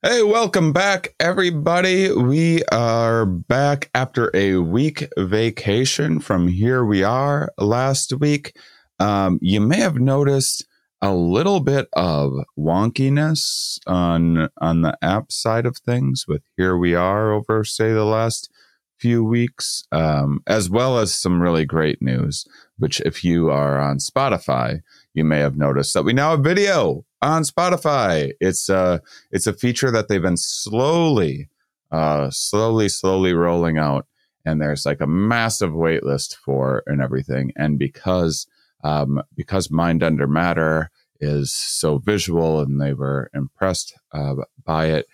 [0.00, 2.12] Hey, welcome back, everybody.
[2.12, 8.56] We are back after a week vacation from Here We Are last week.
[9.00, 10.64] Um, you may have noticed
[11.02, 16.94] a little bit of wonkiness on on the app side of things with Here We
[16.94, 18.52] Are over, say, the last
[19.00, 22.46] few weeks, um, as well as some really great news.
[22.78, 27.04] Which, if you are on Spotify, you may have noticed that we now have video
[27.22, 28.32] on Spotify.
[28.40, 28.98] It's uh
[29.30, 31.50] it's a feature that they've been slowly,
[31.90, 34.06] uh, slowly, slowly rolling out,
[34.44, 37.52] and there's like a massive wait list for and everything.
[37.56, 38.46] And because
[38.84, 40.90] um, because Mind Under Matter
[41.20, 45.06] is so visual, and they were impressed uh, by it,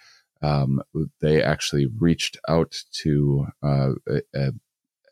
[0.43, 0.83] um,
[1.21, 3.93] they actually reached out to uh,
[4.35, 4.53] a,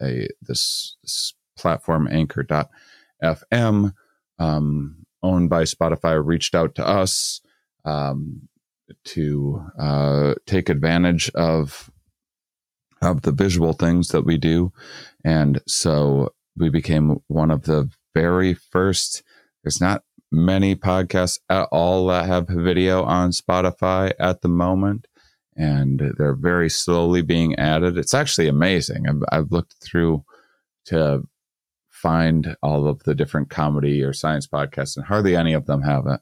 [0.03, 3.95] a, this, this platform Anchor.fm.
[4.39, 7.41] Um, owned by Spotify, reached out to us
[7.85, 8.49] um,
[9.05, 11.91] to uh, take advantage of
[13.01, 14.73] of the visual things that we do,
[15.25, 19.23] and so we became one of the very first.
[19.65, 25.07] There's not many podcasts at all that have video on Spotify at the moment,
[25.57, 27.99] and they're very slowly being added.
[27.99, 29.09] It's actually amazing.
[29.09, 30.25] I've, I've looked through
[30.87, 31.23] to
[32.03, 36.07] find all of the different comedy or science podcasts, and hardly any of them have
[36.07, 36.21] it.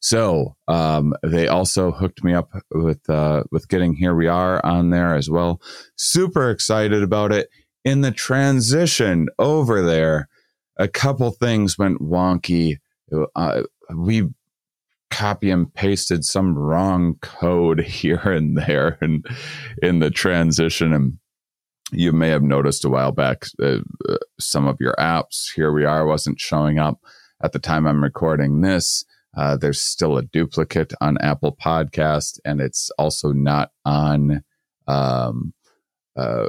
[0.00, 4.90] So um, they also hooked me up with uh, with getting here we are on
[4.90, 5.60] there as well.
[5.96, 7.48] Super excited about it.
[7.84, 10.28] In the transition over there,
[10.76, 12.78] a couple things went wonky.
[13.34, 13.62] Uh,
[13.94, 14.28] we
[15.10, 19.26] copy and pasted some wrong code here and there and
[19.82, 21.18] in the transition and
[21.92, 25.84] you may have noticed a while back uh, uh, some of your apps here we
[25.84, 26.98] are wasn't showing up
[27.42, 29.04] at the time i'm recording this.
[29.36, 34.42] Uh, there's still a duplicate on apple podcast and it's also not on
[34.86, 35.52] um,
[36.16, 36.48] uh,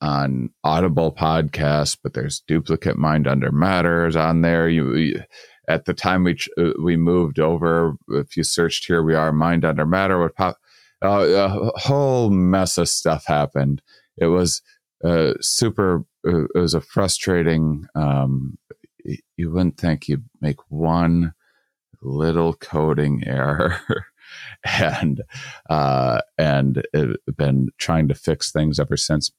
[0.00, 4.68] on audible podcast but there's duplicate mind under matters on there.
[4.68, 5.22] You, you
[5.68, 9.64] at the time we uh, we moved over if you searched here we are mind
[9.64, 10.56] under matter would pop
[11.04, 13.82] uh, a whole mess of stuff happened
[14.18, 14.62] it was
[15.04, 16.04] uh, super.
[16.26, 17.86] Uh, it was a frustrating.
[17.94, 18.58] Um,
[19.36, 21.34] you wouldn't think you'd make one
[22.02, 23.80] little coding error,
[24.64, 25.22] and
[25.68, 29.30] uh, and it, been trying to fix things ever since.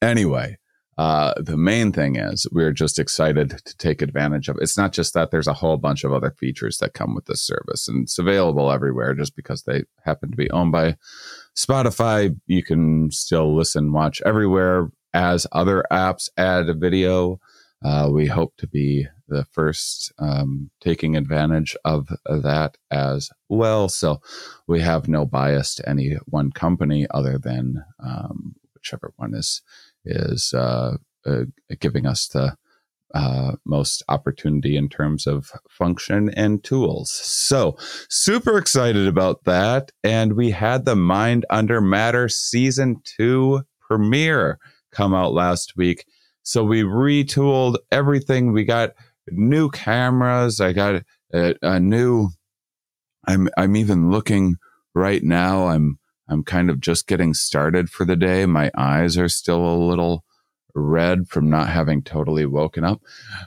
[0.00, 0.58] Anyway,
[0.98, 4.64] uh, the main thing is we're just excited to take advantage of it.
[4.64, 7.40] It's not just that there's a whole bunch of other features that come with this
[7.40, 10.96] service and it's available everywhere just because they happen to be owned by
[11.56, 12.36] Spotify.
[12.46, 17.38] You can still listen, watch everywhere as other apps add a video.
[17.84, 23.88] Uh, we hope to be the first um, taking advantage of that as well.
[23.88, 24.20] So
[24.66, 29.62] we have no bias to any one company other than um, whichever one is
[30.04, 31.44] is uh, uh,
[31.80, 32.56] giving us the
[33.14, 37.10] uh, most opportunity in terms of function and tools.
[37.10, 37.76] So,
[38.10, 39.92] super excited about that.
[40.04, 44.58] And we had the Mind Under Matter season two premiere
[44.92, 46.04] come out last week.
[46.42, 48.52] So, we retooled everything.
[48.52, 48.90] We got
[49.30, 50.60] new cameras.
[50.60, 52.28] I got a, a new,
[53.26, 54.56] I'm, I'm even looking
[54.94, 55.68] right now.
[55.68, 55.98] I'm,
[56.28, 58.46] I'm kind of just getting started for the day.
[58.46, 60.24] My eyes are still a little
[60.74, 63.02] red from not having totally woken up.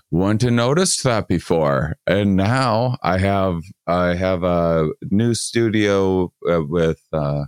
[0.10, 6.64] Wouldn't have noticed that before, and now I have I have a new studio uh,
[6.64, 7.46] with uh,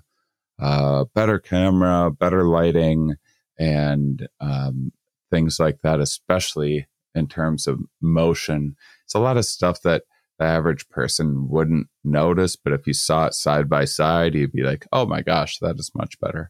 [0.62, 3.16] uh, better camera, better lighting,
[3.58, 4.92] and um,
[5.32, 6.00] things like that.
[6.00, 10.04] Especially in terms of motion, it's a lot of stuff that
[10.40, 14.64] the average person wouldn't notice, but if you saw it side by side, you'd be
[14.64, 16.50] like, "Oh my gosh, that is much better."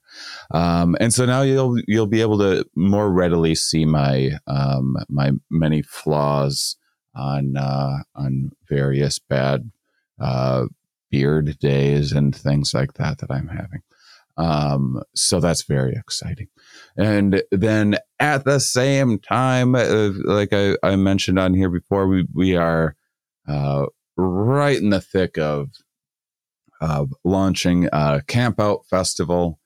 [0.52, 5.32] Um, and so now you'll you'll be able to more readily see my um, my
[5.50, 6.78] many flaws
[7.16, 9.72] on uh, on various bad
[10.20, 10.66] uh,
[11.12, 13.82] beard days and things like that that I'm having.
[14.36, 16.48] Um, so that's very exciting.
[16.98, 22.26] And then at the same time, uh, like I, I mentioned on here before, we
[22.34, 22.96] we are
[23.48, 23.86] uh,
[24.18, 25.70] right in the thick of
[26.82, 29.60] of launching a camp out festival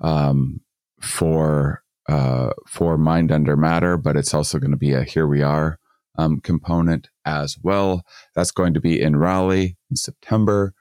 [0.00, 0.60] um,
[1.00, 5.42] for uh, for Mind Under Matter, but it's also going to be a Here We
[5.42, 5.78] Are
[6.16, 8.02] um, component as well.
[8.34, 10.74] That's going to be in Raleigh in September,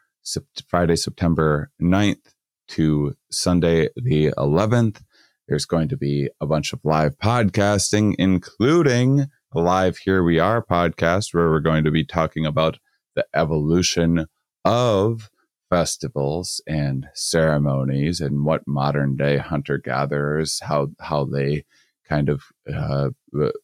[0.67, 2.33] Friday, September 9th
[2.69, 5.01] to Sunday, the 11th.
[5.47, 11.33] There's going to be a bunch of live podcasting, including live Here We Are podcast,
[11.33, 12.79] where we're going to be talking about
[13.15, 14.27] the evolution
[14.65, 15.29] of
[15.69, 21.65] festivals and ceremonies and what modern day hunter gatherers how how they
[22.07, 23.09] kind of uh,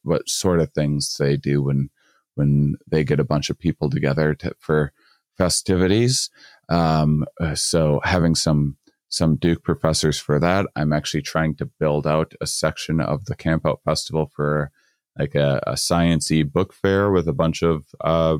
[0.01, 1.89] what sort of things they do when
[2.35, 4.91] when they get a bunch of people together to, for
[5.37, 6.29] festivities.
[6.69, 8.77] Um, uh, so having some
[9.09, 10.65] some Duke professors for that.
[10.75, 14.71] I'm actually trying to build out a section of the Camp Out Festival for
[15.17, 18.37] like a, a sciency book fair with a bunch of uh,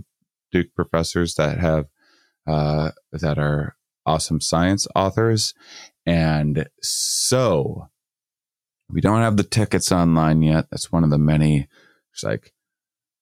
[0.51, 1.87] Duke professors that have
[2.47, 3.75] uh, that are
[4.05, 5.53] awesome science authors.
[6.05, 7.89] And so
[8.89, 10.65] we don't have the tickets online yet.
[10.69, 11.67] That's one of the many.
[12.11, 12.53] It's like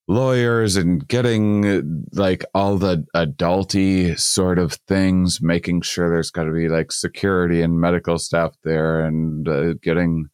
[0.08, 6.52] lawyers and getting like all the adulty sort of things, making sure there's got to
[6.52, 10.28] be like security and medical staff there and uh, getting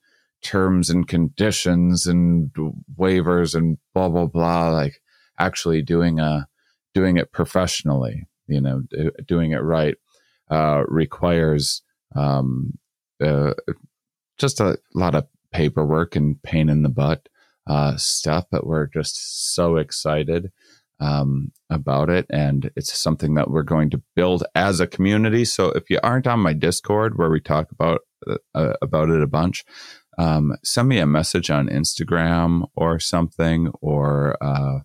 [0.47, 2.51] terms and conditions and
[2.97, 4.69] waivers and blah, blah, blah.
[4.69, 5.01] Like
[5.37, 6.47] actually doing a,
[6.93, 8.81] doing it professionally, you know,
[9.27, 9.95] doing it right,
[10.49, 11.83] uh, requires,
[12.15, 12.77] um,
[13.21, 13.53] uh,
[14.37, 17.27] just a lot of paperwork and pain in the butt
[17.67, 20.51] uh, stuff, but we're just so excited
[20.99, 22.25] um, about it.
[22.29, 25.45] And it's something that we're going to build as a community.
[25.45, 29.21] So if you aren't on my Discord where we talk about uh, uh, about it
[29.21, 29.63] a bunch,
[30.17, 33.69] um, send me a message on Instagram or something.
[33.81, 34.79] Or uh,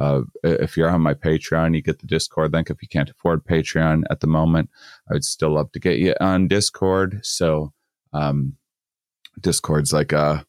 [0.00, 2.70] uh, if you're on my Patreon, you get the Discord link.
[2.70, 4.70] If you can't afford Patreon at the moment,
[5.10, 7.20] I would still love to get you on Discord.
[7.22, 7.72] So
[8.12, 8.56] um,
[9.40, 10.44] Discord's like a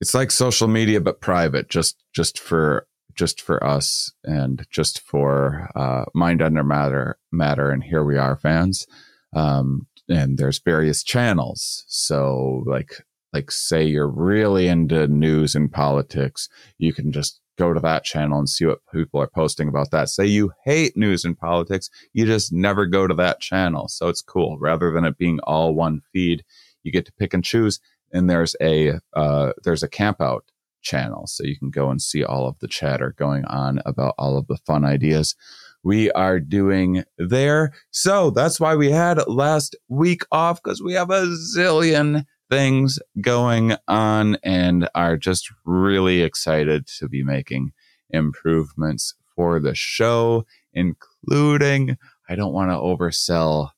[0.00, 5.68] it's like social media but private just just for just for us and just for
[5.74, 8.86] uh, mind under matter matter and here we are fans
[9.34, 11.84] um, and there's various channels.
[11.88, 12.92] So like
[13.32, 16.48] like say you're really into news and politics
[16.78, 20.08] you can just go to that channel and see what people are posting about that.
[20.08, 23.88] Say you hate news and politics you just never go to that channel.
[23.88, 24.58] So it's cool.
[24.58, 26.44] Rather than it being all one feed
[26.82, 27.78] you get to pick and choose
[28.12, 30.44] and there's a uh, there's a camp out
[30.82, 31.26] channel.
[31.26, 34.46] So you can go and see all of the chatter going on about all of
[34.46, 35.36] the fun ideas
[35.82, 37.72] we are doing there.
[37.90, 43.76] So that's why we had last week off because we have a zillion things going
[43.86, 47.72] on and are just really excited to be making
[48.10, 51.96] improvements for the show including
[52.28, 53.70] i don't want to oversell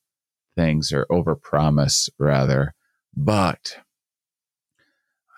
[0.56, 2.75] things or overpromise rather
[3.14, 3.76] but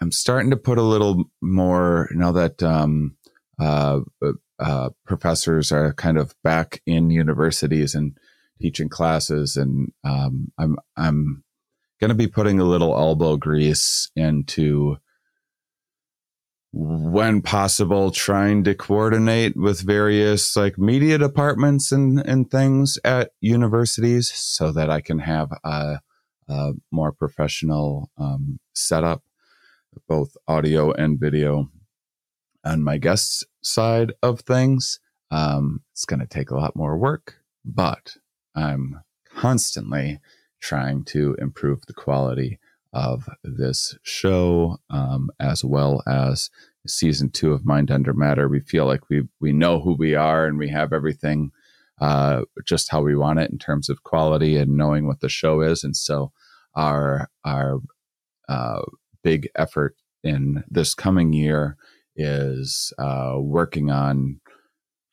[0.01, 3.17] I'm starting to put a little more now that um,
[3.59, 4.01] uh,
[4.59, 8.17] uh, professors are kind of back in universities and
[8.61, 11.45] teaching classes, and um, I'm I'm
[12.01, 14.97] going to be putting a little elbow grease into
[16.73, 24.33] when possible trying to coordinate with various like media departments and and things at universities
[24.35, 26.01] so that I can have a,
[26.49, 29.23] a more professional um, setup
[30.09, 31.71] both audio and video
[32.65, 35.01] on my guest side of things.
[35.31, 38.17] Um, it's going to take a lot more work, but
[38.55, 40.21] I'm constantly
[40.61, 42.61] trying to improve the quality
[42.93, 46.51] of this show, um, as well as
[46.87, 48.49] season two of Mind Under Matter.
[48.49, 51.51] We feel like we we know who we are and we have everything
[52.01, 55.61] uh, just how we want it in terms of quality and knowing what the show
[55.61, 55.83] is.
[55.83, 56.33] And so
[56.77, 57.81] our our
[58.49, 58.83] uh,
[59.23, 61.77] big effort in this coming year
[62.17, 64.41] is uh, working on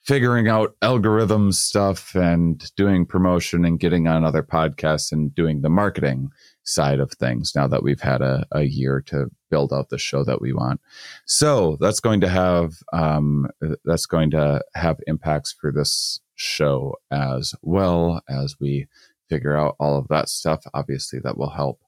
[0.04, 5.70] figuring out algorithm stuff and doing promotion and getting on other podcasts and doing the
[5.70, 6.30] marketing
[6.64, 10.24] side of things now that we've had a, a year to build out the show
[10.24, 10.82] that we want.
[11.26, 13.48] So that's going to have um,
[13.86, 18.88] that's going to have impacts for this show as well as we
[19.30, 20.64] figure out all of that stuff.
[20.74, 21.80] Obviously that will help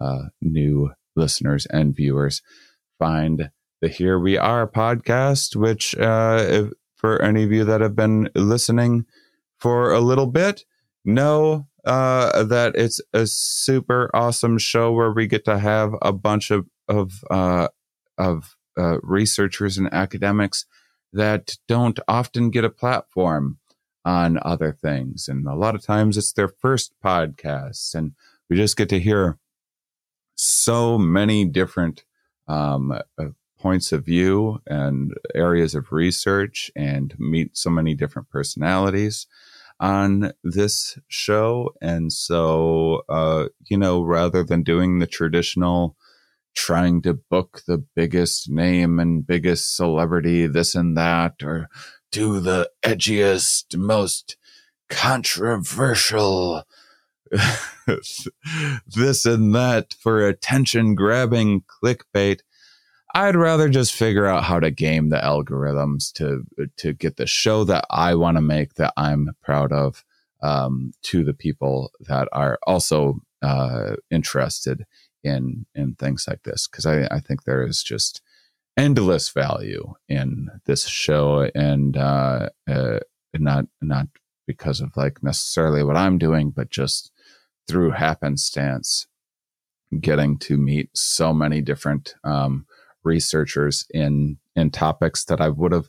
[0.00, 2.42] uh, new listeners and viewers
[2.98, 3.50] find
[3.80, 8.28] the Here We Are podcast, which, uh, if, for any of you that have been
[8.34, 9.06] listening
[9.58, 10.64] for a little bit,
[11.04, 16.50] know uh, that it's a super awesome show where we get to have a bunch
[16.50, 17.68] of of uh,
[18.18, 20.66] of uh, researchers and academics
[21.12, 23.58] that don't often get a platform
[24.04, 28.12] on other things, and a lot of times it's their first podcast, and
[28.50, 29.38] we just get to hear
[30.34, 32.04] so many different
[32.46, 33.24] um, uh,
[33.60, 39.26] points of view and areas of research and meet so many different personalities
[39.78, 41.74] on this show.
[41.80, 45.96] And so, uh, you know, rather than doing the traditional
[46.54, 51.68] trying to book the biggest name and biggest celebrity, this and that, or
[52.10, 54.36] do the edgiest, most
[54.88, 56.64] controversial
[58.86, 62.40] this and that for attention grabbing clickbait.
[63.14, 66.44] I'd rather just figure out how to game the algorithms to
[66.78, 70.04] to get the show that I want to make that I'm proud of
[70.42, 74.84] um, to the people that are also uh, interested
[75.24, 76.68] in in things like this.
[76.68, 78.20] Because I, I think there is just
[78.76, 83.00] endless value in this show and uh, uh,
[83.34, 84.06] not not
[84.46, 87.12] because of like necessarily what I'm doing, but just
[87.68, 89.06] through happenstance,
[90.00, 92.66] getting to meet so many different um,
[93.04, 95.88] researchers in in topics that I would have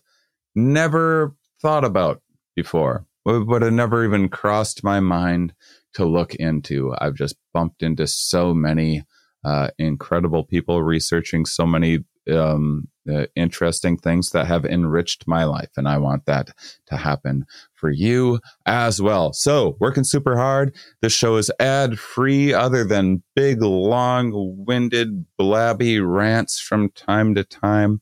[0.55, 2.21] never thought about
[2.55, 3.05] before.
[3.25, 5.53] Would, have never even crossed my mind
[5.93, 6.95] to look into.
[6.97, 9.03] I've just bumped into so many
[9.43, 11.99] uh, incredible people researching so many
[12.31, 15.71] um, uh, interesting things that have enriched my life.
[15.77, 16.51] And I want that
[16.87, 19.33] to happen for you as well.
[19.33, 20.75] So, working super hard.
[21.01, 27.43] This show is ad free, other than big, long winded, blabby rants from time to
[27.43, 28.01] time.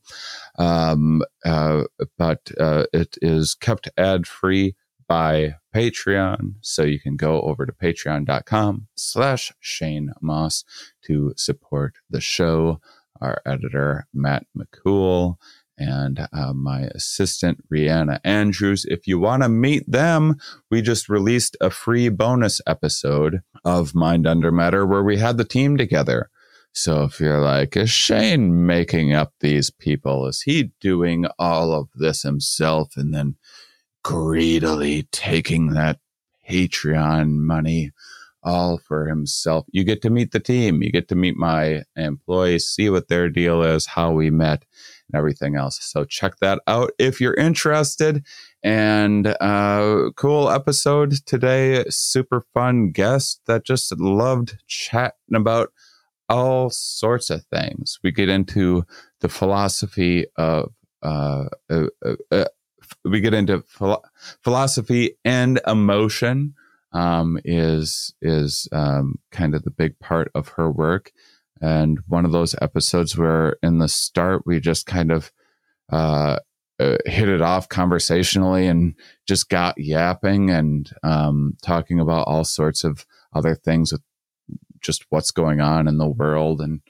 [0.58, 1.84] Um, uh,
[2.18, 4.74] but uh, it is kept ad free
[5.10, 6.54] by Patreon.
[6.60, 10.64] So you can go over to patreon.com slash Shane Mauss
[11.02, 12.80] to support the show
[13.20, 15.36] our editor, Matt McCool,
[15.80, 18.84] and uh, my assistant, Rihanna Andrews.
[18.84, 20.36] If you want to meet them,
[20.70, 25.44] we just released a free bonus episode of Mind Under Matter where we had the
[25.44, 26.28] team together.
[26.72, 30.26] So if you're like, is Shane making up these people?
[30.26, 33.36] Is he doing all of this himself and then
[34.04, 35.98] greedily taking that
[36.48, 37.90] Patreon money
[38.42, 39.66] all for himself.
[39.70, 40.82] You get to meet the team.
[40.82, 44.64] You get to meet my employees, see what their deal is, how we met,
[45.08, 45.78] and everything else.
[45.82, 48.24] So check that out if you're interested.
[48.62, 51.84] And uh, cool episode today.
[51.88, 55.72] Super fun guest that just loved chatting about
[56.28, 57.98] all sorts of things.
[58.02, 58.84] We get into
[59.20, 62.44] the philosophy of uh, uh, uh, uh
[63.04, 64.02] we get into philo-
[64.42, 66.54] philosophy and emotion
[66.92, 71.12] um, is is um, kind of the big part of her work.
[71.60, 75.30] And one of those episodes where in the start we just kind of
[75.92, 76.38] uh,
[76.80, 78.94] uh, hit it off conversationally and
[79.26, 83.04] just got yapping and um, talking about all sorts of
[83.34, 84.00] other things with
[84.80, 86.80] just what's going on in the world and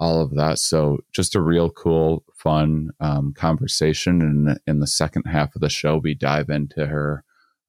[0.00, 0.58] all of that.
[0.58, 4.20] So just a real cool, fun um, conversation.
[4.20, 7.22] And in the second half of the show, we dive into her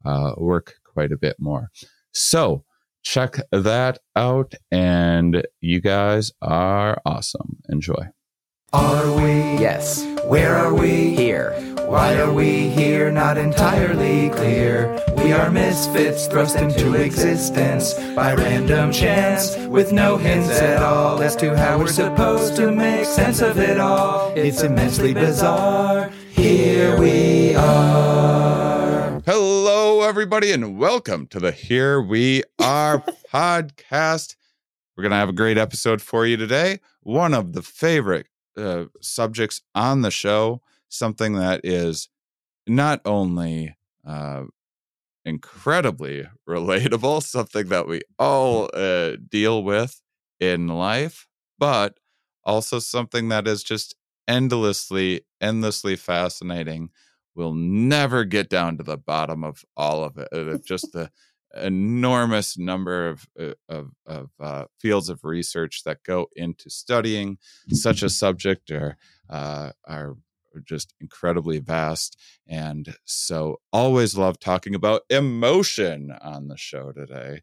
[0.03, 1.69] uh, work quite a bit more.
[2.13, 2.63] So
[3.03, 4.53] check that out.
[4.71, 7.57] And you guys are awesome.
[7.69, 8.03] Enjoy.
[8.73, 9.33] Are we?
[9.59, 10.03] Yes.
[10.25, 11.15] Where are we?
[11.15, 11.53] Here.
[11.87, 13.11] Why are we here?
[13.11, 14.99] Not entirely clear.
[15.17, 21.35] We are misfits thrust into existence by random chance with no hints at all as
[21.37, 24.33] to how we're supposed to make sense of it all.
[24.35, 26.09] It's immensely bizarre.
[26.31, 28.14] Here we are.
[30.07, 34.35] Everybody, and welcome to the Here We Are podcast.
[34.95, 36.79] We're going to have a great episode for you today.
[37.01, 42.07] One of the favorite uh, subjects on the show, something that is
[42.67, 43.75] not only
[44.07, 44.43] uh,
[45.25, 50.03] incredibly relatable, something that we all uh, deal with
[50.39, 51.99] in life, but
[52.43, 53.95] also something that is just
[54.27, 56.91] endlessly, endlessly fascinating.
[57.35, 60.65] We'll never get down to the bottom of all of it.
[60.65, 61.11] Just the
[61.55, 67.37] enormous number of uh, of, of uh, fields of research that go into studying
[67.69, 68.97] such a subject are
[69.29, 70.15] uh, are
[70.63, 72.17] just incredibly vast.
[72.47, 77.41] And so, always love talking about emotion on the show today.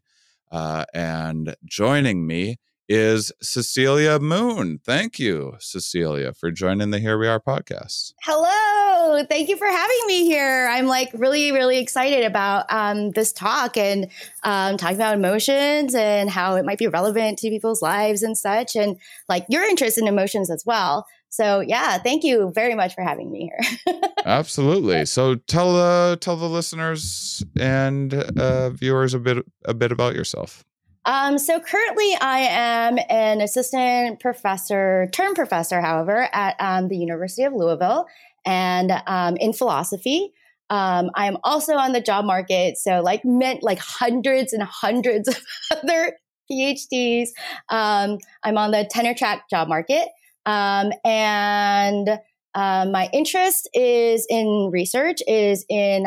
[0.51, 2.57] Uh, and joining me
[2.89, 4.79] is Cecilea Mun.
[4.85, 8.13] Thank you, Cecilea, for joining the Here We Are podcast.
[8.23, 9.23] Hello.
[9.29, 10.67] Thank you for having me here.
[10.69, 14.09] I'm like really, really excited about um, this talk and
[14.43, 18.75] um, talking about emotions and how it might be relevant to people's lives and such.
[18.75, 18.97] And
[19.29, 21.05] like your interest in emotions as well.
[21.29, 23.99] So yeah, thank you very much for having me here.
[24.25, 25.05] Absolutely.
[25.05, 30.63] So tell uh, tell the listeners and uh, viewers a bit a bit about yourself.
[31.05, 37.43] Um, so currently, I am an assistant professor, term professor, however, at um, the University
[37.43, 38.05] of Louisville,
[38.45, 40.33] and um, in philosophy.
[40.69, 45.27] Um, I am also on the job market, so like meant like hundreds and hundreds
[45.27, 45.37] of
[45.71, 46.17] other
[46.49, 47.29] PhDs.
[47.69, 50.07] Um, I'm on the tenure track job market,
[50.45, 52.17] um, and
[52.55, 56.05] uh, my interest is in research, is in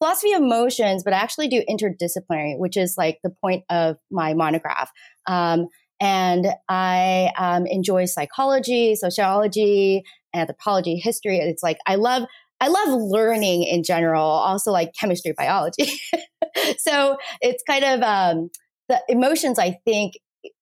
[0.00, 4.34] philosophy of emotions, but I actually do interdisciplinary, which is like the point of my
[4.34, 4.90] monograph.
[5.26, 5.68] Um,
[6.00, 10.02] and I um, enjoy psychology, sociology,
[10.34, 11.38] anthropology, history.
[11.38, 12.24] It's like I love
[12.62, 16.00] I love learning in general, also like chemistry, biology.
[16.78, 18.50] so it's kind of um,
[18.88, 19.58] the emotions.
[19.58, 20.14] I think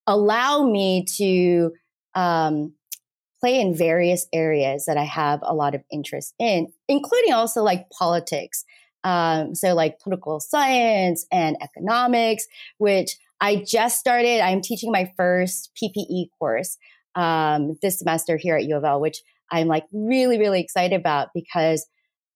[0.07, 1.73] allow me to
[2.14, 2.73] um,
[3.40, 7.90] play in various areas that I have a lot of interest in, including also like
[7.90, 8.64] politics.
[9.05, 12.47] Um, so like political science and economics,
[12.78, 14.40] which I just started.
[14.40, 16.76] I'm teaching my first PPE course
[17.14, 21.28] um, this semester here at U of L, which I'm like really, really excited about
[21.35, 21.87] because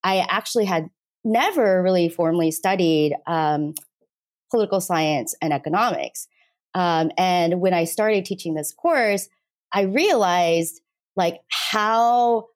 [0.04, 0.88] I actually had
[1.24, 3.74] never really formally studied um,
[4.50, 6.26] political science and economics.
[6.74, 9.28] Um, and when I started teaching this course,
[9.72, 10.80] I realized
[11.16, 12.48] like how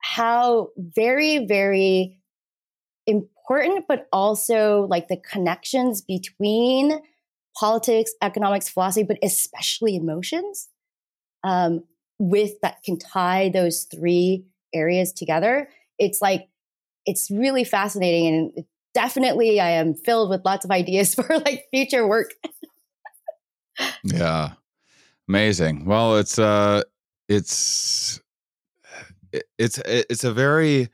[0.00, 2.17] how very very
[3.08, 7.00] important but also like the connections between
[7.58, 10.68] politics economics philosophy but especially emotions
[11.44, 11.82] um,
[12.18, 15.68] with that can tie those three areas together.
[15.98, 16.48] It's like
[17.06, 22.06] it's really fascinating and definitely i am filled with lots of ideas for like future
[22.06, 22.30] work.
[24.02, 24.54] Yeah.
[25.28, 25.84] Amazing.
[25.84, 26.82] Well it's uh
[27.28, 28.20] it's
[29.56, 30.88] it's it's a very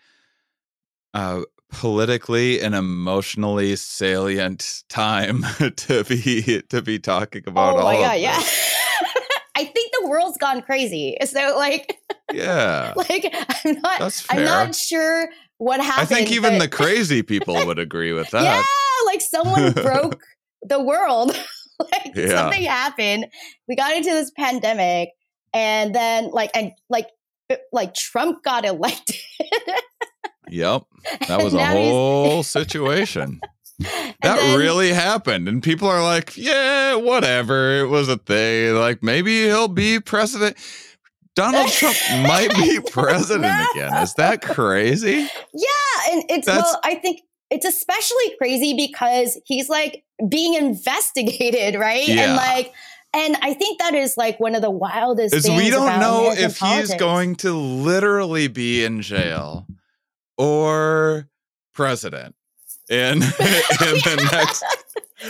[1.14, 1.42] uh,
[1.74, 5.44] politically and emotionally salient time
[5.76, 7.76] to be to be talking about.
[7.76, 8.20] Oh my god!
[8.20, 8.36] Yeah,
[9.56, 11.16] I think the world's gone crazy.
[11.24, 11.98] So like,
[12.32, 15.28] yeah, like I'm not I'm not sure
[15.58, 16.02] what happened.
[16.02, 16.60] I think even but...
[16.60, 18.42] the crazy people would agree with that.
[18.42, 18.62] Yeah,
[19.06, 20.20] like someone broke
[20.62, 21.36] the world.
[21.80, 22.28] like yeah.
[22.28, 23.26] something happened.
[23.68, 25.10] We got into this pandemic
[25.52, 27.08] and then like and like
[27.72, 29.16] like Trump got elected.
[30.48, 30.82] Yep,
[31.28, 33.40] that was a whole situation.
[33.78, 37.80] that then, really happened, and people are like, "Yeah, whatever.
[37.80, 38.74] It was a thing.
[38.74, 40.56] Like maybe he'll be president."
[41.34, 43.66] Donald Trump might be president no.
[43.74, 44.02] again.
[44.02, 45.28] Is that crazy?
[45.52, 51.74] Yeah, and it's That's, well, I think it's especially crazy because he's like being investigated,
[51.80, 52.06] right?
[52.06, 52.24] Yeah.
[52.24, 52.72] And like
[53.12, 55.34] and I think that is like one of the wildest.
[55.34, 56.90] Is we don't know American if politics.
[56.90, 59.66] he's going to literally be in jail
[60.36, 61.28] or
[61.72, 62.34] president
[62.88, 64.64] in in the next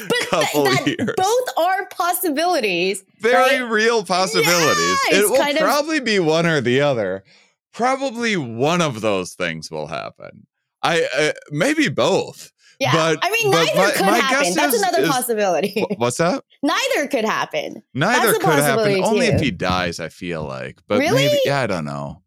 [0.09, 1.15] but couple th- years.
[1.17, 3.05] Both are possibilities.
[3.21, 3.71] Very right?
[3.71, 4.99] real possibilities.
[5.11, 7.25] Yeah, it will probably of- be one or the other.
[7.73, 10.47] Probably one of those things will happen.
[10.83, 12.53] I uh, maybe both.
[12.81, 12.93] Yeah.
[12.93, 14.55] But, I mean, neither my, could my happen.
[14.55, 15.85] That's is, another is, possibility.
[15.97, 16.43] What's that?
[16.63, 17.83] neither could happen.
[17.95, 18.97] Neither could happen.
[18.97, 19.03] Too.
[19.03, 20.83] Only if he dies, I feel like.
[20.89, 21.27] But really?
[21.27, 22.23] maybe, yeah, I don't know.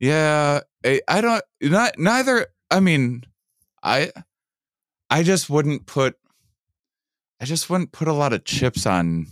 [0.00, 0.60] Yeah.
[0.84, 2.46] I, I don't, not, neither.
[2.70, 3.24] I mean,
[3.82, 4.12] I,
[5.10, 6.16] I just wouldn't put,
[7.40, 9.26] I just wouldn't put a lot of chips on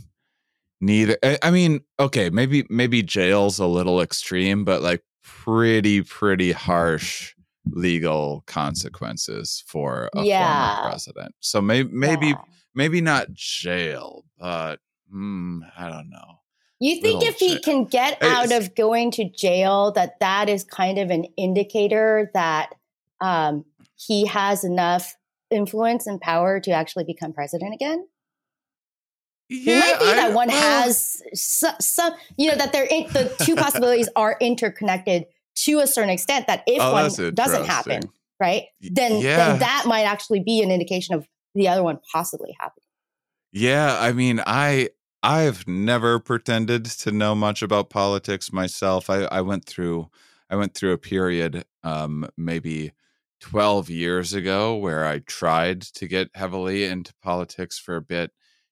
[0.81, 1.17] neither.
[1.23, 7.35] I, I mean, okay, maybe, maybe jail's a little extreme, but like pretty, pretty harsh
[7.73, 10.77] legal consequences for a yeah.
[10.77, 11.35] former president.
[11.41, 12.41] So maybe maybe yeah.
[12.77, 14.77] maybe not jail, but
[15.13, 16.39] mm, I don't know.
[16.79, 20.99] You think if he can get out of going to jail, that that is kind
[20.99, 22.75] of an indicator that
[23.21, 23.65] um,
[23.97, 25.17] he has enough
[25.51, 28.07] influence and power to actually become president again?
[29.49, 33.33] Yeah, it might be that one has some, some, you know, that they're in, the
[33.43, 38.03] two possibilities are interconnected to a certain extent that if oh, one doesn't happen,
[38.41, 39.37] right, then, yeah.
[39.37, 42.83] then that might actually be an indication of the other one possibly happening.
[43.53, 44.91] Yeah, I mean, I
[45.27, 49.11] I've never pretended to know much about politics myself.
[49.11, 50.09] I, I went through
[50.49, 52.93] I went through a period, um, maybe
[53.41, 58.31] twelve years ago, where I tried to get heavily into politics for a bit.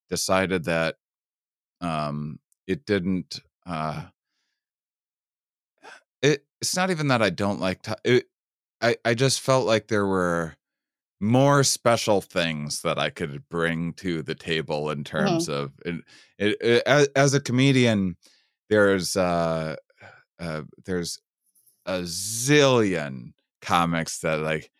[0.08, 0.94] Decided that
[1.80, 3.40] um, it didn't.
[3.66, 4.04] Uh,
[6.22, 8.26] it it's not even that I don't like to, it,
[8.80, 10.56] I I just felt like there were
[11.24, 15.16] more special things that I could bring to the table in mm-hmm.
[15.16, 15.64] terms mm-hmm.
[15.64, 16.04] of it,
[16.38, 18.16] it, it, as, as, a comedian
[18.68, 19.76] there's uh,
[20.38, 21.18] uh there's
[21.86, 23.32] a zillion
[23.62, 24.70] comics that like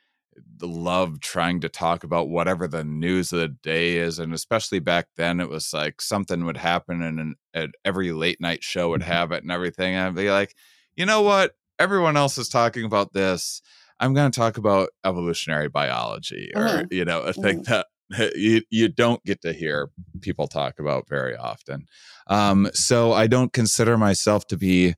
[0.61, 5.07] love trying to talk about whatever the news of the day is and especially back
[5.17, 9.11] then it was like something would happen and, and every late night show would mm-hmm.
[9.11, 10.55] have it and everything and I'd be like
[10.97, 13.63] you know what everyone else is talking about this.
[14.01, 16.85] I'm going to talk about evolutionary biology or, uh-huh.
[16.91, 17.85] you know, a thing uh-huh.
[18.11, 21.87] that you, you don't get to hear people talk about very often.
[22.27, 24.95] Um, so I don't consider myself to be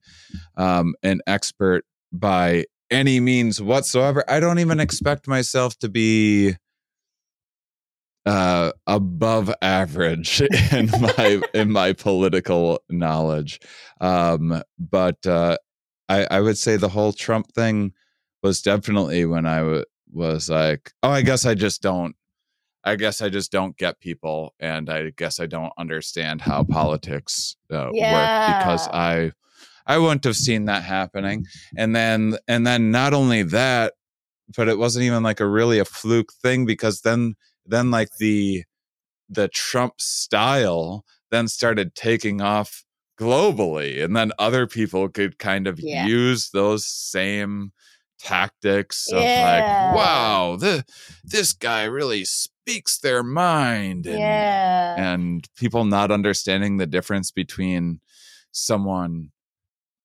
[0.56, 4.24] um, an expert by any means whatsoever.
[4.28, 6.54] I don't even expect myself to be
[8.24, 10.40] uh, above average
[10.72, 13.60] in my in my political knowledge.
[14.00, 15.56] Um, but uh,
[16.08, 17.92] I, I would say the whole Trump thing
[18.46, 22.14] was definitely when I w- was like, oh, I guess I just don't.
[22.84, 27.56] I guess I just don't get people, and I guess I don't understand how politics
[27.72, 28.12] uh, Yeah.
[28.12, 29.32] work because I
[29.86, 31.44] I wouldn't have seen that happening.
[31.76, 33.94] And then and then not only that,
[34.56, 37.34] but it wasn't even like a really a fluke thing because then
[37.66, 38.62] then like the
[39.28, 42.84] the Trump style then started taking off
[43.18, 46.06] globally and then other people could kind of Yeah.
[46.06, 47.72] use those same
[48.18, 49.90] tactics of Yeah.
[49.92, 50.84] like wow the,
[51.24, 54.94] this guy really speaks their mind and, yeah.
[54.98, 58.00] and people not understanding the difference between
[58.52, 59.30] someone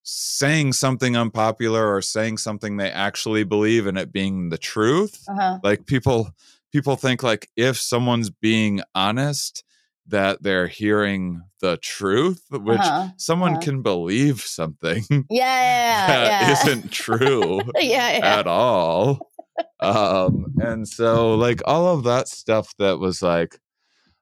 [0.04, 5.60] saying something unpopular or saying something they actually believe and it being the truth uh-huh.
[5.63, 6.32] like people
[6.71, 9.63] people think like if someone's being honest
[10.08, 13.10] that they're hearing the truth which uh-huh.
[13.18, 13.62] someone uh-huh.
[13.62, 16.74] can believe something Yeah, yeah, that yeah.
[16.74, 18.40] not true yeah, yeah.
[18.40, 19.32] at all
[19.80, 23.60] um and so like all of that stuff that was like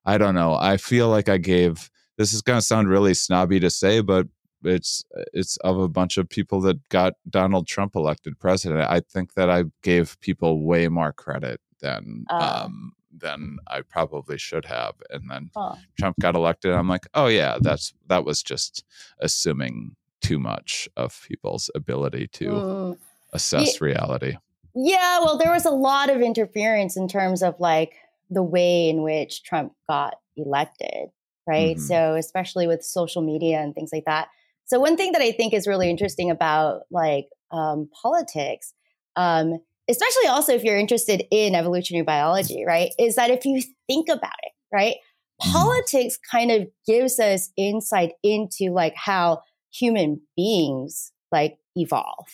[0.06, 3.60] i don't know i feel like i gave this is going to sound really snobby
[3.60, 4.28] to say but
[4.64, 9.34] it's it's of a bunch of people that got donald trump elected president i think
[9.36, 12.66] that i gave people way more credit than Ah.
[12.66, 15.78] um than i probably should have and then Oh.
[15.98, 18.84] trump got elected i'm like oh yeah that's that was just
[19.20, 22.98] assuming too much of people's ability to Mm.
[23.34, 24.38] assess reality
[24.76, 27.94] Yeah, well, there was a lot of interference in terms of like
[28.30, 31.10] the way in which Trump got elected,
[31.48, 31.76] right?
[31.78, 31.80] Mhm.
[31.80, 34.28] So, especially with social media and things like that.
[34.66, 38.74] So, one thing that I think is really interesting about like um, politics,
[39.16, 44.08] um, especially also if you're interested in evolutionary biology, right, is that if you think
[44.08, 44.96] about it, right,
[45.42, 45.52] Mhm.
[45.54, 52.26] politics kind of gives us insight into like how human beings like evolve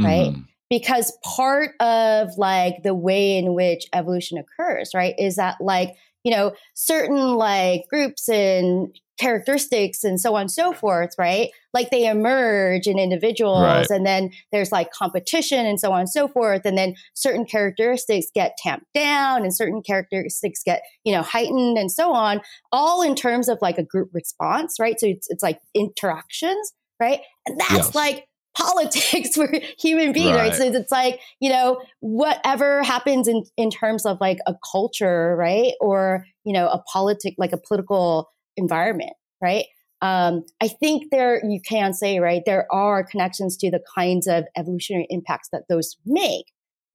[0.00, 0.32] right?
[0.32, 0.46] Mhm.
[0.70, 6.32] because part of like the way in which evolution occurs right is that like you
[6.34, 12.06] know certain like groups and characteristics and so on and so forth right like they
[12.06, 13.90] emerge in individuals Right.
[13.90, 18.26] and then there's like competition and so on and so forth and then certain characteristics
[18.34, 22.40] get tamped down and certain characteristics get you know heightened and so on
[22.72, 27.20] all in terms of like a group response right so it's, it's like interactions right
[27.46, 27.94] and that's Yes.
[27.94, 30.50] like politics for human beings, right.
[30.50, 30.54] Right.
[30.54, 35.72] So it's like, you know, whatever happens in, in terms of like a culture, right?
[35.80, 39.66] Or, you know, a politic, like a political environment, right?
[40.00, 44.44] Um, I think there, you can say, right, there are connections to the kinds of
[44.56, 46.46] evolutionary impacts that those make,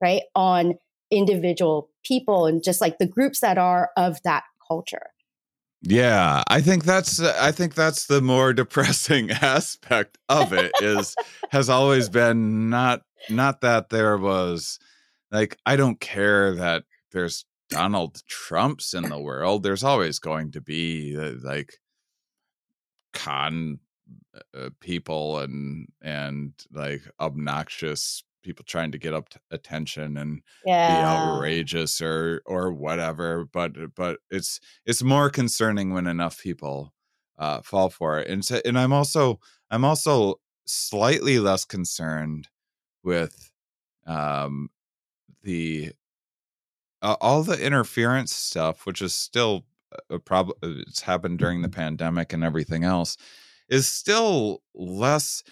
[0.02, 0.74] right, on
[1.10, 5.10] individual people and just like the groups that are of that culture.
[5.80, 11.14] Yeah, I think that's I think that's the more depressing aspect of it is
[11.50, 14.78] has always been not not that there was
[15.30, 19.62] like I don't care that there's Donald Trumps in the world.
[19.62, 21.74] There's always going to be uh, like
[23.12, 23.78] con
[24.54, 30.42] uh, people and and like obnoxious people trying to get up t- attention and
[30.86, 36.94] be outrageous or or whatever but but it's it's more concerning when enough people
[37.38, 39.38] uh fall for it and so, and i'm also
[39.70, 42.48] i'm also slightly less concerned
[43.02, 43.52] with
[44.06, 44.70] um
[45.42, 45.92] the
[47.02, 49.64] uh, all the interference stuff which is still
[50.10, 53.16] a problem it's happened during the pandemic and everything else
[53.68, 55.42] is still less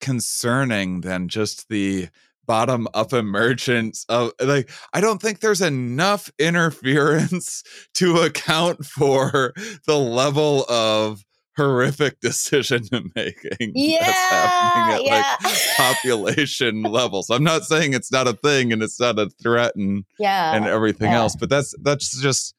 [0.00, 2.08] concerning than just the
[2.46, 7.62] bottom up emergence of like I don't think there's enough interference
[7.94, 9.54] to account for
[9.86, 11.24] the level of
[11.56, 12.82] horrific decision
[13.14, 13.98] making Yeah.
[14.00, 15.36] that's happening at yeah.
[15.42, 17.30] like population levels.
[17.30, 20.54] I'm not saying it's not a thing and it's not a threat and yeah.
[20.54, 21.18] and everything yeah.
[21.18, 22.54] else, but that's that's just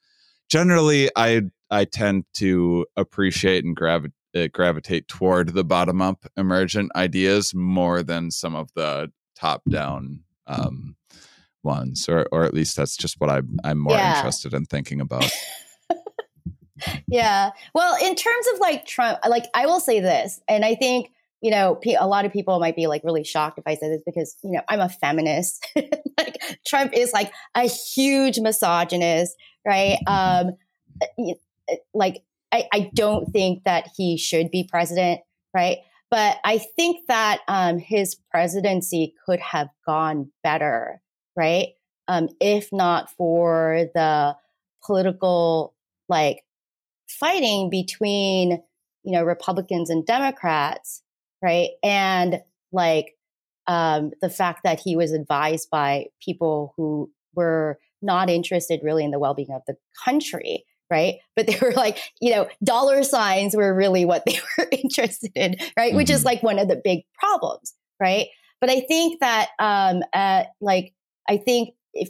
[0.50, 6.92] generally I I tend to appreciate and gravitate uh, gravitate toward the bottom up emergent
[6.96, 10.96] ideas more than some of the top down um,
[11.64, 14.18] ones, or or at least that's just what I'm I'm more Yeah.
[14.18, 15.32] interested in thinking about.
[17.08, 17.52] Yeah.
[17.74, 21.12] Well, in terms of like Trump, like I will say this, and I think,
[21.42, 24.02] you know, a lot of people might be like really shocked if I say this
[24.06, 25.66] because, you know, I'm a feminist.
[26.18, 29.36] like Trump is like a huge misogynist,
[29.66, 29.98] right?
[30.08, 30.52] Um,
[31.94, 35.22] like I, I don't think that he should be president,
[35.54, 35.80] right?
[36.10, 41.02] But I think that um, his presidency could have gone better,
[41.36, 41.70] right?
[42.08, 44.36] Um, if not for the
[44.86, 45.76] political
[46.08, 46.45] like
[47.20, 48.62] fighting between
[49.04, 51.02] you know Republicans and Democrats,
[51.42, 51.70] right?
[51.84, 53.16] And like
[53.68, 59.12] um, the fact that he was advised by people who were not interested really in
[59.12, 63.74] the well-being of the country right but they were like you know dollar signs were
[63.74, 65.98] really what they were interested in right mm-hmm.
[65.98, 66.28] which is mm-hmm.
[66.28, 68.28] like one of the big problems right
[68.62, 70.94] but i think that um uh, like
[71.28, 72.10] i think if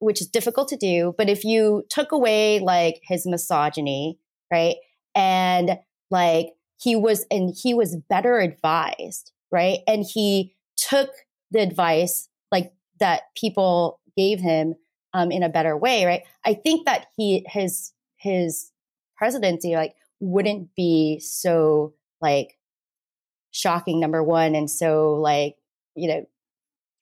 [0.00, 4.18] which is difficult to do but if you took away like his misogyny
[4.52, 4.76] right
[5.14, 5.78] and
[6.10, 11.10] like he was and he was better advised right and he took
[11.50, 14.74] the advice like that people gave him
[15.14, 16.22] um, in a better way, right?
[16.44, 18.70] I think that he his his
[19.16, 22.56] presidency like wouldn't be so like
[23.50, 25.56] shocking number one and so like
[25.94, 26.26] you know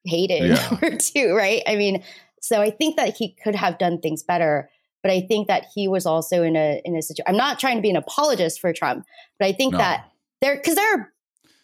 [0.04, 0.68] hated yeah.
[0.70, 1.62] number two, right?
[1.66, 2.02] I mean,
[2.40, 4.70] so I think that he could have done things better,
[5.02, 7.24] but I think that he was also in a in a situation.
[7.28, 9.04] I'm not trying to be an apologist for Trump,
[9.38, 9.78] but I think no.
[9.78, 10.10] that
[10.40, 11.12] there because there are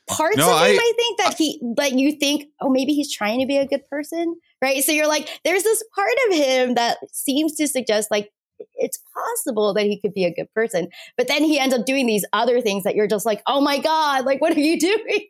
[0.09, 3.13] parts no, of him I, I think that he that you think oh maybe he's
[3.13, 6.75] trying to be a good person right so you're like there's this part of him
[6.75, 8.31] that seems to suggest like
[8.77, 12.07] it's possible that he could be a good person but then he ends up doing
[12.07, 15.27] these other things that you're just like oh my god like what are you doing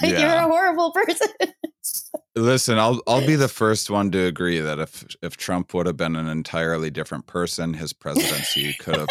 [0.00, 0.20] like yeah.
[0.20, 1.28] you're a horrible person
[2.34, 5.96] listen i'll i'll be the first one to agree that if if trump would have
[5.96, 9.08] been an entirely different person his presidency could have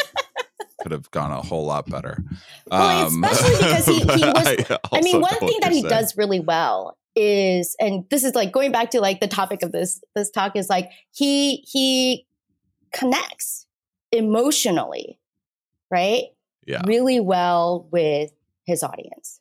[0.86, 2.24] could have gone a whole lot better.
[2.70, 4.48] Well, um, especially because he, he was.
[4.48, 5.90] I, I mean, one thing that he saying.
[5.90, 9.72] does really well is, and this is like going back to like the topic of
[9.72, 12.28] this this talk is like he he
[12.94, 13.66] connects
[14.12, 15.20] emotionally,
[15.90, 16.26] right?
[16.68, 18.32] Yeah, really well with
[18.68, 19.40] his audience,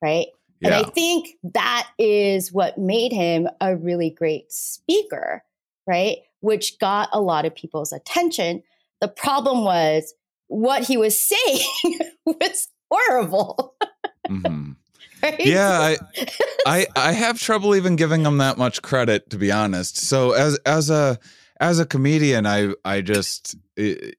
[0.00, 0.28] right?
[0.60, 0.78] Yeah.
[0.78, 5.42] And I think that is what made him a really great speaker,
[5.86, 6.18] right?
[6.40, 8.62] Which got a lot of people's attention.
[9.00, 10.14] The problem was
[10.48, 13.74] what he was saying was horrible.
[14.28, 14.72] Mm-hmm.
[15.22, 15.46] Right?
[15.46, 15.96] Yeah, I,
[16.66, 19.96] I I have trouble even giving him that much credit to be honest.
[19.96, 21.18] So as as a
[21.58, 24.16] as a comedian, I I just it,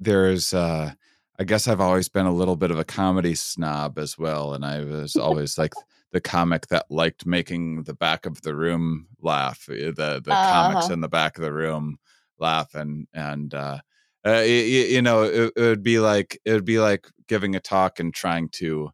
[0.00, 0.92] there's uh
[1.38, 4.64] I guess I've always been a little bit of a comedy snob as well, and
[4.64, 5.72] I was always like
[6.12, 10.72] the comic that liked making the back of the room laugh, eh, the the uh-huh.
[10.72, 11.98] comics in the back of the room
[12.38, 13.78] laugh, and and uh,
[14.26, 17.60] uh, you, you, know, it, it, would be like it would be like giving a
[17.60, 18.90] talk and trying to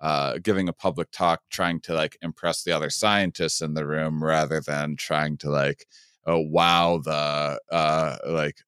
[0.00, 4.22] uh, giving a public talk, trying to like impress the other scientists in the room
[4.22, 5.86] rather than trying to like
[6.28, 8.62] uh, wow the uh, like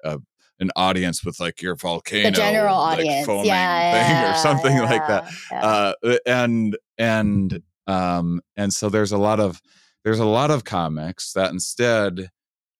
[0.60, 4.36] an audience with like your volcano, the general like, audience, foaming yeah, thing yeah, or
[4.36, 5.32] something yeah, like that.
[5.52, 9.60] Uh, and and um and so there's a lot of
[10.04, 12.30] there's a lot of comics that instead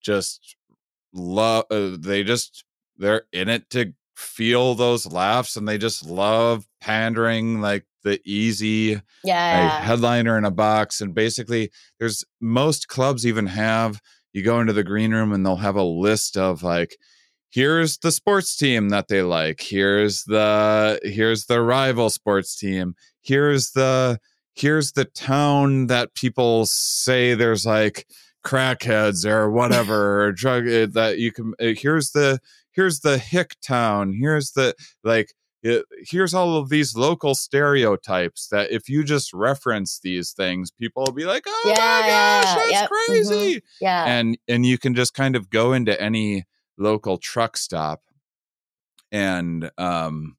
[0.01, 0.57] just
[1.13, 2.65] love uh, they just
[2.97, 9.01] they're in it to feel those laughs and they just love pandering like the easy
[9.25, 9.81] yeah.
[9.81, 14.01] headliner in a box and basically there's most clubs even have
[14.33, 16.97] you go into the green room and they'll have a list of like
[17.51, 23.73] here's the sports team that they like here's the here's the rival sports team here's
[23.73, 24.19] the
[24.55, 28.07] here's the town that people say there's like
[28.45, 32.39] crackheads or whatever or drug eh, that you can eh, here's the
[32.73, 35.33] here's the hick town here's the like
[35.63, 41.05] it, here's all of these local stereotypes that if you just reference these things people
[41.05, 42.91] will be like oh yeah, my gosh that's yep.
[42.91, 43.13] Mm-hmm.
[43.13, 43.85] crazy mm-hmm.
[43.85, 46.47] yeah and and you can just kind of go into any
[46.81, 48.03] local truck stop
[49.13, 50.37] and um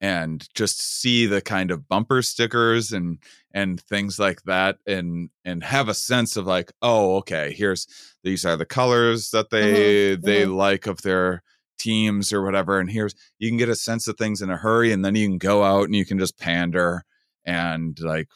[0.00, 3.18] and just see the kind of bumper stickers and
[3.52, 7.86] and things like that and and have a sense of like oh okay here's
[8.22, 10.24] these are the colors that they mm-hmm.
[10.24, 10.52] they mm-hmm.
[10.52, 11.42] like of their
[11.78, 14.92] teams or whatever and here's you can get a sense of things in a hurry
[14.92, 17.04] and then you can go out and you can just pander
[17.44, 18.28] and like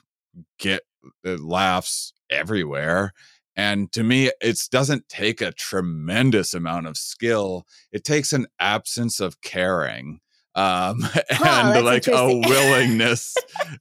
[0.59, 0.83] get
[1.27, 3.13] uh, laughs everywhere
[3.57, 7.67] and to me it doesn't take a tremendous amount of skill.
[7.93, 10.21] It takes an absence of caring
[10.55, 11.07] um
[11.45, 13.35] and like a willingness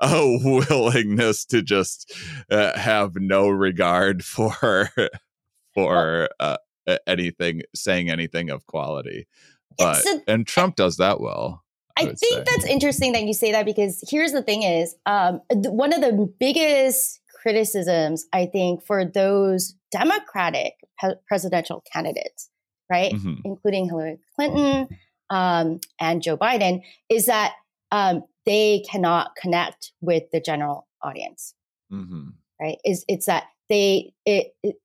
[0.00, 2.12] a willingness to just
[2.50, 4.88] uh, have no regard for
[5.74, 6.56] for uh,
[7.06, 9.26] anything saying anything of quality.
[9.76, 11.62] But a, and trump does that well
[11.98, 12.44] i, I think say.
[12.46, 16.30] that's interesting that you say that because here's the thing is um, one of the
[16.38, 22.48] biggest criticisms i think for those democratic pe- presidential candidates
[22.88, 23.34] right mm-hmm.
[23.44, 24.88] including hillary clinton
[25.30, 27.54] um, and joe biden is that
[27.92, 31.54] um, they cannot connect with the general audience.
[31.92, 32.30] Mm-hmm.
[32.60, 32.78] Right?
[32.84, 34.76] Is it's that they it, it,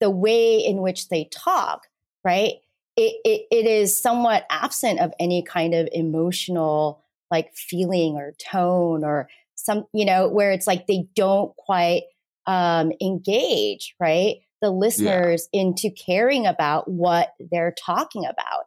[0.00, 1.86] the way in which they talk,
[2.24, 2.54] right?
[2.96, 9.04] It, it it is somewhat absent of any kind of emotional like feeling or tone
[9.04, 9.28] or
[9.64, 12.02] some you know where it's like they don't quite
[12.46, 15.62] um, engage right the listeners yeah.
[15.62, 18.64] into caring about what they're talking about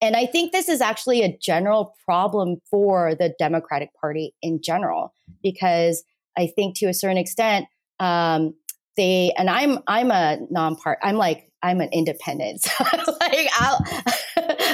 [0.00, 5.14] and I think this is actually a general problem for the Democratic Party in general,
[5.42, 6.04] because
[6.36, 7.66] I think to a certain extent,
[7.98, 8.54] um,
[8.96, 10.98] they and I'm I'm a non-part.
[11.02, 12.60] I'm like I'm an independent.
[12.66, 13.84] So I'm like I'll,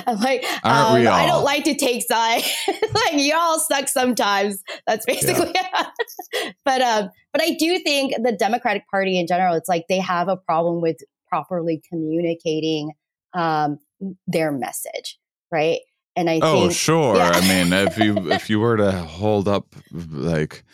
[0.07, 2.51] I'm like um, I don't like to take sides.
[2.69, 4.63] like y'all suck sometimes.
[4.87, 5.53] That's basically.
[5.63, 5.91] Yeah.
[6.65, 10.29] but um, but I do think the Democratic Party in general, it's like they have
[10.29, 10.97] a problem with
[11.29, 12.93] properly communicating
[13.35, 13.79] um,
[14.27, 15.19] their message,
[15.51, 15.81] right?
[16.17, 17.17] And I oh think, sure.
[17.17, 17.33] Yeah.
[17.35, 20.65] I mean, if you if you were to hold up like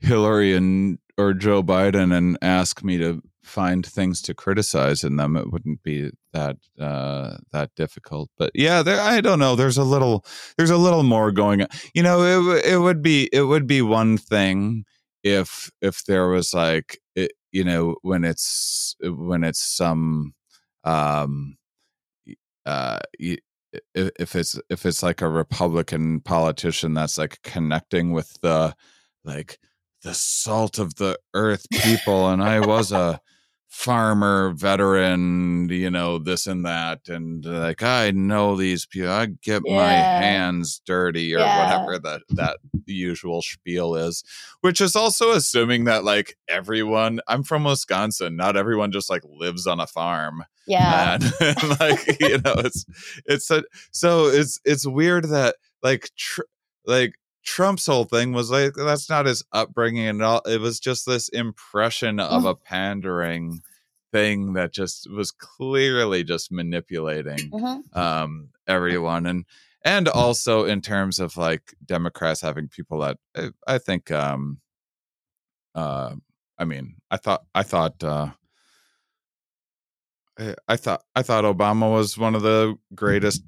[0.00, 5.36] Hillary and or Joe Biden and ask me to find things to criticize in them,
[5.36, 8.30] it wouldn't be that uh, that difficult.
[8.38, 9.56] But yeah, there I don't know.
[9.56, 10.24] There's a little
[10.56, 11.68] there's a little more going on.
[11.94, 14.84] You know, it it would be it would be one thing
[15.22, 20.34] if if there was like it, you know when it's when it's some
[20.84, 21.56] um
[22.64, 23.00] uh
[23.94, 28.74] if it's if it's like a republican politician that's like connecting with the
[29.24, 29.58] like
[30.02, 33.20] the salt of the earth people and i was a
[33.76, 39.60] farmer veteran you know this and that and like i know these people i get
[39.66, 39.76] yeah.
[39.76, 41.62] my hands dirty or yeah.
[41.62, 44.24] whatever that that usual spiel is
[44.62, 49.66] which is also assuming that like everyone i'm from wisconsin not everyone just like lives
[49.66, 52.86] on a farm yeah and, like you know it's
[53.26, 53.62] it's a,
[53.92, 56.40] so it's it's weird that like tr-
[56.86, 57.12] like
[57.46, 60.42] Trump's whole thing was like that's not his upbringing at all.
[60.46, 62.50] It was just this impression of mm.
[62.50, 63.60] a pandering
[64.12, 67.98] thing that just was clearly just manipulating mm-hmm.
[67.98, 69.44] um, everyone and
[69.84, 74.58] and also in terms of like Democrats having people that I, eh, I think um
[75.74, 76.14] uh
[76.58, 78.30] I mean I thought I thought uh
[80.68, 83.42] I thought I thought Obama was one of the greatest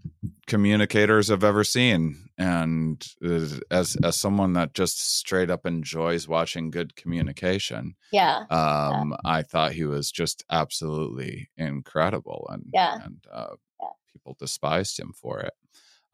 [0.47, 6.97] communicators I've ever seen, and as as someone that just straight up enjoys watching good
[6.97, 9.31] communication, yeah, um, yeah.
[9.31, 13.89] I thought he was just absolutely incredible, and yeah, and uh, yeah.
[14.11, 15.53] people despised him for it.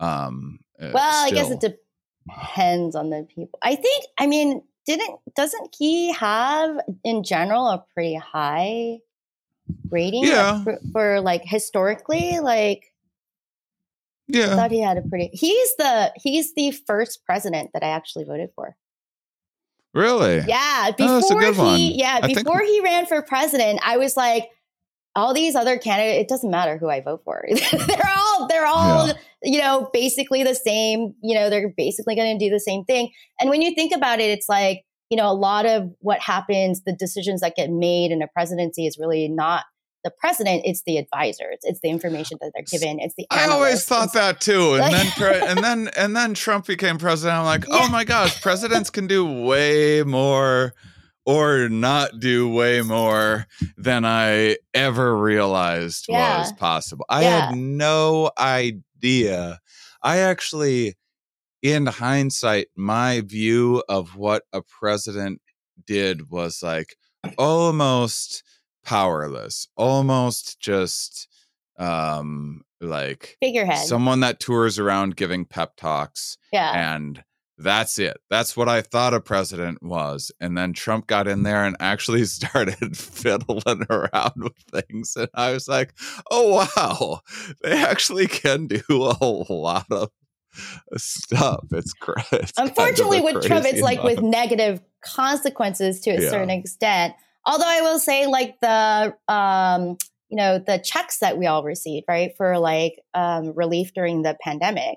[0.00, 1.38] Um, eh, well, still.
[1.38, 1.78] I guess it
[2.26, 3.60] depends on the people.
[3.62, 4.06] I think.
[4.18, 8.98] I mean, didn't doesn't he have in general a pretty high
[9.90, 10.62] rating yeah.
[10.62, 12.92] for, for, like historically like
[14.26, 17.88] yeah i thought he had a pretty he's the he's the first president that i
[17.88, 18.76] actually voted for
[19.92, 21.80] really yeah before oh, he one.
[21.80, 22.70] yeah before think...
[22.70, 24.48] he ran for president i was like
[25.14, 27.44] all these other candidates it doesn't matter who i vote for
[27.86, 29.14] they're all they're all yeah.
[29.42, 33.10] you know basically the same you know they're basically going to do the same thing
[33.40, 36.82] and when you think about it it's like you know, a lot of what happens,
[36.82, 39.64] the decisions that get made in a presidency is really not
[40.02, 43.26] the president, it's the advisors, it's the information that they're given, it's the.
[43.30, 47.38] I always thought that too, and then pre- and then and then Trump became president.
[47.38, 47.86] I'm like, oh yeah.
[47.86, 50.74] oh my gosh, presidents can do way more
[51.26, 53.46] or not do way more
[53.78, 56.40] than I ever realized yeah.
[56.40, 57.06] was possible.
[57.08, 57.46] I yeah.
[57.46, 59.60] had no idea.
[60.02, 60.96] I actually
[61.64, 65.40] in hindsight, my view of what a president
[65.86, 66.94] did was like
[67.38, 68.44] almost
[68.84, 71.26] powerless, almost just
[71.78, 73.78] um like figurehead.
[73.78, 76.70] someone that tours around giving pep talks yeah.
[76.94, 77.24] and
[77.58, 78.18] that's it.
[78.30, 82.24] That's what i thought a president was and then trump got in there and actually
[82.26, 85.94] started fiddling around with things and i was like
[86.30, 87.20] oh wow
[87.62, 90.10] they actually can do a lot of
[90.96, 91.66] Stop.
[91.72, 91.92] It's,
[92.32, 96.30] it's Unfortunately, kind of with Trump, it's like with negative consequences to a yeah.
[96.30, 97.14] certain extent.
[97.46, 99.96] Although I will say, like the um,
[100.28, 104.36] you know the checks that we all received, right, for like um, relief during the
[104.42, 104.96] pandemic,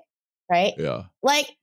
[0.50, 0.72] right?
[0.78, 1.04] Yeah.
[1.22, 1.56] Like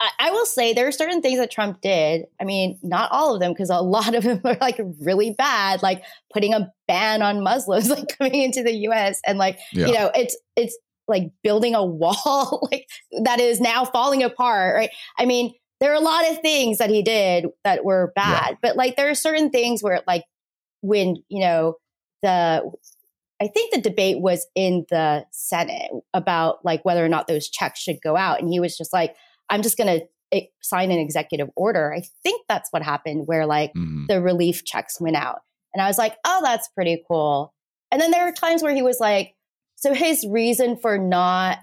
[0.00, 2.26] I, I will say there are certain things that Trump did.
[2.40, 5.82] I mean, not all of them, because a lot of them are like really bad,
[5.82, 9.20] like putting a ban on Muslims like coming into the U.S.
[9.26, 9.86] and like yeah.
[9.86, 10.76] you know it's it's
[11.08, 12.86] like building a wall like
[13.24, 16.90] that is now falling apart right i mean there are a lot of things that
[16.90, 18.56] he did that were bad yeah.
[18.62, 20.24] but like there are certain things where like
[20.80, 21.74] when you know
[22.22, 22.62] the
[23.40, 27.80] i think the debate was in the senate about like whether or not those checks
[27.80, 29.14] should go out and he was just like
[29.50, 30.06] i'm just going to
[30.62, 31.92] sign an executive order.
[31.92, 34.06] I think that's what happened where like mm-hmm.
[34.08, 35.40] the relief checks went out.
[35.74, 37.52] And I was like, oh, that's pretty cool.
[37.92, 39.34] And then there were times where he was like,
[39.76, 41.58] so his reason for not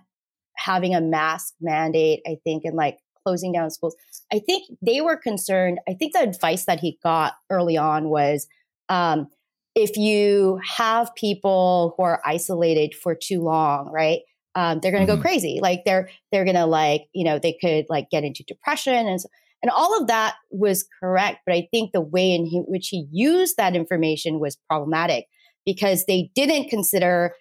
[0.55, 3.95] having a mask mandate, I think, and like closing down schools,
[4.31, 5.79] I think they were concerned.
[5.87, 8.47] I think the advice that he got early on was
[8.89, 9.27] um,
[9.75, 14.19] if you have people who are isolated for too long, right?
[14.55, 15.21] Um, they're going to mm-hmm.
[15.21, 15.59] go crazy.
[15.61, 19.19] Like they're they're going to like you know they could like get into depression and
[19.63, 21.39] and all of that was correct.
[21.45, 25.25] But I think the way in he, which he used that information was problematic
[25.65, 27.33] because they didn't consider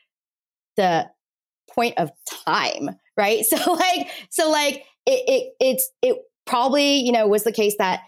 [0.76, 1.10] the
[1.70, 2.10] point of
[2.46, 3.44] time, right?
[3.50, 6.16] So like so like it, it it's it
[6.46, 8.00] probably you know was the case that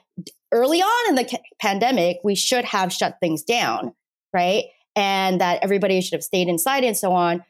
[0.53, 3.93] early on in the pandemic we should have shut things down,
[4.33, 4.65] right?
[4.97, 7.45] And that everybody should have stayed inside and so on.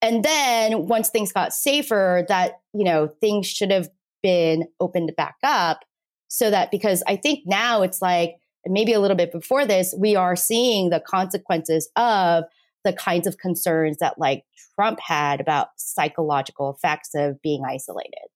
[0.00, 3.88] And then once things got safer, that you know things should have
[4.22, 5.84] been opened back up
[6.28, 8.36] so that because I think now it's like
[8.66, 12.44] maybe a little bit before this, we are seeing the consequences of
[12.88, 18.28] the kinds of concerns that like Trump had about psychological effects of being isolated,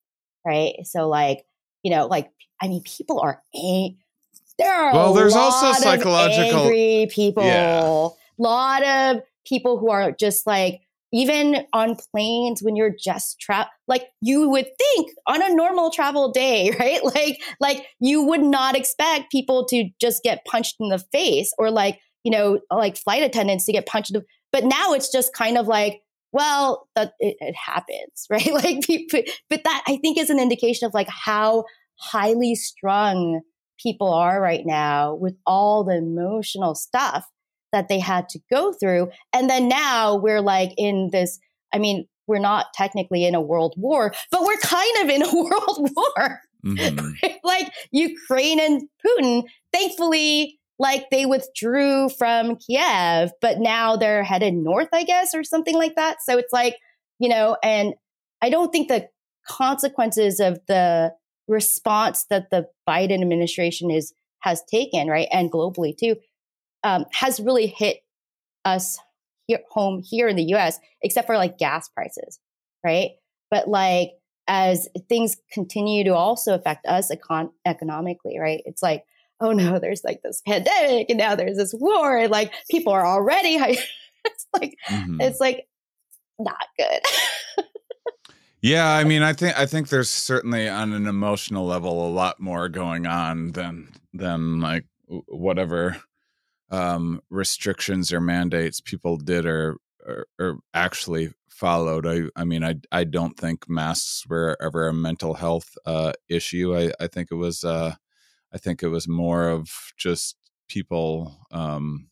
[0.47, 0.75] right?
[0.85, 1.45] So like,
[1.83, 2.31] you know, like
[2.61, 3.99] I mean, people are ang-
[4.59, 5.15] there are well.
[5.15, 7.45] There's also psychological angry people.
[7.45, 8.09] Yeah.
[8.39, 10.83] lot of people who are just like
[11.13, 16.31] even on planes when you're just travel like you would think on a normal travel
[16.31, 20.99] day right like like you would not expect people to just get punched in the
[21.13, 24.93] face or like you know like flight attendants to get punched in the, but now
[24.93, 26.01] it's just kind of like
[26.33, 30.87] well that it, it happens right like people, but that i think is an indication
[30.87, 31.65] of like how
[31.97, 33.41] highly strung
[33.83, 37.27] people are right now with all the emotional stuff
[37.73, 39.09] that they had to go through.
[39.33, 41.39] And then now we're like in this,
[41.73, 45.35] I mean, we're not technically in a world war, but we're kind of in a
[45.35, 46.41] world war.
[46.65, 47.27] Mm-hmm.
[47.45, 54.89] like Ukraine and Putin, thankfully, like they withdrew from Kiev, but now they're headed north,
[54.93, 56.19] I guess, or something like that.
[56.23, 56.77] So it's like,
[57.19, 57.95] you know, and
[58.43, 59.09] I don't think the
[59.47, 61.13] consequences of the
[61.49, 66.17] response that the Biden administration is has taken, right, and globally too,
[66.83, 67.99] um, has really hit
[68.65, 68.99] us
[69.47, 72.41] here home here in the US, except for like gas prices,
[72.85, 73.11] right?
[73.51, 74.13] But like
[74.49, 78.63] as things continue to also affect us econ- economically, right?
[78.65, 79.05] It's like,
[79.43, 83.07] oh no, there's like this pandemic and now there's this war and like people are
[83.07, 83.57] already
[84.25, 85.21] it's like mm-hmm.
[85.21, 85.67] it's like
[86.39, 87.01] not good.
[88.63, 92.41] yeah, I mean, I think I think there's certainly on an emotional level a lot
[92.41, 95.97] more going on than than like whatever
[96.73, 102.07] um, restrictions or mandates people did or, or, or actually followed.
[102.07, 106.75] I, I mean, I, I don't think masks were ever a mental health uh, issue.
[106.75, 107.95] I, I think it was, uh,
[108.53, 110.37] I think it was more of just
[110.69, 112.09] people um,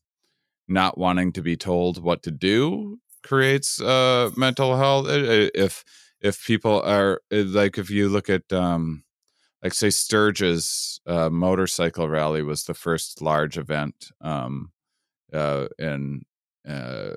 [0.69, 5.07] not wanting to be told what to do creates uh, mental health.
[5.09, 5.85] If
[6.21, 9.05] if people are like, if you look at um,
[9.63, 14.73] like say Sturgis uh, motorcycle rally was the first large event um,
[15.33, 16.23] uh, in
[16.69, 17.15] uh,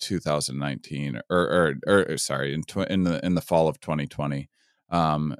[0.00, 4.48] 2019 or, or, or sorry in tw- in the in the fall of 2020
[4.90, 5.36] um,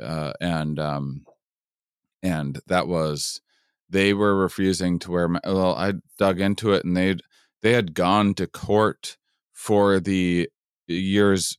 [0.00, 1.24] uh, and um,
[2.24, 3.40] and that was
[3.88, 7.16] they were refusing to wear well I dug into it and they
[7.62, 9.16] they had gone to court
[9.52, 10.48] for the
[10.88, 11.56] years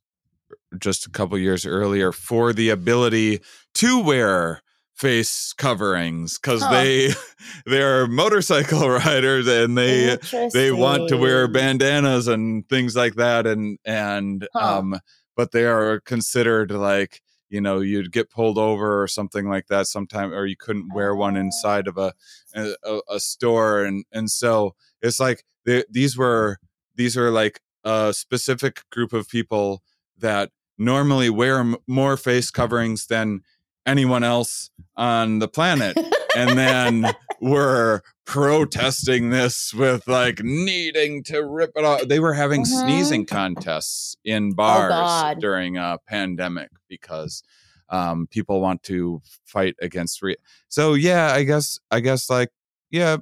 [0.77, 3.39] just a couple years earlier for the ability
[3.75, 4.61] to wear
[4.95, 6.71] face coverings because huh.
[6.71, 7.09] they
[7.65, 10.17] they're motorcycle riders and they
[10.53, 14.79] they want to wear bandanas and things like that and and huh.
[14.79, 14.99] um
[15.35, 17.21] but they are considered like
[17.55, 21.15] you know you'd get pulled over or something like that sometime or you couldn't wear
[21.15, 21.39] one oh.
[21.39, 22.13] inside of a
[22.53, 26.57] a, a store and and so it's like they, these were
[26.95, 29.81] these are like a specific group of people
[30.17, 33.41] that normally wear m- more face coverings than
[33.85, 35.97] anyone else on the planet.
[36.35, 37.05] and then
[37.41, 42.01] we're protesting this with like needing to rip it off.
[42.07, 42.87] They were having mm-hmm.
[42.87, 47.43] sneezing contests in oh, bars oh during a pandemic because
[47.89, 50.21] um, people want to fight against.
[50.21, 52.49] Re- so yeah, I guess I guess like
[52.89, 53.17] yeah,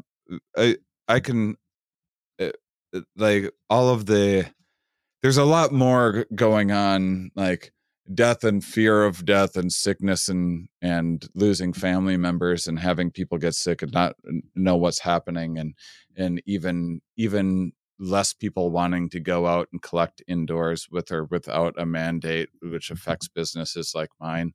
[0.57, 1.57] I I can
[2.39, 2.51] uh,
[3.17, 4.45] like all of the
[5.21, 7.72] there's a lot more going on like
[8.13, 11.79] death and fear of death and sickness and and losing mm-hmm.
[11.79, 14.15] family members and having people get sick and not
[14.55, 15.73] know what's happening and
[16.17, 21.73] and even even less people wanting to go out and collect indoors with or without
[21.77, 22.93] a mandate which mm-hmm.
[22.93, 24.53] affects businesses like mine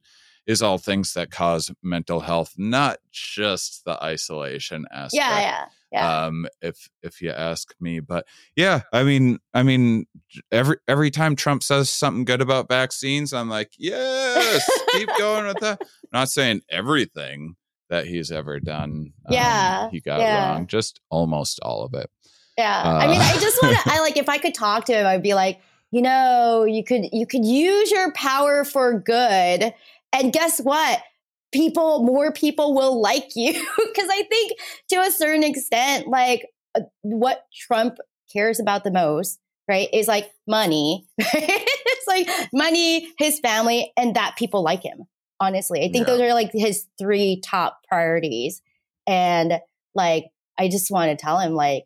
[0.49, 5.13] is all things that cause mental health, not just the isolation aspect.
[5.13, 5.65] Yeah, yeah.
[5.91, 6.25] Yeah.
[6.27, 8.27] Um, if if you ask me, but
[8.57, 10.07] yeah, I mean, I mean,
[10.53, 15.61] every every time Trump says something good about vaccines, I'm like, yes, keep going with
[15.61, 15.81] that.
[16.13, 17.57] not saying everything
[17.89, 20.53] that he's ever done, um, Yeah, he got yeah.
[20.53, 22.11] wrong, just almost all of it.
[22.59, 22.83] Yeah.
[22.85, 25.07] I mean, I Uh, just want to I like if I could talk to him,
[25.07, 25.59] I'd be like,
[25.91, 29.73] you know, you could you could use your power for good.
[30.13, 31.01] And guess what?
[31.53, 34.53] People more people will like you because I think
[34.91, 37.97] to a certain extent like uh, what Trump
[38.33, 39.39] cares about the most,
[39.69, 41.07] right, is like money.
[41.21, 45.05] It's like money, his family and that people like him.
[45.41, 46.15] Honestly, I think Yeah.
[46.15, 48.63] those are like his three top priorities.
[49.07, 49.59] And
[49.95, 50.27] like
[50.59, 51.85] I just want to tell him like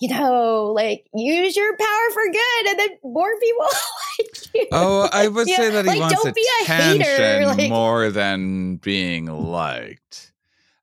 [0.00, 3.66] you know, like use your power for good, and then more people
[4.18, 4.66] like you.
[4.72, 9.26] Oh, I would Yeah, say that he like, wants don't attention like- more than being
[9.26, 10.32] liked.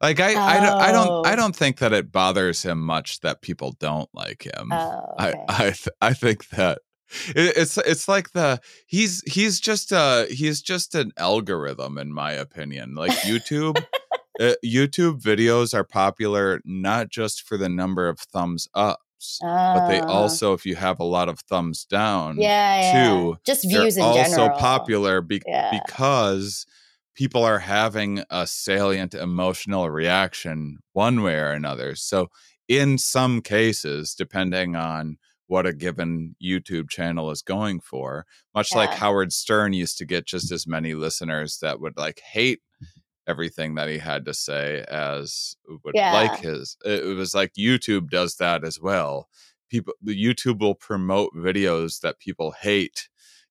[0.02, 1.36] Like I, I don't, I don't, I Oh.
[1.36, 4.70] don't think that it bothers him much that people don't like him.
[4.72, 5.44] Oh, I, okay.
[5.50, 6.80] I, th- I think that
[7.36, 12.32] it, it's, it's like the he's, he's just a, he's just an algorithm in my
[12.32, 12.96] opinion.
[12.96, 13.84] Like YouTube,
[14.40, 18.70] uh, YouTube videos are popular not just for the number of thumbs
[19.20, 20.08] ups, but they Ah.
[20.08, 23.10] also, if you have a lot of thumbs down, yeah, yeah.
[23.10, 24.58] too, just views in also general.
[24.58, 25.72] popular be- Yeah.
[25.72, 26.66] because
[27.16, 31.96] people are having a salient emotional reaction one way or another.
[31.96, 32.30] So,
[32.68, 35.18] in some cases, depending on
[35.48, 40.28] what a given YouTube channel is going for, much like Howard Stern used to get
[40.28, 42.62] just as many listeners that would like hate
[43.30, 46.14] everything that he had to say as would Yeah.
[46.14, 49.30] like his it was like YouTube does that as well
[49.70, 53.08] people the YouTube will promote videos that people hate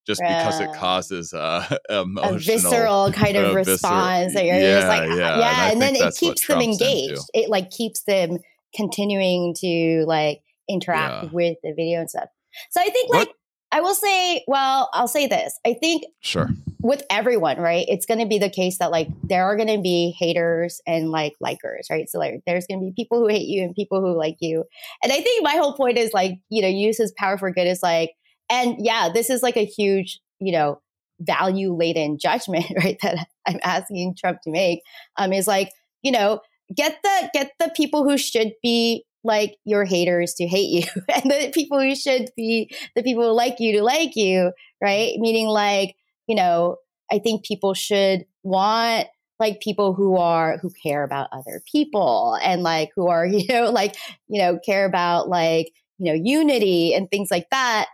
[0.06, 4.88] just because it causes a emotional a visceral kind of uh, response that you're just
[4.88, 6.84] like, yeah, yeah, and and, then it keeps them Trump's into.
[6.90, 7.22] engaged.
[7.34, 8.38] It like keeps them
[8.74, 11.30] continuing to like interact Yeah.
[11.32, 12.28] with the video and stuff.
[12.70, 13.34] So I think What- like
[13.70, 15.58] I will say, well, I'll say this.
[15.66, 16.48] I think sure
[16.80, 17.84] with everyone, right?
[17.88, 21.10] It's going to be the case that like there are going to be haters and
[21.10, 22.08] like likers, right?
[22.08, 24.64] So like there's going to be people who hate you and people who like you.
[25.02, 27.66] And I think my whole point is like, you know, use his power for good
[27.66, 28.12] is like,
[28.48, 30.80] and yeah, this is like a huge, you know,
[31.20, 32.98] value laden judgment, right?
[33.02, 34.82] That I'm asking Trump to make
[35.16, 35.70] um, is like,
[36.02, 36.40] you know,
[36.74, 41.30] get the get the people who should be like your haters to hate you, and
[41.30, 44.52] the people who should be the people who like you to like you,
[44.82, 45.14] right?
[45.18, 45.96] Meaning like,
[46.26, 46.76] you know,
[47.10, 49.08] I think people should want
[49.38, 53.70] like people who are who care about other people and like who are you know
[53.70, 53.96] like
[54.28, 57.86] you know care about like you know unity and things like that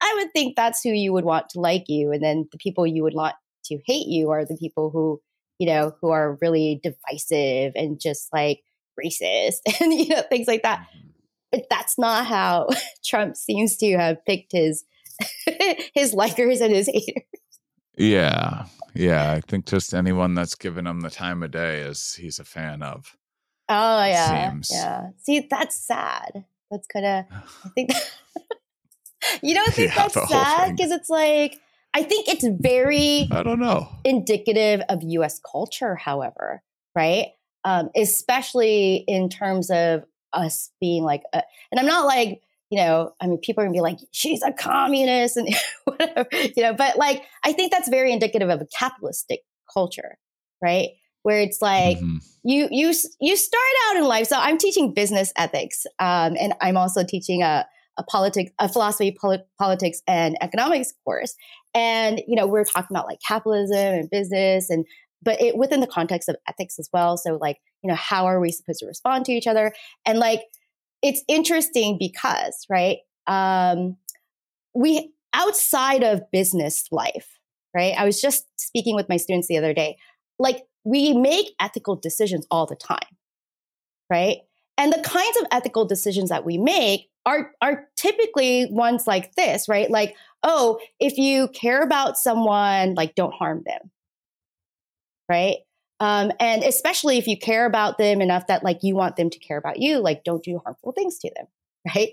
[0.00, 2.86] i would think that's who you would want to like you and then the people
[2.86, 3.34] you would want
[3.64, 5.20] to hate you are the people who
[5.58, 8.60] you know who are really divisive and just like
[9.02, 11.08] racist and you know things like that mm-hmm.
[11.52, 12.68] but that's not how
[13.04, 14.84] trump seems to have picked his
[15.94, 17.24] his likers and his haters
[17.96, 22.38] yeah yeah i think just anyone that's given him the time of day is he's
[22.38, 23.16] a fan of
[23.68, 24.70] Oh yeah, seems.
[24.72, 25.08] yeah.
[25.22, 26.44] See, that's sad.
[26.70, 27.24] That's kind of.
[27.64, 27.90] I think.
[29.42, 31.58] you don't think Yeah, that's sad because it's like
[31.94, 35.40] I think it's very i don't know indicative of U.S.
[35.40, 35.96] culture.
[35.96, 36.62] However,
[36.94, 37.28] right,
[37.66, 42.40] um, especially in terms of us being like, a, and I'm not like
[42.70, 45.48] you know, I mean, people are gonna be like, she's a communist and
[45.84, 49.40] whatever, you know, but like I think that's very indicative of a capitalistic
[49.72, 50.18] culture,
[50.62, 50.90] right?
[51.22, 52.18] Where it's like Mhm.
[52.44, 54.26] you you you start out in life.
[54.26, 57.66] So I'm teaching business ethics, um, and I'm also teaching a
[57.98, 61.34] a politics, a philosophy, poli- politics, and economics course.
[61.74, 64.84] And you know, we're talking about like capitalism and business, and
[65.22, 67.16] but it within the context of ethics as well.
[67.16, 69.72] So like, you know, how are we supposed to respond to each other?
[70.04, 70.42] And like,
[71.02, 73.96] it's interesting because right, um,
[74.74, 77.38] we outside of business life,
[77.74, 77.94] right?
[77.96, 79.98] I was just speaking with my students the other day.
[80.38, 82.98] Like, we make ethical decisions all the time,
[84.10, 84.38] right?
[84.78, 89.68] And the kinds of ethical decisions that we make are are typically ones like this,
[89.68, 89.90] right?
[89.90, 93.90] Like, oh, if you care about someone, like don't harm them,
[95.28, 95.58] right?
[96.00, 99.38] Um, and especially if you care about them enough that like you want them to
[99.38, 101.46] care about you, like don't do harmful things to them,
[101.96, 102.10] right?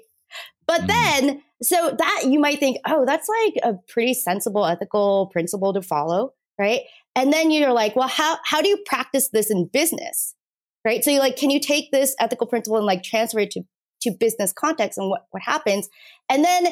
[0.68, 0.88] But Mhm.
[0.88, 5.82] then, so that you might think, oh, that's like a pretty sensible ethical principle to
[5.82, 6.82] follow, right?
[7.16, 10.36] And then you're like, well, how how do you practice this in business,
[10.86, 11.04] right?
[11.04, 13.64] So you like, can you take this ethical principle and like transfer it to
[14.04, 15.90] to business context and what what happens?
[16.30, 16.68] And then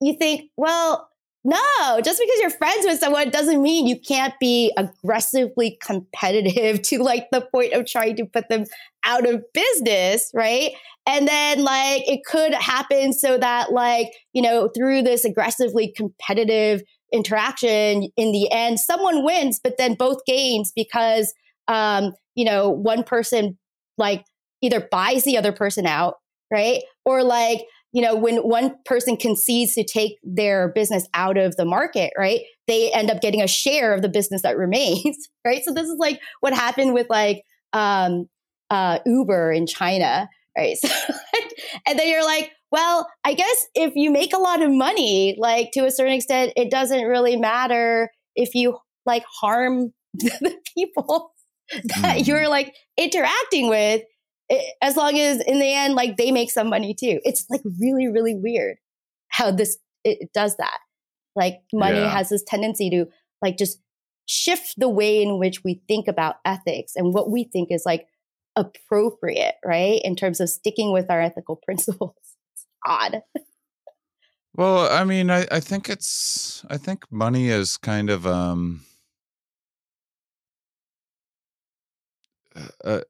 [0.00, 1.09] you think, well,
[1.42, 7.02] no, just because you're friends with someone doesn't mean you can't be aggressively competitive to
[7.02, 8.66] like the point of trying to put them
[9.04, 10.72] out of business, right?
[11.06, 16.82] And then like it could happen so that like, you know, through this aggressively competitive
[17.12, 21.34] interaction in the end someone wins but then both gains because
[21.66, 23.58] um, you know, one person
[23.96, 24.24] like
[24.60, 26.16] either buys the other person out,
[26.50, 26.82] right?
[27.04, 27.60] Or like
[27.92, 32.40] you know, when one person concedes to take their business out of the market, right?
[32.66, 35.62] They end up getting a share of the business that remains, right?
[35.64, 38.28] So this is like what happened with like um,
[38.70, 40.76] uh, Uber in China, right?
[40.86, 41.14] So,
[41.86, 45.70] and then you're like, well, I guess if you make a lot of money, like
[45.72, 51.32] to a certain extent, it doesn't really matter if you like harm the people
[51.72, 52.26] that mm.
[52.26, 54.02] you're like interacting with
[54.82, 57.20] as long as in the end, like they make some money too.
[57.24, 58.76] It's like really, really weird
[59.28, 60.78] how this it does that.
[61.36, 62.10] Like money yeah.
[62.10, 63.06] has this tendency to
[63.42, 63.80] like just
[64.26, 68.06] shift the way in which we think about ethics and what we think is like
[68.56, 70.00] appropriate, right?
[70.04, 72.14] In terms of sticking with our ethical principles.
[72.52, 73.22] It's odd.
[74.54, 78.80] Well, I mean, I, I think it's I think money is kind of um
[82.84, 83.02] uh,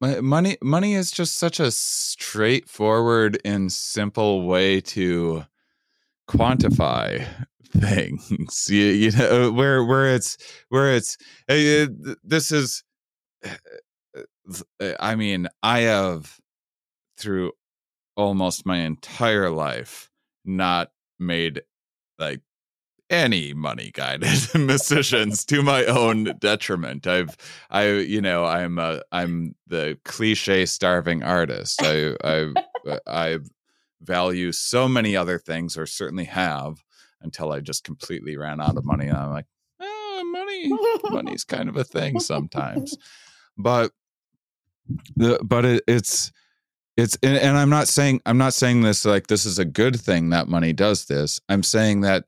[0.00, 5.44] money money is just such a straightforward and simple way to
[6.28, 7.26] quantify
[7.76, 10.36] things you, you know where where it's
[10.68, 11.16] where it's
[11.48, 11.86] uh,
[12.22, 12.84] this is
[13.44, 16.38] uh, i mean i have
[17.18, 17.52] through
[18.16, 20.10] almost my entire life
[20.44, 21.62] not made
[22.18, 22.40] like
[23.10, 27.06] any money guided decisions to my own detriment.
[27.06, 27.36] I've
[27.70, 31.80] I you know I'm a I'm the cliche starving artist.
[31.82, 32.52] I I
[32.86, 33.38] uh, I
[34.00, 36.82] value so many other things or certainly have
[37.20, 39.46] until I just completely ran out of money and I'm like,
[39.80, 40.70] oh, money
[41.10, 42.96] money's kind of a thing sometimes.
[43.56, 43.90] But
[45.16, 46.32] the but it, it's
[46.96, 50.00] it's and, and I'm not saying I'm not saying this like this is a good
[50.00, 51.40] thing that money does this.
[51.48, 52.24] I'm saying that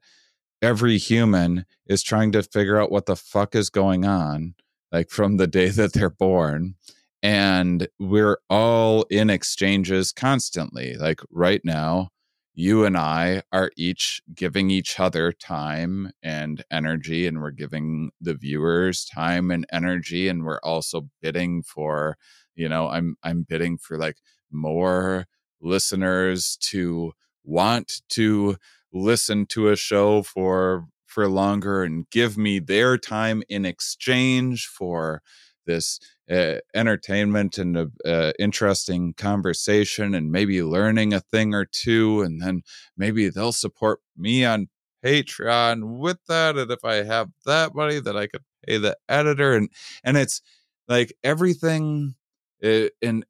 [0.62, 4.54] every human is trying to figure out what the fuck is going on,
[4.92, 6.74] like from the day that they're born.
[7.22, 10.96] And we're all in exchanges constantly.
[10.96, 12.08] Like right now,
[12.54, 18.34] you and I are each giving each other time and energy, and we're giving the
[18.34, 22.16] viewers time and energy, and we're also bidding for,
[22.54, 24.16] you know, I'm I'm bidding for like
[24.50, 25.26] more
[25.60, 27.12] listeners to
[27.44, 28.56] want to
[28.92, 35.22] listen to a show for for longer and give me their time in exchange for
[35.66, 35.98] this
[36.30, 37.76] uh, entertainment and
[38.06, 42.62] uh, interesting conversation and maybe learning a thing or two and then
[42.96, 44.68] maybe they'll support me on
[45.04, 49.54] patreon with that and if i have that money that i could pay the editor
[49.54, 49.68] and
[50.04, 50.42] and it's
[50.88, 52.14] like everything
[52.62, 53.24] and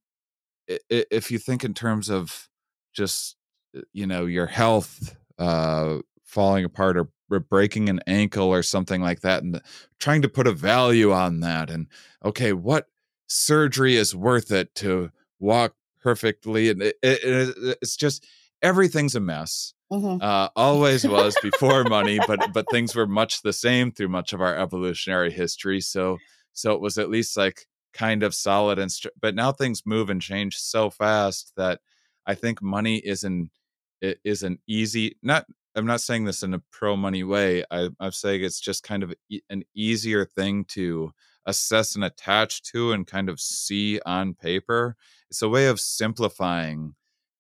[0.89, 2.49] if you think in terms of
[2.93, 3.37] just
[3.93, 7.09] you know your health uh, falling apart or,
[7.49, 9.63] breaking an ankle or something like that, and
[10.01, 11.71] trying to put a value on that.
[11.71, 11.87] And
[12.25, 12.87] okay, what
[13.29, 16.71] surgery is worth it to walk perfectly?
[16.71, 18.27] And it, it, it's just
[18.63, 19.75] everything's a mess.
[19.93, 20.21] Mm-hmm.
[20.21, 24.41] Uh, always was before money, but but things were much the same through much of
[24.41, 25.81] our evolutionary history.
[25.81, 26.19] So
[26.53, 30.11] so it was at least like kind of solid and st- but now things move
[30.11, 31.81] and change so fast that
[32.27, 33.51] I think money is an
[34.01, 37.91] it is an easy not i'm not saying this in a pro money way I,
[38.01, 39.15] i'm saying it's just kind of
[39.49, 41.13] an easier thing to
[41.47, 44.97] assess and attach to and kind of see on paper
[45.31, 46.95] it's a way of simplifying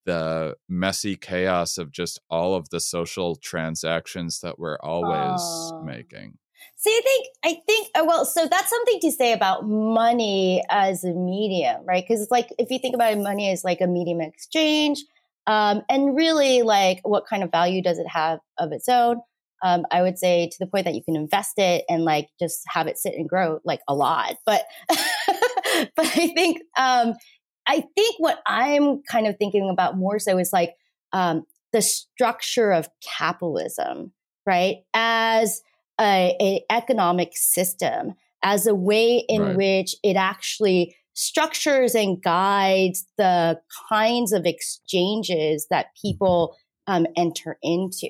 [0.06, 5.82] the messy chaos of just all of the social transactions that we're always oh.
[5.84, 6.38] making
[6.76, 11.04] See, I think, I think, uh, well, so that's something to say about money as
[11.04, 12.02] a medium, right?
[12.06, 15.04] Because it's like, if you think about it, money as like a medium exchange,
[15.46, 19.20] um, and really, like, what kind of value does it have of its own?
[19.62, 22.62] Um, I would say to the point that you can invest it and like just
[22.66, 24.36] have it sit and grow like a lot.
[24.46, 27.14] But, but I think, um,
[27.66, 30.74] I think what I'm kind of thinking about more so is like
[31.12, 32.88] um, the structure of
[33.18, 34.12] capitalism,
[34.46, 34.78] right?
[34.94, 35.62] As
[36.00, 39.56] a, a economic system, as a way in right.
[39.56, 46.56] which it actually structures and guides the kinds of exchanges that people
[46.86, 48.08] um, enter into,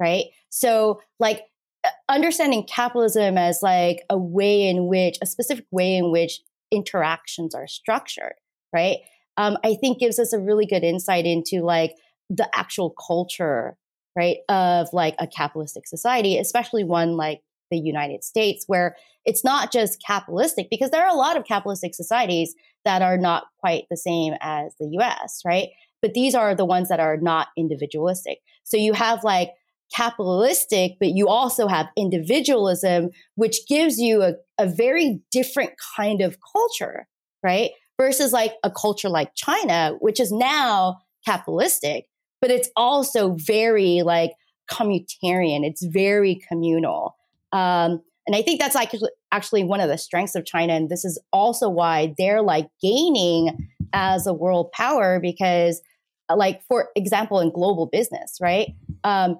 [0.00, 0.26] right?
[0.48, 1.42] So, like,
[1.84, 6.40] uh, understanding capitalism as like a way in which, a specific way in which
[6.70, 8.34] interactions are structured,
[8.72, 8.98] right?
[9.36, 11.94] Um, I think gives us a really good insight into like
[12.30, 13.76] the actual culture
[14.16, 19.72] right, of like a capitalistic society, especially one like the United States, where it's not
[19.72, 22.54] just capitalistic, because there are a lot of capitalistic societies
[22.84, 25.68] that are not quite the same as the US, right?
[26.02, 28.38] But these are the ones that are not individualistic.
[28.64, 29.50] So you have like
[29.94, 36.38] capitalistic, but you also have individualism, which gives you a, a very different kind of
[36.52, 37.06] culture,
[37.42, 37.70] right?
[37.98, 42.06] Versus like a culture like China, which is now capitalistic,
[42.40, 44.32] but it's also very like
[44.70, 45.64] communitarian.
[45.64, 47.16] It's very communal.
[47.56, 48.92] Um, and I think that's like
[49.32, 50.74] actually one of the strengths of China.
[50.74, 55.80] And this is also why they're like gaining as a world power because,
[56.28, 58.74] uh, like, for example, in global business, right?
[59.04, 59.38] Um,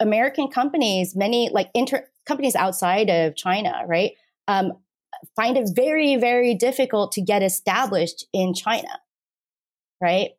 [0.00, 4.12] American companies, many like inter- companies outside of China, right,
[4.48, 4.72] um,
[5.34, 9.00] find it very, very difficult to get established in China,
[10.02, 10.32] right?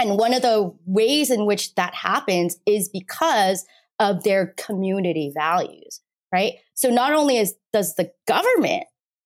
[0.00, 3.64] And one of the ways in which that happens is because
[4.00, 6.00] of their community values,
[6.32, 6.54] right?
[6.74, 8.84] So not only is does the government,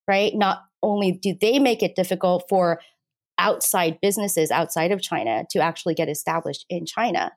[0.09, 2.81] right, not only do they make it difficult for
[3.39, 7.33] outside businesses outside of China to actually get established in China,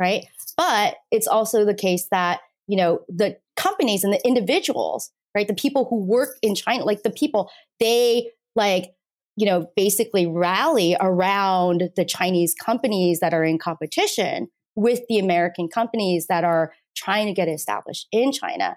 [0.00, 0.24] right?
[0.56, 5.54] But it's also the case that, you know, the companies and the individuals, right, the
[5.54, 7.50] people who work in China, like the people,
[7.80, 8.94] they like
[9.36, 15.68] you know, basically rally around the Chinese companies that are in competition with the American
[15.68, 18.76] companies that are trying to get established in China.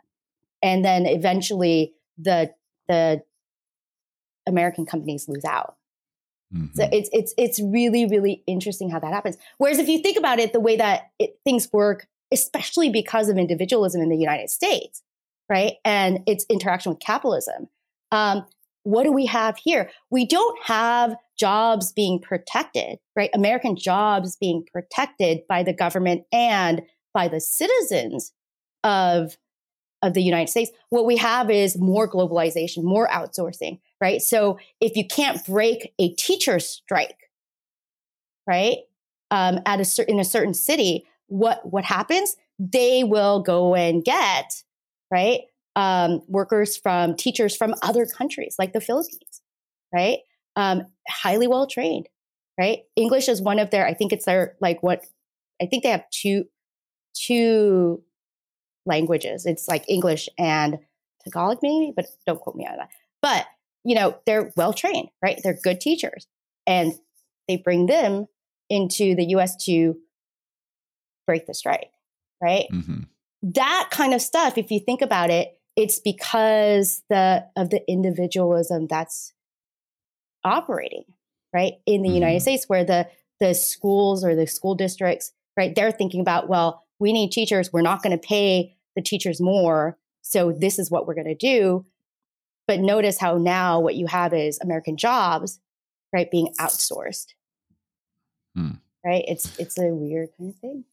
[0.66, 2.52] And then eventually the
[2.88, 3.22] the
[4.48, 5.76] American companies lose out.
[6.54, 6.74] Mm-hmm.
[6.74, 9.38] So it's it's it's really really interesting how that happens.
[9.60, 13.38] Whereas if you think about it, the way that it, things work, especially because of
[13.38, 15.04] individualism in the United States,
[15.50, 17.68] right, and its interaction with capitalism,
[18.12, 18.46] um,
[18.84, 19.92] what do we have here?
[20.10, 23.30] We don't have jobs being protected, right?
[23.34, 26.82] American jobs being protected by the government and
[27.14, 28.32] by the citizens
[28.84, 29.38] of,
[30.06, 30.72] of the United States.
[30.90, 34.22] What we have is more globalization, more outsourcing, right?
[34.22, 37.30] So if you can't break a teacher strike,
[38.48, 38.78] right,
[39.32, 42.36] um, at a certain in a certain city, what what happens?
[42.60, 44.64] They will go and get
[45.12, 45.42] right
[45.76, 49.42] um, workers from teachers from other countries like the Philippines,
[49.94, 50.20] right?
[50.56, 52.08] Um, highly well trained,
[52.60, 52.80] right?
[52.96, 55.04] English is one of their, I think it's their, like what,
[55.62, 56.46] I think they have two,
[57.14, 58.04] two
[58.86, 59.46] languages.
[59.46, 60.80] It's like English and
[61.24, 62.90] Tagalog maybe, but don't quote me on that.
[63.22, 63.46] But,
[63.84, 65.40] you know, they're well trained, right?
[65.44, 66.28] They're good teachers
[66.68, 66.94] and
[67.48, 68.28] they bring them
[68.70, 69.98] into the US to
[71.26, 71.92] break the strike,
[72.42, 72.66] right?
[72.72, 73.02] Mm-hmm.
[73.44, 78.88] That kind of stuff, if you think about it, it's because the of the individualism
[78.88, 79.34] that's
[80.44, 81.04] operating
[81.54, 82.16] right in the mm-hmm.
[82.16, 83.08] United States, where the
[83.40, 87.72] the schools or the school districts, right, they're thinking about, well, we need teachers.
[87.74, 91.36] We're not going to pay the teachers more, so this is what we're going to
[91.36, 91.86] do.
[92.68, 95.60] But notice how now what you have is American jobs,
[96.12, 97.28] right, being outsourced.
[98.56, 98.72] Hmm.
[99.04, 99.24] Right?
[99.28, 100.86] It's it's a weird kind of thing.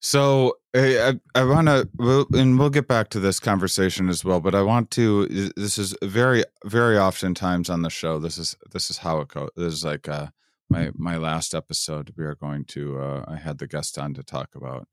[0.00, 4.38] So I I want to, we'll, and we'll get back to this conversation as well.
[4.40, 5.26] But I want to.
[5.56, 8.20] This is very very oftentimes on the show.
[8.20, 9.50] This is this is how it goes.
[9.56, 10.28] This is like uh,
[10.70, 12.14] my my last episode.
[12.16, 13.00] We are going to.
[13.00, 14.86] Uh, I had the guest on to talk about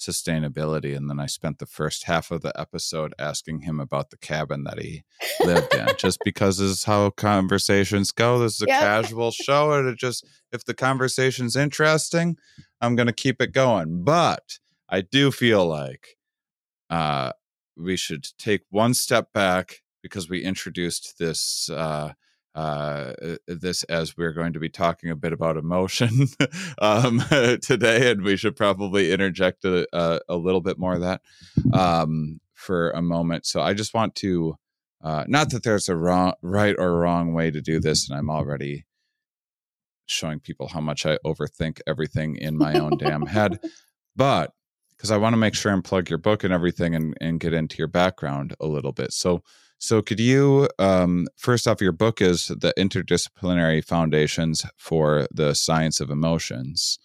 [0.00, 4.16] sustainability, and then I spent the first half of the episode asking him about the
[4.16, 5.04] cabin that he
[5.44, 8.38] lived in, just because this is how conversations go.
[8.38, 8.80] This is a yep.
[8.80, 12.36] casual show, and it just if the conversation's interesting,
[12.80, 14.02] I'm going to keep it going.
[14.02, 16.16] But I do feel like
[16.88, 17.32] uh,
[17.76, 22.12] we should take one step back because we introduced this uh,
[22.54, 23.12] uh,
[23.46, 26.26] this as we're going to be talking a bit about emotion
[26.78, 27.22] um,
[27.62, 31.22] today, and we should probably interject a, a, a little bit more of that
[31.72, 33.46] um, for a moment.
[33.46, 34.56] So I just want to.
[35.02, 38.28] Uh, not that there's a wrong, right or wrong way to do this, and I'm
[38.28, 38.84] already
[40.10, 43.58] showing people how much I overthink everything in my own damn head.
[44.16, 44.50] But
[44.96, 47.54] because I want to make sure and plug your book and everything and, and get
[47.54, 49.12] into your background a little bit.
[49.12, 49.42] So,
[49.80, 56.00] so could you, um, first off, your book is the interdisciplinary foundations for the science
[56.00, 56.98] of emotions,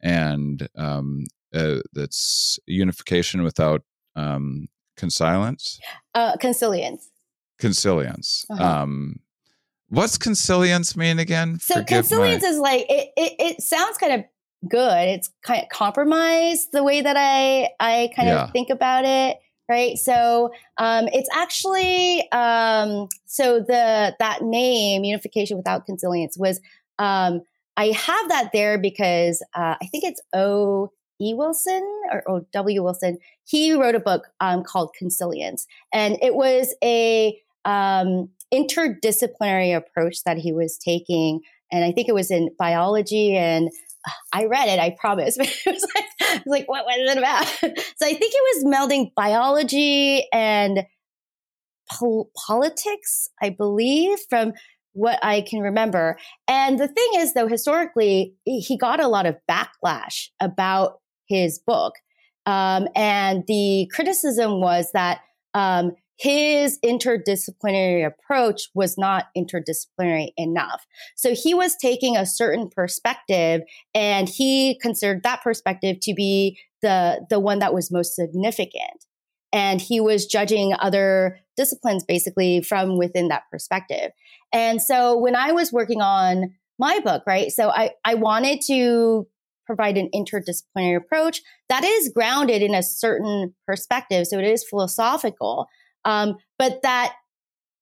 [0.00, 3.82] and um, uh, that's unification without
[4.16, 4.66] um,
[4.96, 5.78] consilience.
[6.12, 7.08] Uh, consilience.
[7.58, 8.44] Consilience.
[8.50, 8.82] Uh-huh.
[8.82, 9.20] Um,
[9.90, 11.58] What's consilience mean again?
[11.60, 12.48] So Forgive consilience my...
[12.50, 13.62] is like it, it, it.
[13.62, 15.08] sounds kind of good.
[15.08, 18.44] It's kind of compromise the way that I I kind yeah.
[18.44, 19.38] of think about it.
[19.68, 19.98] Right.
[19.98, 26.58] So um, it's actually um, so the that name unification without consilience was
[26.98, 27.42] um,
[27.76, 30.90] I have that there because uh, I think it's O
[31.20, 31.34] E.
[31.34, 32.82] Wilson or, or W.
[32.82, 33.18] Wilson.
[33.44, 40.38] He wrote a book um, called Consilience, and it was a um, interdisciplinary approach that
[40.38, 41.40] he was taking.
[41.70, 43.68] And I think it was in biology and
[44.06, 45.36] uh, I read it, I promise.
[45.38, 47.46] But it was like, was like what, was it about?
[47.96, 50.84] so I think it was melding biology and
[51.90, 54.52] pol- politics, I believe, from
[54.92, 56.18] what I can remember.
[56.48, 61.94] And the thing is, though, historically, he got a lot of backlash about his book.
[62.46, 65.20] Um, and the criticism was that
[65.54, 70.84] um, his interdisciplinary approach was not interdisciplinary enough.
[71.16, 73.62] So he was taking a certain perspective
[73.94, 79.04] and he considered that perspective to be the, the one that was most significant.
[79.52, 84.10] And he was judging other disciplines basically from within that perspective.
[84.52, 87.50] And so when I was working on my book, right?
[87.50, 89.26] So I, I wanted to
[89.66, 94.26] provide an interdisciplinary approach that is grounded in a certain perspective.
[94.26, 95.66] So it is philosophical,
[96.08, 97.12] um, but that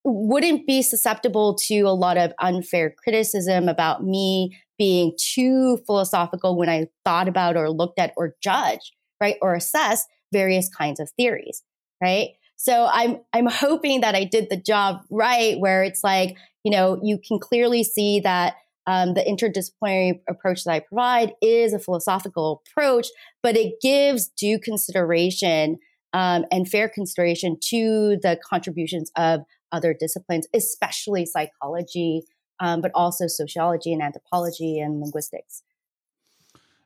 [0.03, 6.67] wouldn't be susceptible to a lot of unfair criticism about me being too philosophical when
[6.67, 11.63] I thought about or looked at or judged, right, or assessed various kinds of theories,
[12.03, 12.31] right?
[12.57, 16.99] So I'm I'm hoping that I did the job right, where it's like you know
[17.01, 18.55] you can clearly see that
[18.87, 23.07] um, the interdisciplinary approach that I provide is a philosophical approach,
[23.41, 25.77] but it gives due consideration
[26.17, 29.41] um, and fair consideration to the contributions of
[29.71, 32.23] other disciplines, especially psychology,
[32.59, 35.61] um, but also sociology and anthropology and linguistics.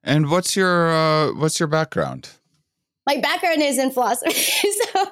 [0.04, 2.30] And what's your uh, what's your background?
[3.08, 4.34] My background is in philosophy,
[4.94, 5.06] so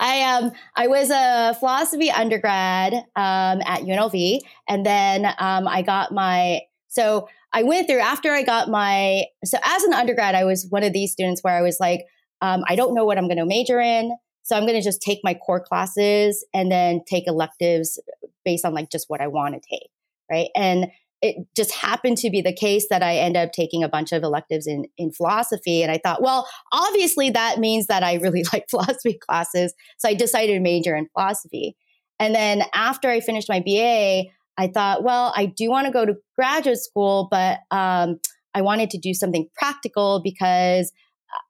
[0.00, 6.12] I um I was a philosophy undergrad um, at UNLV, and then um, I got
[6.12, 10.66] my so I went through after I got my so as an undergrad I was
[10.70, 12.06] one of these students where I was like
[12.40, 14.16] um, I don't know what I'm going to major in.
[14.42, 18.00] So I'm going to just take my core classes and then take electives
[18.44, 19.90] based on like just what I want to take.
[20.30, 20.48] Right.
[20.56, 20.86] And
[21.22, 24.22] it just happened to be the case that I ended up taking a bunch of
[24.22, 25.82] electives in, in philosophy.
[25.82, 29.74] And I thought, well, obviously that means that I really like philosophy classes.
[29.98, 31.76] So I decided to major in philosophy.
[32.18, 34.24] And then after I finished my BA,
[34.58, 38.18] I thought, well, I do want to go to graduate school, but um,
[38.54, 40.92] I wanted to do something practical because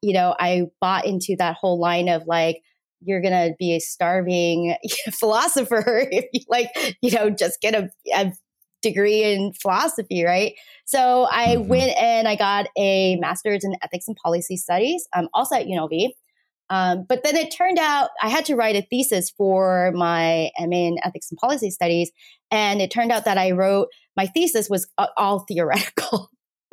[0.02, 2.62] you know, I bought into that whole line of like,
[3.02, 4.76] you're going to be a starving
[5.12, 6.68] philosopher if you like,
[7.00, 8.32] you know, just get a, a
[8.82, 10.54] degree in philosophy, right?
[10.84, 11.68] So I mm-hmm.
[11.68, 16.10] went and I got a master's in ethics and policy studies, um, also at UNLV.
[16.70, 20.76] Um, but then it turned out I had to write a thesis for my MA
[20.76, 22.12] in ethics and policy studies.
[22.52, 26.30] And it turned out that I wrote my thesis was all theoretical.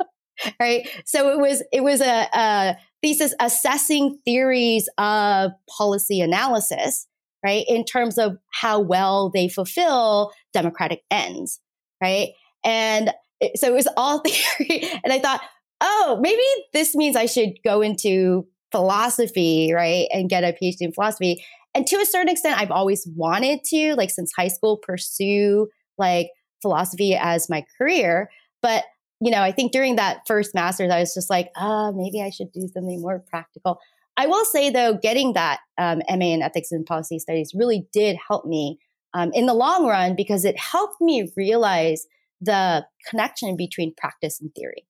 [0.60, 0.88] right.
[1.04, 7.06] So it was, it was a, a thesis assessing theories of policy analysis,
[7.44, 11.60] right, in terms of how well they fulfill democratic ends,
[12.02, 12.30] right?
[12.64, 13.12] And
[13.56, 14.88] so it was all theory.
[15.04, 15.40] And I thought,
[15.80, 16.42] oh, maybe
[16.72, 21.44] this means I should go into philosophy, right, and get a PhD in philosophy.
[21.74, 26.28] And to a certain extent, I've always wanted to, like since high school, pursue like
[26.62, 28.30] philosophy as my career.
[28.62, 28.84] But
[29.20, 32.30] you know, I think during that first master's, I was just like, ah, maybe I
[32.30, 33.80] should do something more practical.
[34.16, 38.16] I will say though, getting that um, MA in ethics and policy studies really did
[38.28, 38.78] help me
[39.14, 42.06] um, in the long run because it helped me realize
[42.40, 44.86] the connection between practice and theory,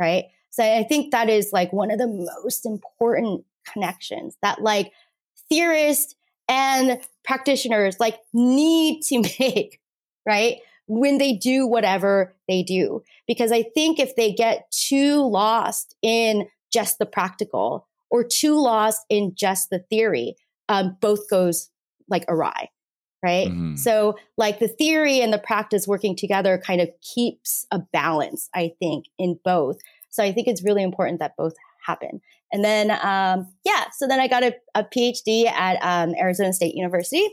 [0.00, 0.24] right?
[0.50, 4.92] So I think that is like one of the most important connections that like
[5.48, 6.14] theorists
[6.48, 9.80] and practitioners like need to make,
[10.26, 10.58] right?
[10.88, 13.02] When they do whatever they do.
[13.26, 19.04] Because I think if they get too lost in just the practical or too lost
[19.08, 20.34] in just the theory,
[20.68, 21.70] um, both goes
[22.08, 22.70] like awry.
[23.22, 23.48] Right.
[23.48, 23.74] Mm-hmm.
[23.74, 28.74] So, like the theory and the practice working together kind of keeps a balance, I
[28.78, 29.78] think, in both.
[30.08, 32.20] So, I think it's really important that both happen.
[32.52, 36.76] And then, um, yeah, so then I got a, a PhD at um, Arizona State
[36.76, 37.26] University.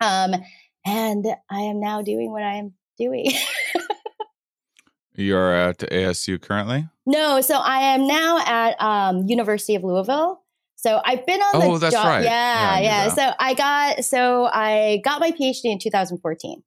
[0.00, 0.34] Um,
[0.86, 3.32] and I am now doing what I am doing.
[5.14, 6.88] You're at ASU currently?
[7.04, 10.40] No, so I am now at um, University of Louisville.
[10.76, 12.06] So I've been on oh, the that's job.
[12.06, 12.24] right.
[12.24, 13.06] Yeah, yeah.
[13.06, 13.08] yeah.
[13.08, 16.62] So I got so I got my PhD in 2014.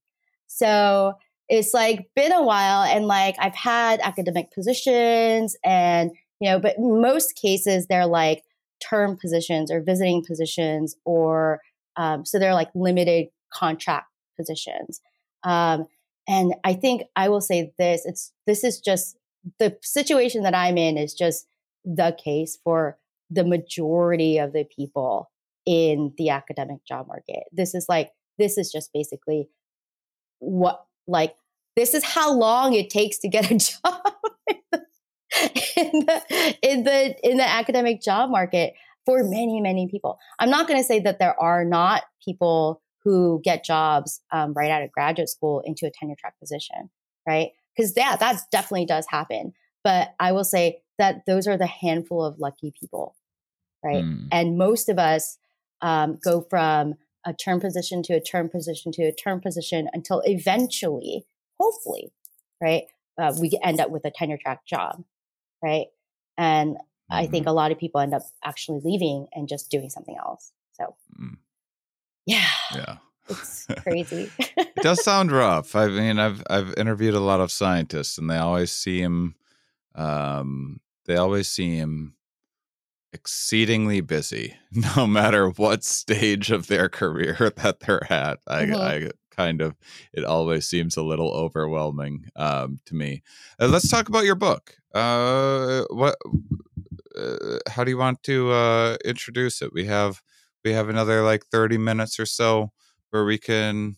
[0.48, 1.14] So
[1.48, 6.76] it's like been a while, and like I've had academic positions, and you know, but
[6.78, 8.44] most cases they're like
[8.82, 11.62] term positions or visiting positions, or
[11.96, 15.02] um, so they're like limited contract positions.
[15.44, 15.86] Um,
[16.28, 19.18] and I think I will say this, it's this is just
[19.60, 21.48] the situation that I'm in is just
[21.84, 22.98] the case for
[23.30, 25.32] the majority of the people
[25.66, 27.44] in the academic job market.
[27.52, 29.50] This is like, this is just basically
[30.40, 31.36] what, like,
[31.76, 34.02] this is how long it takes to get a job
[35.78, 38.74] in the in the in the academic job market
[39.06, 40.18] for many many people.
[40.40, 44.72] I'm not going to say that there are not people who get jobs um, right
[44.72, 46.90] out of graduate school into a tenure track position,
[47.28, 47.50] right?
[47.76, 49.54] Because yeah, that definitely does happen.
[49.84, 53.16] But I will say that those are the handful of lucky people,
[53.84, 54.04] right?
[54.04, 54.28] Mm.
[54.32, 55.38] And most of us
[55.82, 56.96] um, go from
[57.26, 61.26] a term position to a term position to a term position until eventually,
[61.60, 62.12] hopefully,
[62.62, 62.84] right,
[63.20, 65.04] uh, we end up with a tenure track job,
[65.64, 65.88] right?
[66.38, 67.16] And mm-hmm.
[67.16, 67.50] I think mm-hmm.
[67.50, 70.52] a lot of people end up actually leaving and just doing something else.
[70.74, 71.38] So, mm.
[72.26, 72.98] Yeah, yeah,
[73.30, 74.30] it's crazy.
[74.58, 75.76] it does sound rough.
[75.76, 79.36] I mean, I've I've interviewed a lot of scientists, and they always seem,
[79.96, 82.14] um, they always seem
[83.14, 84.56] exceedingly busy
[84.96, 88.76] no matter what stage of their career that they're at I, mm-hmm.
[88.76, 89.76] I kind of
[90.14, 93.22] it always seems a little overwhelming um, to me
[93.60, 96.16] uh, let's talk about your book uh, what
[97.18, 100.22] uh, how do you want to uh, introduce it we have
[100.64, 102.72] we have another like 30 minutes or so
[103.10, 103.98] where we can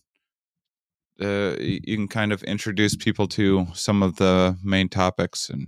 [1.22, 5.68] uh, you can kind of introduce people to some of the main topics and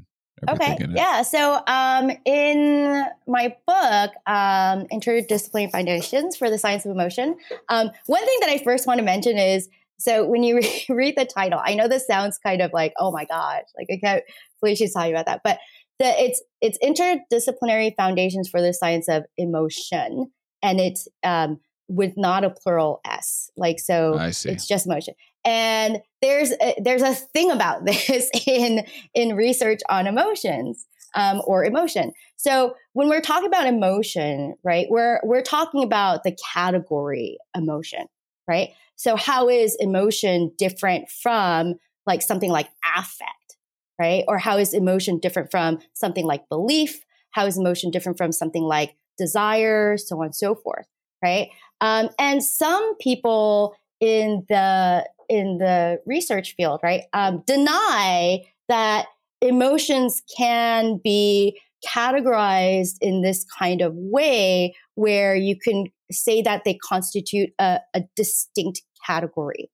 [0.49, 0.77] Okay.
[0.89, 1.21] Yeah.
[1.21, 7.37] So um, in my book, um, Interdisciplinary Foundations for the Science of Emotion,
[7.69, 11.15] um, one thing that I first want to mention is so when you re- read
[11.17, 14.23] the title, I know this sounds kind of like, oh my gosh, like I can't
[14.61, 15.59] believe she's talking about that, but
[15.99, 20.31] the, it's it's interdisciplinary foundations for the science of emotion,
[20.65, 24.13] and it's um, with not a plural s, like so.
[24.53, 25.13] It's just emotion,
[25.45, 31.63] and there's a, there's a thing about this in in research on emotions um, or
[31.63, 32.11] emotion.
[32.35, 38.07] So when we're talking about emotion, right, we're we're talking about the category emotion,
[38.47, 38.69] right?
[38.95, 41.75] So how is emotion different from
[42.07, 43.57] like something like affect,
[43.99, 44.23] right?
[44.27, 47.03] Or how is emotion different from something like belief?
[47.31, 50.85] How is emotion different from something like desire, so on and so forth,
[51.23, 51.49] right?
[51.81, 59.07] Um, and some people in the in the research field, right, um, deny that
[59.41, 66.75] emotions can be categorized in this kind of way where you can say that they
[66.75, 69.69] constitute a, a distinct category,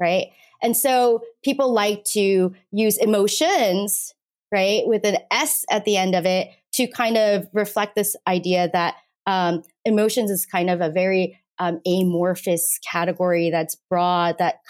[0.00, 0.28] right?
[0.62, 4.14] And so people like to use emotions,
[4.52, 6.50] right, with an S at the end of it
[6.80, 8.94] to kind of reflect this idea that
[9.26, 14.60] um, emotions is kind of a very um, amorphous category that's broad that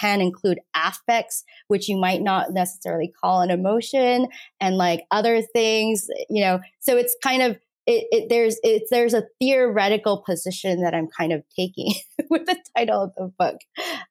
[0.00, 6.08] can, include affects, which you might not necessarily call an emotion, and like other things,
[6.30, 6.60] you know.
[6.80, 11.34] So it's kind of it, it, there's it's there's a theoretical position that I'm kind
[11.34, 11.92] of taking
[12.30, 13.60] with the title of the book,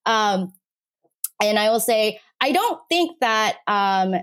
[0.05, 0.53] um,
[1.41, 4.13] and I will say I don't think that um,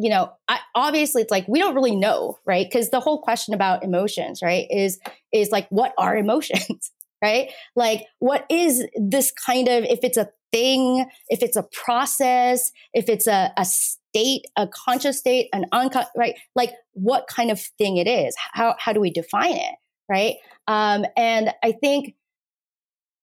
[0.00, 3.54] you know I, obviously it's like we don't really know right because the whole question
[3.54, 4.98] about emotions right is
[5.32, 6.90] is like what are emotions
[7.22, 7.50] right?
[7.76, 13.08] Like, what is this kind of, if it's a thing, if it's a process, if
[13.08, 16.34] it's a, a state, a conscious state, an unconscious, right?
[16.54, 18.34] Like, what kind of thing it is?
[18.52, 19.74] How, how do we define it?
[20.08, 20.36] Right.
[20.66, 22.14] Um, and I think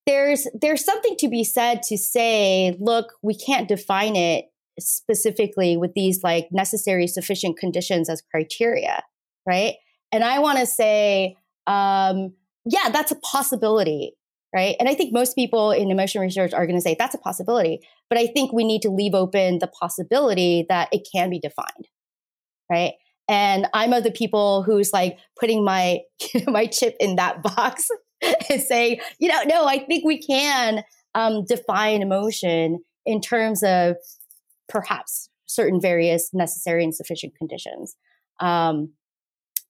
[0.05, 4.45] there's, there's something to be said to say, look, we can't define it
[4.79, 9.03] specifically with these like necessary sufficient conditions as criteria.
[9.47, 9.75] Right.
[10.11, 11.35] And I want to say,
[11.67, 12.33] um,
[12.65, 14.13] yeah, that's a possibility,
[14.53, 14.75] right?
[14.79, 17.79] And I think most people in emotion research are going to say that's a possibility,
[18.09, 21.87] but I think we need to leave open the possibility that it can be defined,
[22.71, 22.93] right?
[23.29, 25.99] And I'm of the people who's like putting my
[26.47, 27.87] my chip in that box
[28.49, 30.83] and saying, you know, no, I think we can
[31.15, 33.95] um, define emotion in terms of
[34.69, 37.95] perhaps certain various necessary and sufficient conditions.
[38.39, 38.91] Um,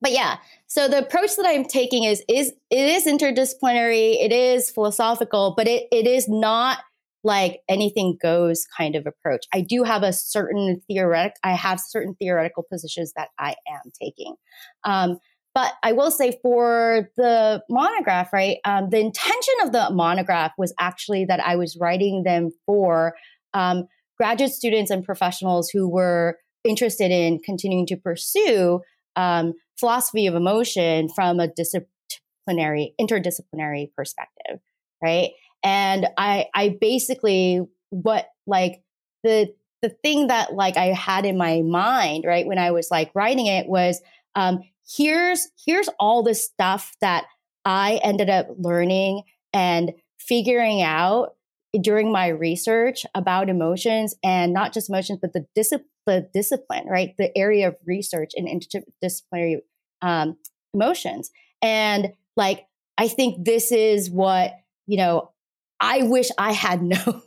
[0.02, 0.38] but yeah,
[0.68, 5.68] so the approach that I'm taking is is it is interdisciplinary, it is philosophical, but
[5.68, 6.80] it it is not
[7.24, 9.46] like anything goes kind of approach.
[9.54, 14.36] I do have a certain theoretic, I have certain theoretical positions that I am taking.
[14.84, 15.18] Um,
[15.54, 18.58] but I will say for the monograph, right?
[18.64, 23.16] Um, the intention of the monograph was actually that I was writing them for
[23.56, 23.88] um,
[24.18, 28.82] graduate students and professionals who were interested in continuing to pursue
[29.16, 34.60] um, philosophy of emotion from a disciplinary, interdisciplinary perspective,
[35.02, 35.32] right?
[35.64, 38.82] And I, I basically what like
[39.24, 43.12] the the thing that like I had in my mind, right, when I was like
[43.14, 44.02] writing it was
[44.36, 44.60] um,
[44.96, 47.26] here's here's all the stuff that
[47.66, 51.36] I ended up learning and figuring out
[51.80, 55.74] during my research about emotions and not just emotions, but the, dis-
[56.06, 57.14] the discipline, right?
[57.18, 59.62] The area of research in interdisciplinary
[60.02, 60.38] um,
[60.74, 61.32] emotions.
[61.62, 62.66] And like,
[62.98, 64.54] I think this is what,
[64.86, 65.32] you know,
[65.80, 67.22] I wish I had known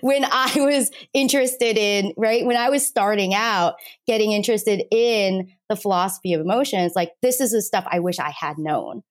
[0.00, 2.44] when I was interested in, right?
[2.44, 3.74] When I was starting out
[4.06, 8.30] getting interested in the philosophy of emotions, like this is the stuff I wish I
[8.30, 9.02] had known,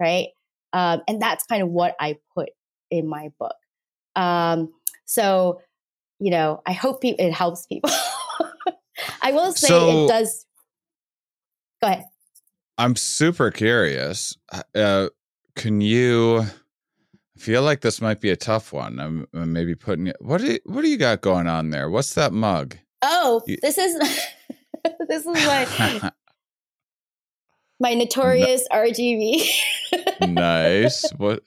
[0.00, 0.28] right?
[0.72, 2.50] Um, and that's kind of what I put
[2.90, 3.56] in my book.
[4.16, 4.72] Um,
[5.04, 5.60] so,
[6.18, 7.90] you know, I hope it helps people.
[9.22, 10.46] I will say so, it does.
[11.80, 12.04] Go ahead.
[12.78, 14.36] I'm super curious.
[14.74, 15.08] Uh,
[15.56, 16.40] can you?
[16.40, 19.00] I feel like this might be a tough one.
[19.00, 20.16] I'm, I'm maybe putting it.
[20.20, 21.88] What do you, what do you got going on there?
[21.88, 22.76] What's that mug?
[23.02, 23.98] Oh, you, this is
[25.08, 26.10] this is my
[27.80, 29.50] my notorious no, RBG.
[30.28, 31.10] nice.
[31.16, 31.42] What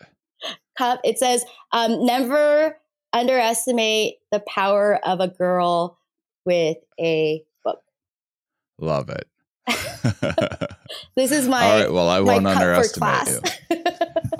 [0.78, 1.00] cup?
[1.04, 2.78] It says, um, "Never
[3.14, 6.00] underestimate the power of a girl
[6.46, 7.82] with a book."
[8.80, 9.28] Love it.
[11.16, 11.64] this is my.
[11.64, 11.94] All right.
[11.94, 13.84] Well, I won't underestimate you.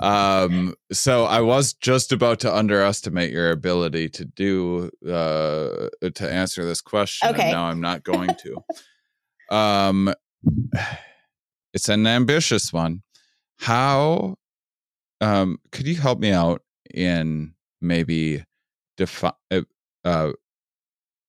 [0.00, 6.64] um, so I was just about to underestimate your ability to do uh, to answer
[6.66, 7.28] this question.
[7.30, 7.50] Okay.
[7.52, 9.56] now I'm not going to.
[9.56, 10.12] um,
[11.74, 13.02] it's an ambitious one.
[13.58, 14.36] How
[15.20, 16.62] um, could you help me out
[16.92, 18.44] in maybe
[18.96, 19.62] defi- uh,
[20.04, 20.32] uh,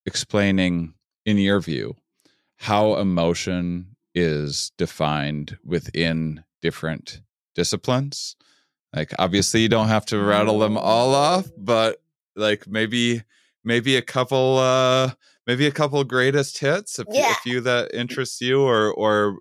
[0.06, 0.93] explaining,
[1.26, 1.96] in your view,
[2.58, 7.22] how emotion is defined within different
[7.56, 8.36] disciplines?
[8.96, 12.02] Like obviously you don't have to rattle them all off, but
[12.36, 13.24] like maybe
[13.64, 15.12] maybe a couple uh
[15.48, 17.32] maybe a couple greatest hits if, yeah.
[17.32, 19.39] a few that interest you or or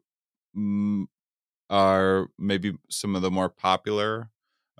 [1.70, 4.30] are maybe some of the more popular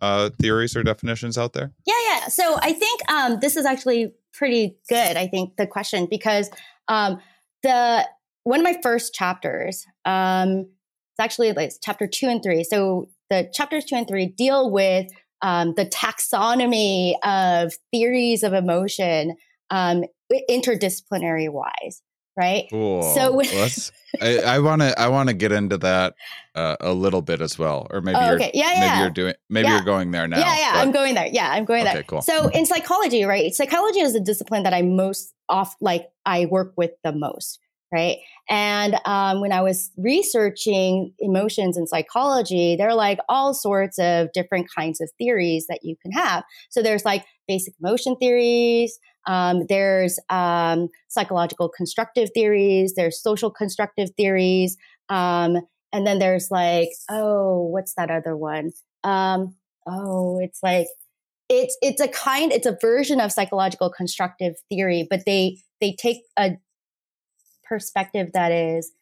[0.03, 1.73] uh theories or definitions out there?
[1.87, 2.29] Yeah, yeah.
[2.29, 6.51] So I think um this is actually pretty good, I think the question because
[6.89, 7.21] um
[7.63, 8.07] the
[8.43, 10.67] one of my first chapters um
[11.17, 12.65] it's actually like chapter 2 and 3.
[12.65, 15.07] So the chapters two and three deal with
[15.43, 19.37] um, the taxonomy of theories of emotion
[19.71, 20.05] um,
[20.51, 22.03] interdisciplinary wise
[22.37, 23.03] right cool.
[23.15, 23.41] so
[24.23, 26.15] i want to i want to get into that
[26.55, 28.81] uh, a little bit as well or maybe oh, you're yeah, yeah.
[28.81, 29.75] maybe you're doing maybe yeah.
[29.75, 30.81] you're going there now yeah yeah but...
[30.81, 34.13] i'm going there yeah i'm going okay, there cool so in psychology right psychology is
[34.13, 37.61] the discipline that i most off like i work with the most
[37.95, 38.19] right?
[38.49, 44.33] And um, when I was researching emotions and psychology, there are like all sorts of
[44.33, 46.43] different kinds of theories that you can have.
[46.71, 48.99] So there's like basic emotion theories.
[49.27, 52.95] Um, there's um, psychological constructive theories.
[52.95, 54.77] There's social constructive theories.
[55.09, 55.59] Um,
[55.93, 58.73] and then there's like, oh, what's that other one?
[59.05, 59.55] Um,
[59.87, 60.87] oh, it's like
[61.49, 66.23] it's it's a kind it's a version of psychological constructive theory, but they they take
[66.39, 66.53] a
[67.65, 68.93] perspective that is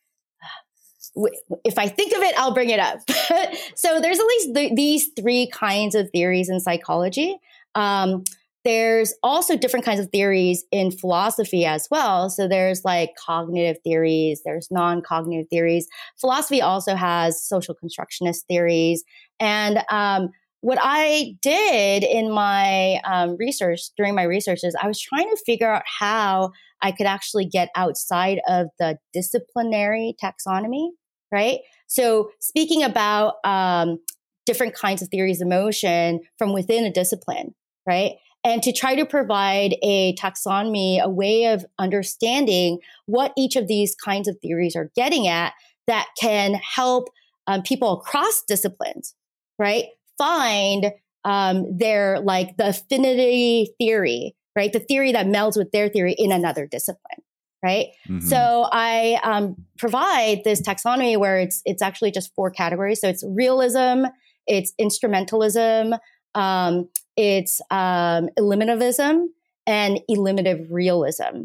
[1.64, 2.98] if I think of it, I'll bring it up.
[3.74, 7.38] so there's at least th- these three kinds of theories in psychology.
[7.74, 8.24] Um,
[8.64, 12.30] there's also different kinds of theories in philosophy as well.
[12.30, 15.88] So there's like cognitive theories, there's non cognitive theories.
[16.20, 19.02] Philosophy also has social constructionist theories.
[19.40, 20.30] And um,
[20.60, 25.42] what I did in my um, research, during my research, is I was trying to
[25.44, 30.90] figure out how I could actually get outside of the disciplinary taxonomy,
[31.32, 31.58] right?
[31.88, 33.98] So, speaking about um,
[34.46, 37.54] different kinds of theories of emotion from within a discipline,
[37.86, 38.12] right?
[38.44, 43.94] And to try to provide a taxonomy, a way of understanding what each of these
[43.94, 45.52] kinds of theories are getting at
[45.86, 47.08] that can help
[47.46, 49.14] um, people across disciplines,
[49.58, 49.86] right?
[50.18, 50.92] find
[51.24, 54.72] um, their like the affinity theory, right?
[54.72, 57.22] The theory that melds with their theory in another discipline,
[57.62, 57.88] right?
[58.08, 58.20] Mm-hmm.
[58.20, 63.00] So I um, provide this taxonomy where it's it's actually just four categories.
[63.00, 64.06] So it's realism,
[64.46, 65.98] it's instrumentalism,
[66.34, 69.26] um, it's um, eliminativism,
[69.66, 71.44] and eliminative realism.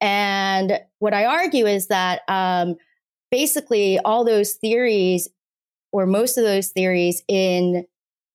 [0.00, 2.76] And what I argue is that um,
[3.30, 5.28] basically all those theories,
[5.92, 7.86] or most of those theories in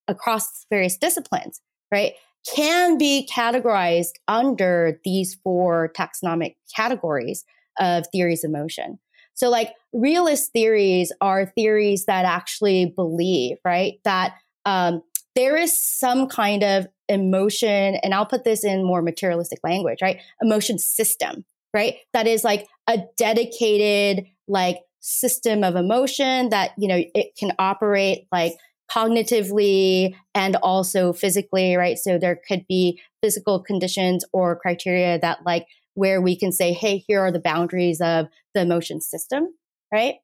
[0.08, 1.62] across various disciplines,
[1.92, 2.14] right,
[2.56, 7.44] can be categorized under these four taxonomic categories
[7.80, 9.00] of theories of emotion.
[9.36, 14.36] So, like realist theories are theories that actually believe, right, that
[14.66, 15.02] um,
[15.40, 20.20] there is some kind of emotion, and I'll put this in more materialistic language, right?
[20.42, 21.96] Emotion system, right?
[22.12, 28.28] That is like a dedicated like system of emotion that, you know, it can operate
[28.34, 28.56] like
[28.92, 31.98] cognitively and also physically, right?
[31.98, 36.98] So there could be physical conditions or criteria that like where we can say, hey,
[37.08, 39.54] here are the boundaries of the emotion system,
[39.94, 40.16] right?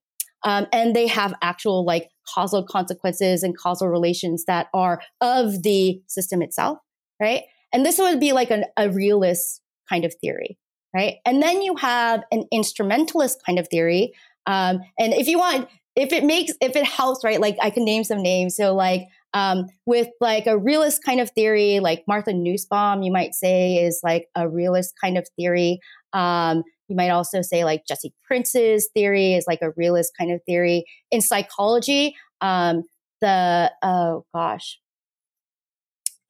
[0.46, 6.02] Um, and they have actual like causal consequences and causal relations that are of the
[6.08, 6.78] system itself,
[7.20, 7.44] right?
[7.74, 10.58] And this would be like an, a realist kind of theory,
[10.96, 11.16] right?
[11.26, 14.14] And then you have an instrumentalist kind of theory.
[14.46, 17.42] Um, and if you want, if it makes, if it helps, right?
[17.42, 18.56] Like I can name some names.
[18.56, 23.34] So like um, with like a realist kind of theory, like Martha Nussbaum, you might
[23.34, 25.80] say is like a realist kind of theory.
[26.14, 30.42] Um, you might also say like Jesse Prinz's theory is like a realist kind of
[30.46, 30.86] theory.
[31.12, 32.84] In psychology, um,
[33.22, 34.80] the oh gosh,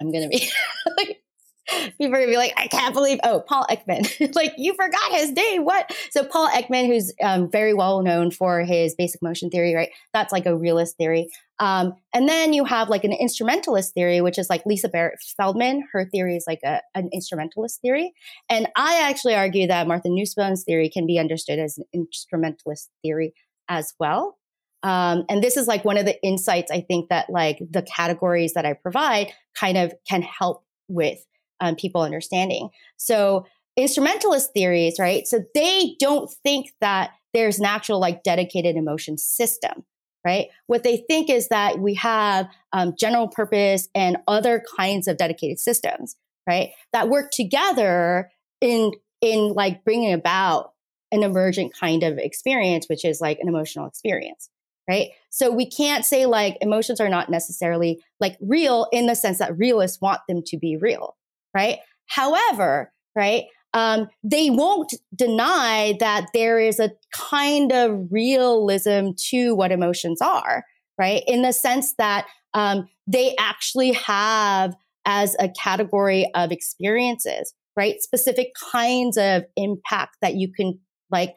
[0.02, 0.50] I'm gonna be
[0.98, 1.22] like
[1.98, 4.36] people are gonna be like, I can't believe, oh, Paul Ekman.
[4.36, 5.66] like, you forgot his name.
[5.66, 5.94] What?
[6.12, 9.90] So, Paul Ekman, who's um, very well known for his basic emotion theory, right?
[10.14, 11.30] That's like a realist theory.
[11.60, 15.88] Um, and then you have like an instrumentalist theory, which is like Lisa Barrett Feldman.
[15.92, 18.14] Her theory is like a, an instrumentalist theory.
[18.50, 23.34] And I actually argue that Martha Nussbaum's theory can be understood as an instrumentalist theory
[23.70, 24.38] as well.
[24.84, 28.54] Um, and this is like one of the insights I think that like the categories
[28.54, 31.26] that I provide kind of can help with
[31.60, 32.70] um, people understanding.
[32.98, 33.46] So
[33.78, 35.28] instrumentalist theories, right?
[35.28, 39.84] So they don't think that there's an actual like dedicated emotion system,
[40.26, 40.48] right?
[40.68, 45.60] What they think is that we have um, general purpose and other kinds of dedicated
[45.60, 46.16] systems,
[46.48, 46.70] right?
[46.94, 48.92] That work together in
[49.22, 50.74] in like bringing about
[51.12, 54.50] an emergent kind of experience, which is like an emotional experience
[54.88, 55.10] right?
[55.30, 59.58] So we can't say like emotions are not necessarily like real in the sense that
[59.58, 61.16] realists want them to be real,
[61.56, 61.80] right?
[62.08, 69.72] However, right, um, they won't deny that there is a kind of realism to what
[69.72, 70.64] emotions are,
[70.98, 71.24] right?
[71.28, 74.76] In the sense that um, they actually have
[75.06, 78.02] as a category of experiences, right?
[78.02, 80.80] Specific kinds of impact that you can
[81.12, 81.36] like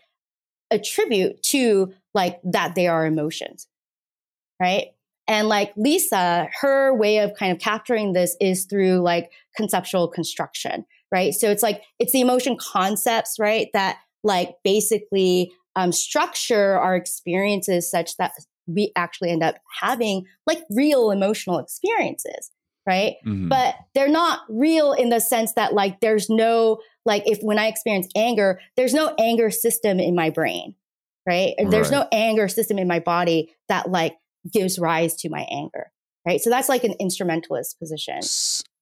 [0.70, 3.66] attribute to like that they are emotions,
[4.60, 4.88] right?
[5.28, 10.86] And like Lisa, her way of kind of capturing this is through like conceptual construction,
[11.12, 11.34] right?
[11.34, 13.68] So it's like, it's the emotion concepts, right?
[13.74, 18.32] That like basically um, structure our experiences such that
[18.66, 22.50] we actually end up having like real emotional experiences,
[22.86, 23.16] right?
[23.26, 23.48] Mm-hmm.
[23.48, 27.66] But they're not real in the sense that like there's no, like if when I
[27.66, 30.74] experience anger, there's no anger system in my brain,
[31.26, 31.54] right?
[31.68, 34.16] There's no anger system in my body that like
[34.52, 35.92] gives rise to my anger
[36.26, 36.40] right?
[36.42, 38.20] So that's like an instrumentalist position.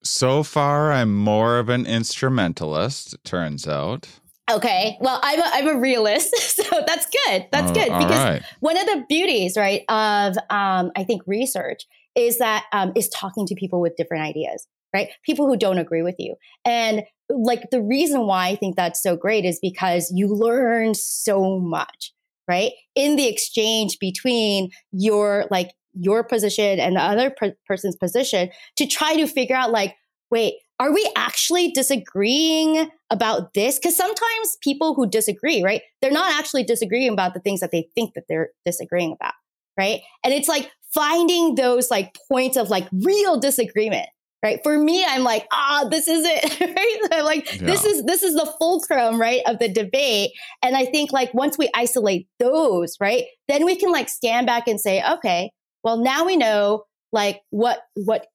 [0.02, 4.08] So far i'm more of an instrumentalist it turns out.
[4.50, 8.42] Okay well i'm a, I'm a realist so that's good that's uh, good because right.
[8.60, 13.46] one of the beauties right of um, i think research is that um, is talking
[13.46, 15.10] to people with different ideas right?
[15.24, 16.36] People who don't agree with you.
[16.64, 21.58] And like the reason why i think that's so great is because you learn so
[21.58, 22.12] much
[22.48, 22.72] right?
[22.94, 28.86] In the exchange between your like your position and the other per- person's position to
[28.86, 29.94] try to figure out like,
[30.30, 33.78] wait, are we actually disagreeing about this?
[33.78, 37.88] Because sometimes people who disagree, right, they're not actually disagreeing about the things that they
[37.94, 39.32] think that they're disagreeing about,
[39.78, 40.00] right?
[40.22, 44.08] And it's like finding those like points of like real disagreement
[44.42, 44.60] right?
[44.62, 47.08] For me i'm like ah this is it right?
[47.12, 47.66] I'm like yeah.
[47.66, 50.32] this is this is the fulcrum right of the debate.
[50.62, 54.68] And i think like once we isolate those right then we can like stand back
[54.68, 55.50] and say okay
[55.82, 58.26] well now we know like what what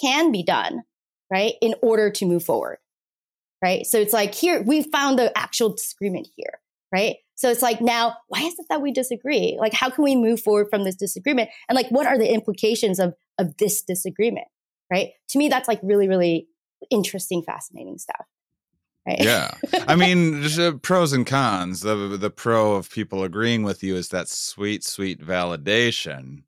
[0.00, 0.82] can be done
[1.30, 2.78] right in order to move forward
[3.64, 3.86] right?
[3.86, 6.60] So it's like here we found the actual disagreement here
[6.92, 7.16] right?
[7.34, 9.56] So it's like now why is it that we disagree?
[9.58, 11.50] Like how can we move forward from this disagreement?
[11.68, 14.46] And like what are the implications of of this disagreement
[14.94, 15.10] right?
[15.30, 16.48] To me, that's like really, really
[16.90, 18.26] interesting, fascinating stuff.
[19.06, 19.20] Right?
[19.20, 19.50] Yeah,
[19.88, 20.48] I mean,
[20.80, 21.80] pros and cons.
[21.80, 26.44] The the pro of people agreeing with you is that sweet, sweet validation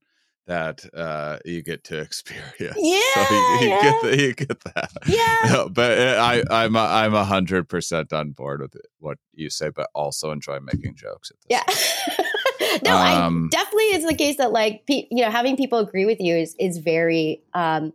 [0.46, 2.78] that uh, you get to experience.
[2.78, 3.82] Yeah, so you, you yeah.
[3.82, 4.92] get the, you get that.
[5.06, 8.86] Yeah, no, but uh, I I'm a, I'm a hundred percent on board with it,
[9.00, 11.96] what you say, but also enjoy making jokes at this.
[12.08, 12.76] Yeah.
[12.84, 16.06] no, um, I definitely it's the case that like pe- you know having people agree
[16.06, 17.92] with you is is very um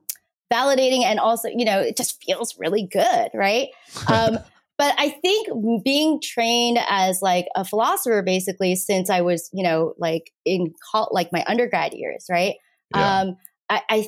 [0.51, 3.69] validating and also, you know, it just feels really good, right?
[4.07, 4.39] Um,
[4.77, 5.47] but I think
[5.83, 11.07] being trained as like a philosopher basically since I was, you know, like in call,
[11.11, 12.55] like my undergrad years, right?
[12.95, 13.19] Yeah.
[13.19, 13.37] Um,
[13.69, 14.07] I, I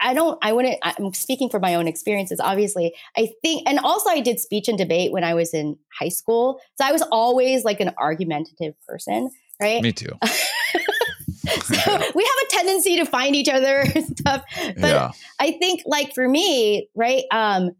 [0.00, 2.94] I don't, I wouldn't, I'm speaking for my own experiences, obviously.
[3.16, 6.60] I think, and also I did speech and debate when I was in high school.
[6.76, 9.30] So I was always like an argumentative person,
[9.60, 9.82] right?
[9.82, 10.12] Me too.
[11.62, 14.44] so we have a tendency to find each other and stuff.
[14.76, 15.10] But yeah.
[15.38, 17.70] I think, like, for me, right, um,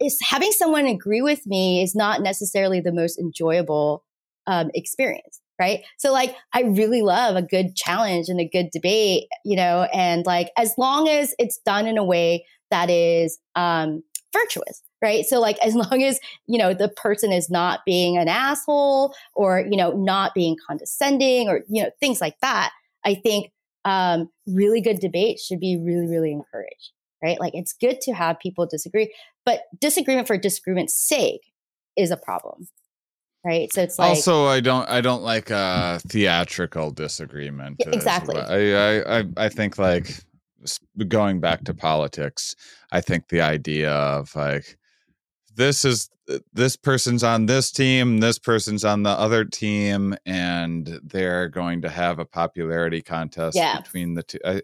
[0.00, 4.04] is having someone agree with me is not necessarily the most enjoyable
[4.46, 5.84] um, experience right?
[5.98, 10.24] So like I really love a good challenge and a good debate, you know, and
[10.24, 14.02] like as long as it's done in a way that is um
[14.32, 15.24] virtuous, right?
[15.26, 19.60] So like as long as, you know, the person is not being an asshole or,
[19.70, 22.72] you know, not being condescending or, you know, things like that,
[23.04, 23.52] I think
[23.84, 27.40] um really good debate should be really really encouraged, right?
[27.40, 29.12] Like it's good to have people disagree,
[29.44, 31.42] but disagreement for disagreement's sake
[31.96, 32.68] is a problem
[33.44, 39.20] right so it's like also i don't i don't like a theatrical disagreement exactly I,
[39.20, 40.14] I i think like
[41.08, 42.54] going back to politics
[42.92, 44.78] i think the idea of like
[45.60, 46.08] this is
[46.54, 51.90] this person's on this team this person's on the other team and they're going to
[51.90, 53.78] have a popularity contest yeah.
[53.78, 54.62] between the two i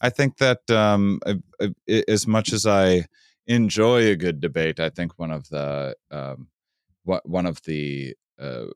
[0.00, 3.06] i think that um I, I, as much as i
[3.48, 6.46] enjoy a good debate i think one of the um
[7.02, 8.66] what one of the uh,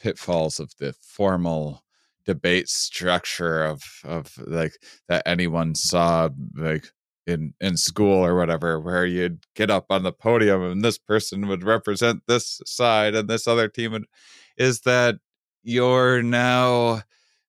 [0.00, 1.82] pitfalls of the formal
[2.26, 4.76] debate structure of of like
[5.08, 6.92] that anyone saw like
[7.30, 11.48] in in school or whatever where you'd get up on the podium and this person
[11.48, 14.06] would represent this side and this other team would,
[14.56, 15.16] is that
[15.62, 17.02] you're now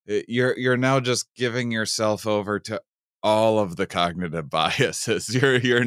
[0.08, 2.82] eh, you're you're now just giving yourself over to
[3.24, 5.34] all of the cognitive biases.
[5.34, 5.86] You're you're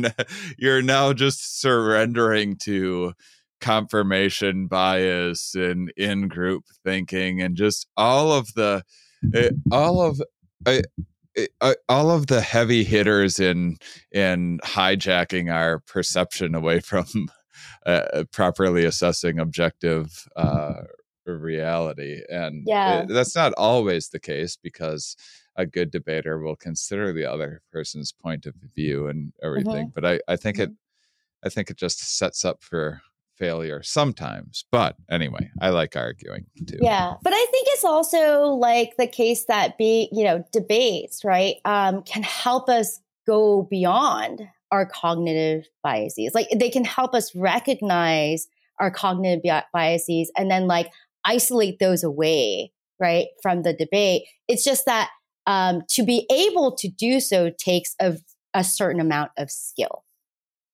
[0.59, 3.15] you're now just surrendering to
[3.61, 8.83] confirmation bias and in group thinking and just all of the
[9.35, 10.21] eh, all of
[11.61, 13.77] uh, all of the heavy hitters in
[14.13, 17.07] in hijacking our perception away from
[17.87, 20.83] uh, properly assessing objective uh,
[21.27, 23.01] reality and yeah.
[23.01, 25.17] it, that's not always the case because
[25.57, 29.95] a good debater will consider the other person's point of view and everything mm-hmm.
[29.95, 30.73] but i i think mm-hmm.
[30.73, 30.79] it
[31.43, 33.01] i think it just sets up for
[33.37, 34.65] failure sometimes.
[34.71, 36.79] But anyway, I like arguing too.
[36.81, 37.15] Yeah.
[37.23, 42.03] But I think it's also like the case that be, you know, debates, right, um,
[42.03, 46.33] can help us go beyond our cognitive biases.
[46.35, 48.49] Like they can help us recognize
[48.81, 49.43] our cognitive
[49.73, 50.91] biases and then like
[51.25, 54.25] isolate those away, right, from the debate.
[54.49, 55.11] It's just that
[55.47, 58.17] um, to be able to do so takes a,
[58.53, 60.05] a certain amount of skill,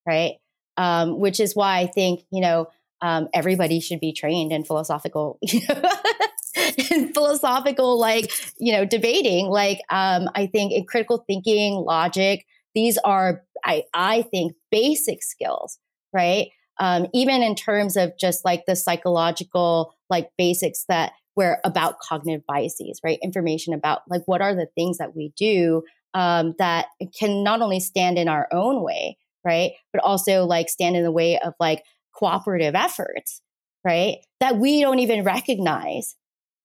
[0.06, 0.34] right?
[0.80, 2.68] Um, which is why I think you know
[3.02, 5.38] um, everybody should be trained in philosophical,
[6.90, 9.46] in philosophical like you know debating.
[9.46, 15.78] Like um, I think in critical thinking, logic, these are I I think basic skills,
[16.14, 16.48] right?
[16.78, 22.46] Um, even in terms of just like the psychological like basics that were about cognitive
[22.48, 23.18] biases, right?
[23.22, 25.82] Information about like what are the things that we do
[26.14, 26.86] um, that
[27.18, 29.72] can not only stand in our own way, right?
[29.92, 31.84] But also like stand in the way of like
[32.14, 33.40] cooperative efforts,
[33.84, 34.18] right?
[34.40, 36.16] That we don't even recognize,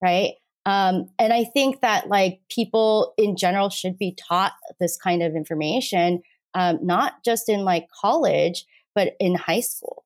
[0.03, 0.34] right?
[0.65, 5.35] Um, and I think that like people in general should be taught this kind of
[5.35, 6.23] information,
[6.56, 8.65] um, not just in like college,
[8.95, 10.06] but in high school,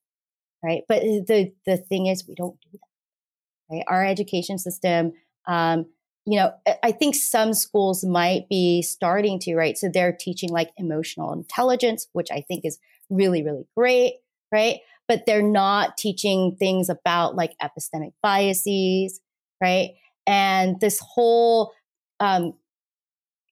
[0.63, 0.81] right?
[0.89, 3.83] But the the thing is, we don't do that, right?
[3.87, 5.13] Our education system
[5.47, 5.85] um,
[6.25, 9.77] you know, I think some schools might be starting to, right?
[9.77, 12.77] So they're teaching like emotional intelligence, which I think is
[13.09, 14.15] really, really great,
[14.51, 14.79] right?
[15.07, 19.19] But they're not teaching things about like epistemic biases,
[19.61, 19.91] right?
[20.27, 21.73] And this whole
[22.19, 22.53] um,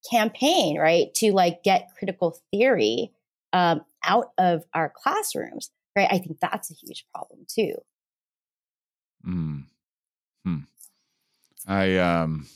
[0.09, 3.11] campaign, right, to like get critical theory
[3.53, 6.07] um, out of our classrooms, right?
[6.11, 7.73] I think that's a huge problem too.
[9.27, 9.63] Mm.
[10.45, 10.57] Hmm.
[11.67, 12.47] I um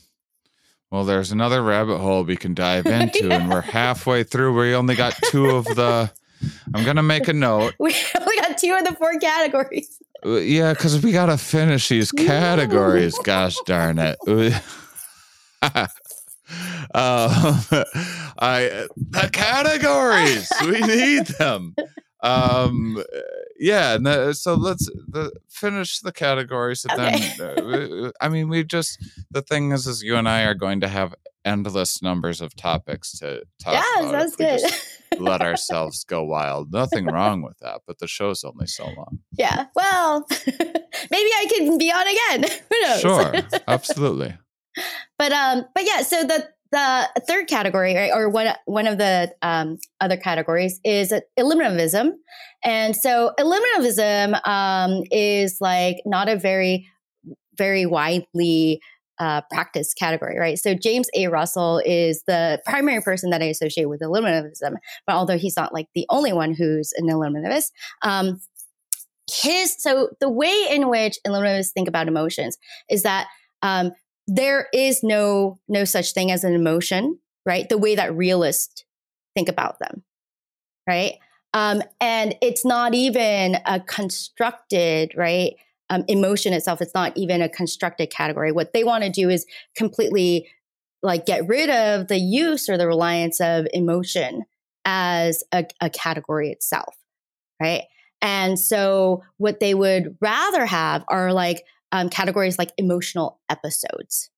[0.92, 3.36] well, there's another rabbit hole we can dive into, yeah.
[3.36, 4.60] and we're halfway through.
[4.60, 6.12] We only got two of the.
[6.74, 7.76] I'm gonna make a note.
[7.80, 10.00] We only got two of the four categories.
[10.26, 13.18] Uh, yeah, because we gotta finish these categories.
[13.20, 14.18] Gosh darn it!
[15.62, 15.88] uh,
[18.40, 21.76] I the categories we need them
[22.24, 23.04] um
[23.60, 27.34] yeah the, so let's the, finish the categories and okay.
[27.38, 30.80] then uh, i mean we just the thing is is you and i are going
[30.80, 31.16] to have
[31.46, 34.62] endless numbers of topics to talk yeah about sounds good.
[35.20, 36.72] let ourselves go wild.
[36.72, 39.20] Nothing wrong with that but the show's only so long.
[39.32, 42.60] Yeah well maybe i can be on again.
[42.70, 43.02] Who knows?
[43.02, 43.34] Sure
[43.68, 44.36] absolutely.
[45.18, 49.34] But um but yeah so the the third category, right, or one one of the
[49.42, 52.12] um, other categories is eliminativism,
[52.64, 56.88] and so eliminativism um, is like not a very
[57.58, 58.82] very widely
[59.20, 60.58] uh, practice category, right?
[60.58, 61.28] So James A.
[61.28, 64.74] Russell is the primary person that I associate with eliminativism,
[65.06, 67.72] but although he's not like the only one who's an eliminativist,
[68.02, 68.40] um,
[69.32, 72.58] his so the way in which eliminativists think about emotions
[72.90, 73.28] is that
[73.62, 73.92] um,
[74.28, 77.68] there is no no such thing as an emotion, right?
[77.68, 78.86] The way that realists
[79.36, 80.04] think about them,
[80.88, 81.16] right?
[81.54, 85.56] Um, and it's not even a constructed, right?
[85.90, 88.54] Um, emotion itself, it's not even a constructed category.
[88.54, 89.46] What they want to do is
[89.76, 90.48] completely
[91.04, 94.46] like get rid of the use or the reliance of emotion
[94.86, 96.96] as a, a category itself,
[97.62, 97.84] right?
[98.22, 104.30] And so what they would rather have are like um, categories like emotional episodes.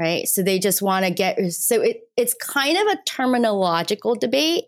[0.00, 0.28] Right.
[0.28, 4.66] So they just want to get, so it, it's kind of a terminological debate,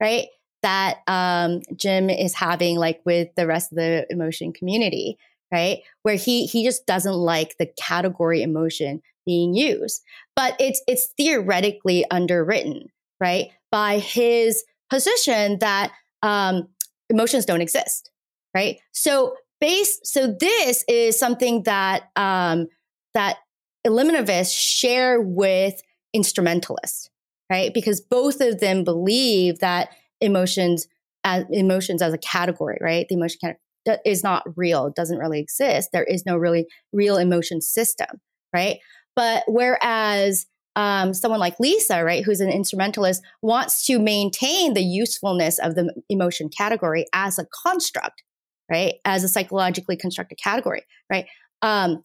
[0.00, 0.28] right?
[0.62, 5.18] That um, Jim is having like with the rest of the emotion community,
[5.52, 5.80] right?
[6.04, 10.02] Where he, he just doesn't like the category emotion being used,
[10.36, 12.90] but it's, it's theoretically underwritten,
[13.20, 13.50] right?
[13.72, 15.90] By his position that
[16.22, 16.68] um,
[17.08, 18.10] emotions don't exist,
[18.54, 18.78] right?
[18.92, 22.66] So base, so this is something that um,
[23.14, 23.38] that
[23.86, 25.80] eliminativists share with
[26.12, 27.10] instrumentalists,
[27.50, 27.72] right?
[27.72, 30.86] Because both of them believe that emotions
[31.24, 33.06] as emotions as a category, right?
[33.08, 35.90] The emotion category is not real, it doesn't really exist.
[35.92, 38.08] There is no really real emotion system,
[38.54, 38.78] right?
[39.16, 40.46] But whereas
[40.76, 45.92] um, someone like Lisa, right, who's an instrumentalist, wants to maintain the usefulness of the
[46.08, 48.22] emotion category as a construct,
[48.70, 51.26] right, as a psychologically constructed category, right.
[51.62, 52.02] Um,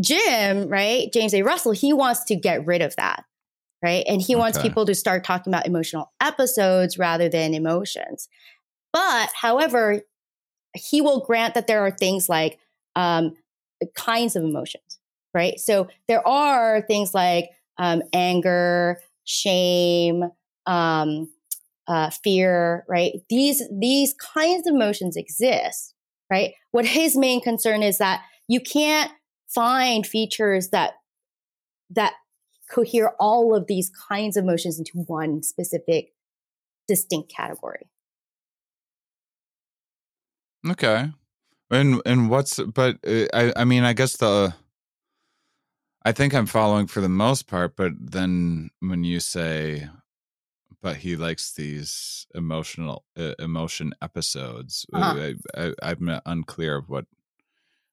[0.00, 1.42] Jim, right, James A.
[1.42, 3.24] Russell, he wants to get rid of that,
[3.82, 4.40] right, and he okay.
[4.40, 8.28] wants people to start talking about emotional episodes rather than emotions.
[8.92, 10.02] But, however,
[10.74, 12.58] he will grant that there are things like
[12.96, 13.36] um,
[13.94, 14.98] kinds of emotions,
[15.34, 15.58] right?
[15.58, 20.24] So there are things like um, anger, shame,
[20.66, 21.28] um,
[21.88, 23.12] uh, fear, right?
[23.28, 25.94] These these kinds of emotions exist,
[26.30, 26.52] right?
[26.70, 29.10] What his main concern is that you can't
[29.48, 30.94] find features that
[31.90, 32.14] that
[32.70, 36.14] cohere all of these kinds of emotions into one specific
[36.88, 37.88] distinct category.
[40.68, 41.10] Okay.
[41.70, 44.54] And and what's but uh, I I mean I guess the
[46.04, 49.88] I think I'm following for the most part, but then when you say,
[50.82, 55.72] but he likes these emotional uh, emotion episodes, uh, uh-huh.
[55.82, 57.06] I, am unclear of what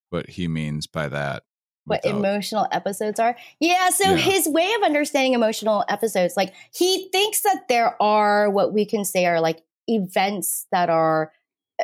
[0.10, 1.44] what he means by that.
[1.86, 2.18] What without...
[2.18, 3.38] emotional episodes are?
[3.60, 4.18] Yeah, so yeah.
[4.18, 9.06] his way of understanding emotional episodes, like he thinks that there are what we can
[9.06, 11.32] say are like events that are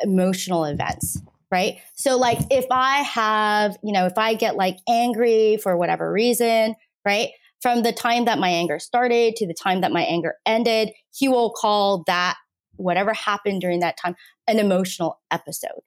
[0.03, 1.21] emotional events
[1.51, 1.77] right?
[1.93, 6.75] So like if I have, you know, if I get like angry for whatever reason,
[7.05, 7.29] right?
[7.61, 11.27] From the time that my anger started to the time that my anger ended, he
[11.27, 12.35] will call that
[12.75, 14.15] whatever happened during that time
[14.47, 15.81] an emotional episode.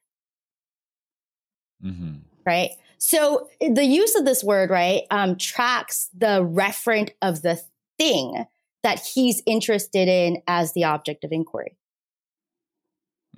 [1.83, 2.17] Mm-hmm.
[2.45, 2.71] Right.
[2.97, 7.61] So the use of this word, right, um, tracks the referent of the
[7.97, 8.45] thing
[8.83, 11.77] that he's interested in as the object of inquiry.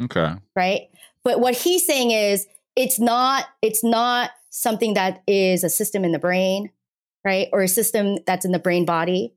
[0.02, 0.34] Okay.
[0.56, 0.90] Right.
[1.24, 6.12] But what he's saying is it's not it's not something that is a system in
[6.12, 6.70] the brain,
[7.26, 7.48] right?
[7.52, 9.34] Or a system that's in the brain body.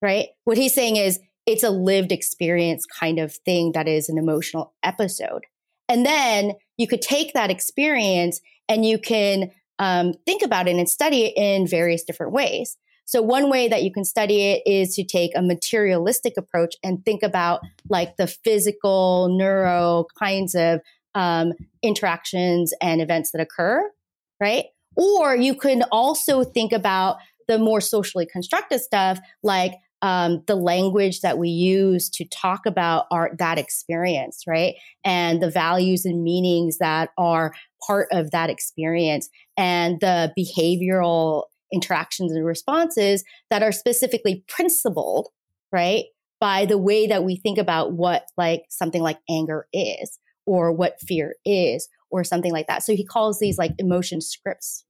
[0.00, 0.28] Right?
[0.44, 4.74] What he's saying is it's a lived experience kind of thing that is an emotional
[4.82, 5.44] episode.
[5.88, 10.88] And then you could take that experience and you can um, think about it and
[10.88, 12.76] study it in various different ways.
[13.06, 17.02] So one way that you can study it is to take a materialistic approach and
[17.02, 20.80] think about like the physical, neuro kinds of
[21.14, 23.90] um, interactions and events that occur,
[24.38, 24.66] right?
[24.98, 27.16] Or you can also think about
[27.46, 29.72] the more socially constructed stuff, like
[30.02, 34.74] um, the language that we use to talk about our that experience, right?
[35.04, 37.54] And the values and meanings that are
[37.86, 45.28] part of that experience, and the behavioral interactions and responses that are specifically principled,
[45.72, 46.04] right?
[46.40, 51.00] By the way that we think about what like something like anger is or what
[51.00, 52.82] fear is or something like that.
[52.82, 54.84] So he calls these like emotion scripts,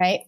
[0.00, 0.20] right?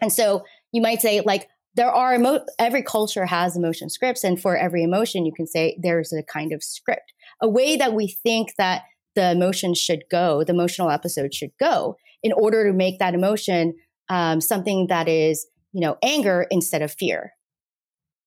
[0.00, 4.40] And so you might say like there are emo- every culture has emotion scripts and
[4.40, 7.12] for every emotion you can say there's a kind of script.
[7.40, 8.82] A way that we think that
[9.14, 13.74] the emotion should go, the emotional episode should go in order to make that emotion
[14.08, 17.32] um, something that is you know, anger instead of fear,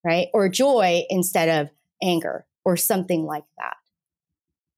[0.03, 0.27] right?
[0.33, 1.69] Or joy instead of
[2.03, 3.77] anger or something like that,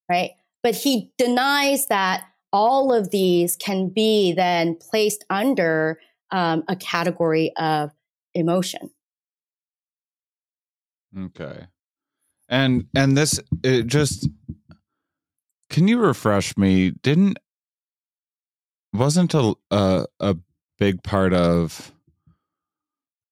[0.09, 0.31] right?
[0.63, 2.25] But he denies that
[2.57, 5.99] all of these can be then placed under
[6.31, 7.91] um, a category of
[8.33, 8.89] emotion.
[11.15, 11.67] Okay.
[12.49, 14.27] And and this it just
[15.69, 16.91] can you refresh me?
[17.03, 17.37] Didn't
[18.91, 20.35] wasn't a a, a
[20.79, 21.91] big part of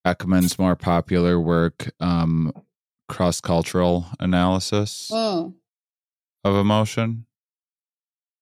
[0.06, 2.52] Ekman's more popular work um
[3.08, 5.52] cross cultural analysis mm.
[6.44, 7.26] of emotion?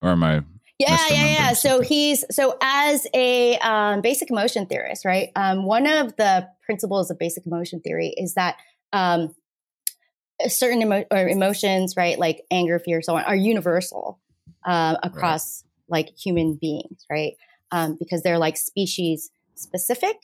[0.02, 0.43] Or am I
[0.78, 1.52] yeah, yeah, yeah.
[1.52, 5.30] So he's so as a um, basic emotion theorist, right?
[5.36, 8.56] Um, one of the principles of basic emotion theory is that
[8.92, 9.34] um,
[10.48, 14.20] certain emo- emotions, right, like anger, fear, so on, are universal
[14.64, 16.06] uh, across right.
[16.06, 17.34] like human beings, right?
[17.70, 20.16] Um, because they're like species specific,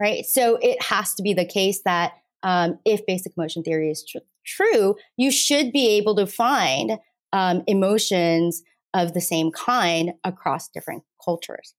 [0.00, 0.24] right?
[0.26, 4.18] So it has to be the case that um, if basic emotion theory is tr-
[4.44, 6.98] true, you should be able to find
[7.32, 8.62] um, emotions
[8.94, 11.74] of the same kind across different cultures,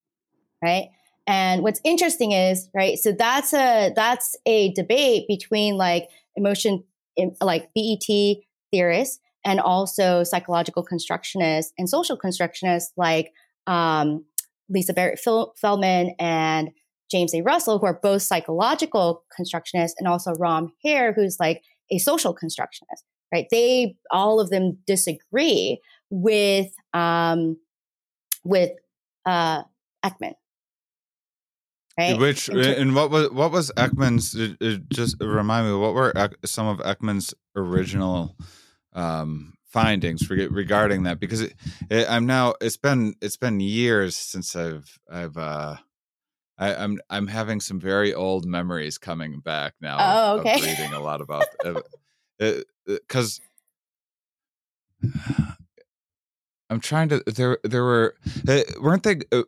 [0.64, 0.90] right?
[1.27, 6.84] And what's interesting is, right, so that's a that's a debate between like emotion
[7.41, 8.38] like BET
[8.72, 13.31] theorists and also psychological constructionists and social constructionists like
[13.68, 14.26] um,
[14.69, 16.69] Lisa Barrett Feldman and
[17.10, 17.41] James A.
[17.41, 23.03] Russell, who are both psychological constructionists, and also Rom Harré, who's like a social constructionist,
[23.34, 23.48] right?
[23.52, 25.80] They all of them disagree
[26.10, 27.57] with um,
[28.44, 28.72] with
[29.26, 29.64] uh,
[30.03, 30.34] Ekman.
[31.98, 32.18] Right?
[32.18, 34.34] Which and what was what was Ekman's?
[34.34, 36.14] It, it just remind me what were
[36.45, 38.38] some of Ekman's original
[38.94, 41.56] um, findings regarding that because it,
[41.90, 45.76] it, I'm now it's been it's been years since I've I've uh,
[46.57, 49.98] I, am I'm, I'm having some very old memories coming back now.
[49.99, 50.61] Oh, okay.
[50.61, 51.45] reading a lot about
[52.86, 53.41] because
[56.69, 57.23] I'm trying to.
[57.25, 58.15] There, there were
[58.47, 59.17] uh, weren't they?
[59.31, 59.43] Uh,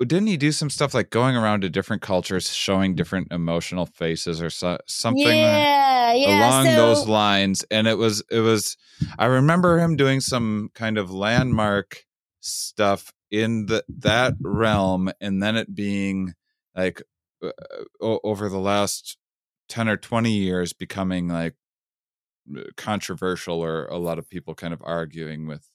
[0.00, 4.40] didn't he do some stuff like going around to different cultures, showing different emotional faces
[4.40, 7.64] or so, something yeah, yeah, along so, those lines?
[7.70, 8.76] And it was, it was.
[9.18, 12.04] I remember him doing some kind of landmark
[12.40, 16.34] stuff in the that realm, and then it being
[16.76, 17.02] like
[17.42, 17.50] uh,
[18.00, 19.16] over the last
[19.68, 21.54] ten or twenty years becoming like
[22.76, 25.68] controversial, or a lot of people kind of arguing with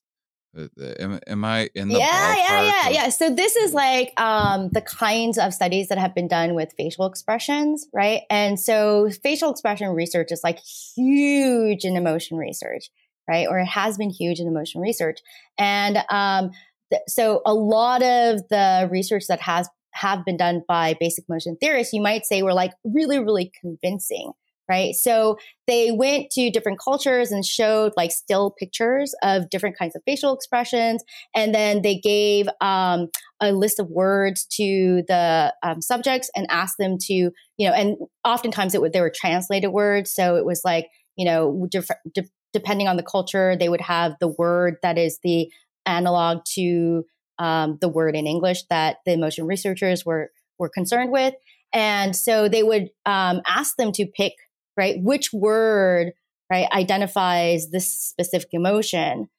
[1.00, 3.10] Am, am I in the yeah yeah yeah of- yeah.
[3.10, 7.06] So this is like um, the kinds of studies that have been done with facial
[7.06, 8.22] expressions right?
[8.30, 10.60] And so facial expression research is like
[10.96, 12.90] huge in emotion research
[13.28, 13.48] right?
[13.50, 15.20] Or it has been huge in emotion research.
[15.58, 16.52] And um,
[16.92, 21.56] th- so a lot of the research that has have been done by basic emotion
[21.60, 24.32] theorists you might say were like really really convincing
[24.70, 24.94] right?
[24.96, 25.38] So
[25.68, 30.34] they went to different cultures and showed like still pictures of different kinds of facial
[30.34, 31.04] expressions.
[31.36, 33.10] And then they gave um,
[33.42, 37.98] a list of words to the um, subjects and asked them to, you know, and
[38.24, 40.12] oftentimes it would, they were translated words.
[40.14, 42.24] So it was like, you know, de-
[42.54, 45.52] depending on the culture, they would have the word that is the
[45.86, 47.04] analog to
[47.40, 51.34] um, the word in English that the emotion researchers were were concerned with.
[51.74, 54.34] And so they would um, ask them to pick
[54.78, 54.96] right?
[55.02, 56.14] Which word,
[56.52, 59.30] right, identifies this specific emotion,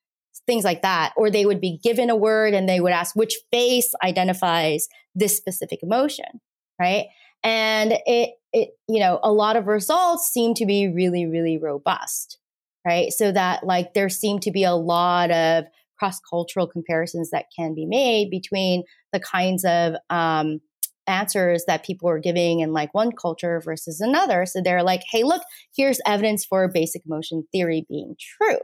[0.47, 1.13] things like that.
[1.17, 5.37] Or they would be given a word and they would ask which face identifies this
[5.37, 6.41] specific emotion,
[6.81, 7.07] right?
[7.43, 12.39] And it, it, you know, a lot of results seem to be really, really robust,
[12.87, 13.13] right?
[13.13, 15.65] So that like there seem to be a lot of
[15.99, 18.83] cross cultural comparisons that can be made between
[19.13, 20.61] the kinds of um,
[21.07, 24.47] answers that people were giving in like one culture versus another.
[24.47, 25.43] So they're like, hey, look,
[25.77, 28.61] here's evidence for basic emotion theory being true,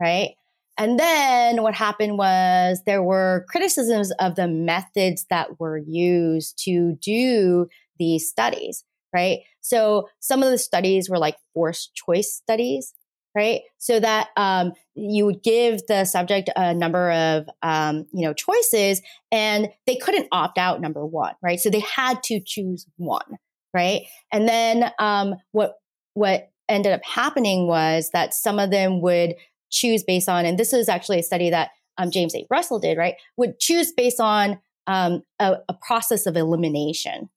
[0.00, 0.30] right?
[0.78, 6.96] And then what happened was there were criticisms of the methods that were used to
[7.02, 7.66] do
[7.98, 8.84] these studies,
[9.14, 9.40] right?
[9.60, 12.94] So some of the studies were like forced choice studies,
[13.34, 13.60] right?
[13.78, 19.02] So that um, you would give the subject a number of um, you know choices,
[19.30, 21.60] and they couldn't opt out number one, right?
[21.60, 23.38] So they had to choose one,
[23.74, 24.02] right?
[24.32, 25.76] And then um, what
[26.14, 29.34] what ended up happening was that some of them would
[29.70, 32.46] choose based on, and this is actually a study that um, James A.
[32.50, 33.14] Russell did, right?
[33.36, 37.28] Would choose based on um, a, a process of elimination,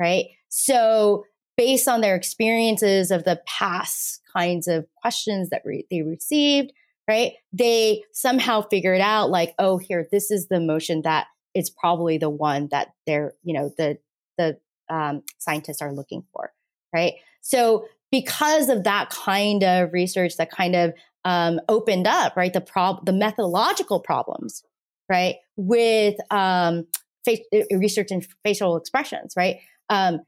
[0.00, 0.26] right?
[0.48, 1.24] So
[1.56, 6.72] based on their experiences of the past kinds of questions that re- they received,
[7.08, 7.32] right?
[7.52, 12.30] They somehow figured out like, oh, here, this is the emotion that is probably the
[12.30, 13.98] one that they're, you know, the
[14.38, 14.58] the
[14.88, 16.52] um, scientists are looking for,
[16.94, 17.14] right?
[17.40, 20.92] So because of that kind of research that kind of
[21.24, 24.62] um, opened up, right, the prob the methodological problems,
[25.08, 26.86] right, with um,
[27.24, 29.58] face- research in facial expressions, right.
[29.88, 30.20] Um,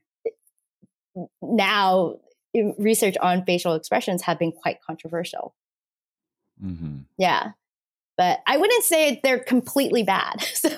[1.41, 2.15] now,
[2.77, 5.55] research on facial expressions have been quite controversial.
[6.63, 6.99] Mm-hmm.
[7.17, 7.51] Yeah,
[8.17, 10.45] but I wouldn't say they're completely bad.
[10.53, 10.69] So.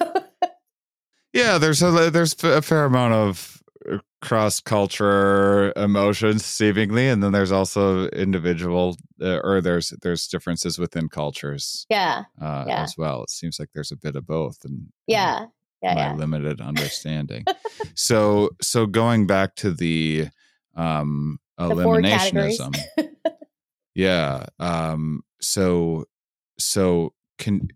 [1.34, 3.61] Yeah, there's a there's a fair amount of
[3.91, 10.80] uh, cross culture emotions seemingly, and then there's also individual uh, or there's there's differences
[10.80, 11.85] within cultures.
[11.89, 13.23] Yeah, uh, yeah, as well.
[13.23, 15.47] It seems like there's a bit of both, and yeah,
[15.84, 16.14] yeah, my yeah.
[16.15, 17.43] limited understanding.
[17.95, 20.30] so so going back to the
[20.77, 22.76] um eliminationism.
[23.95, 24.45] yeah.
[24.60, 25.23] Um.
[25.41, 26.06] So
[26.57, 27.69] so can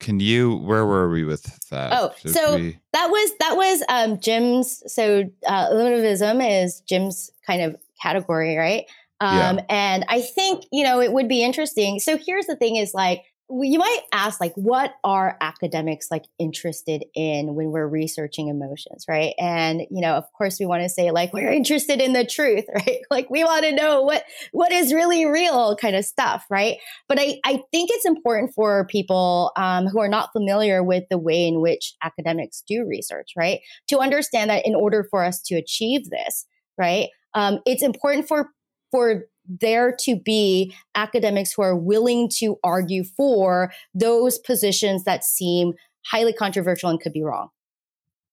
[0.00, 2.78] can you where were we with that oh Should so we...
[2.92, 8.86] that was that was um jim's so uh eliminativism is jim's kind of category right
[9.20, 9.64] um yeah.
[9.68, 13.22] and i think you know it would be interesting so here's the thing is like
[13.62, 19.34] you might ask like what are academics like interested in when we're researching emotions right?
[19.38, 22.64] And you know of course we want to say like we're interested in the truth
[22.74, 23.00] right?
[23.10, 26.76] Like we want to know what what is really real kind of stuff right?
[27.08, 31.18] But i i think it's important for people um, who are not familiar with the
[31.18, 33.60] way in which academics do research right?
[33.88, 36.46] To understand that in order for us to achieve this
[36.78, 38.50] right um, it's important for
[38.90, 45.74] for there to be academics who are willing to argue for those positions that seem
[46.06, 47.48] highly controversial and could be wrong.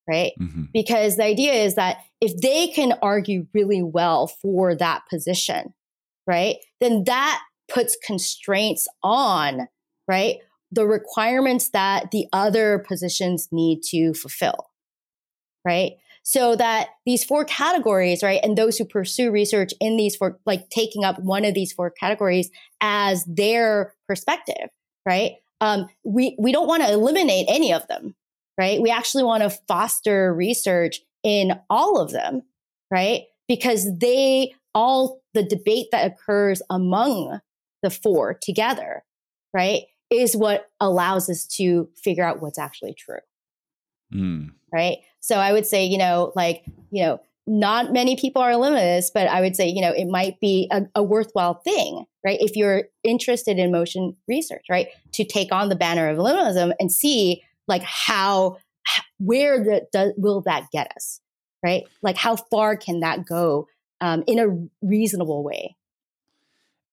[0.08, 0.32] Right.
[0.40, 0.66] Mm-hmm.
[0.74, 5.74] Because the idea is that if they can argue really well for that position,
[6.26, 9.68] right, then that puts constraints on,
[10.08, 10.38] right,
[10.72, 14.70] the requirements that the other positions need to fulfill.
[15.66, 15.98] Right
[16.30, 20.70] so that these four categories, right, and those who pursue research in these four, like
[20.70, 22.50] taking up one of these four categories
[22.82, 24.68] as their perspective,
[25.06, 25.36] right?
[25.62, 28.14] Um, we we don't want to eliminate any of them,
[28.60, 28.82] right?
[28.82, 32.42] We actually want to foster research in all of them,
[32.92, 33.22] right?
[33.48, 37.40] Because they all the debate that occurs among
[37.84, 39.06] the four together,
[39.54, 43.20] right, is what allows us to figure out what's actually true.
[44.14, 44.52] Mm.
[44.74, 44.98] Right.
[45.28, 49.28] So I would say, you know, like, you know, not many people are eliminatists, but
[49.28, 52.38] I would say, you know, it might be a, a, worthwhile thing, right?
[52.40, 54.88] If you're interested in emotion research, right?
[55.14, 58.58] To take on the banner of eliminalism and see like how,
[59.18, 61.20] where the, does, will that get us,
[61.62, 61.84] right?
[62.02, 63.68] Like how far can that go
[64.00, 65.76] um, in a reasonable way?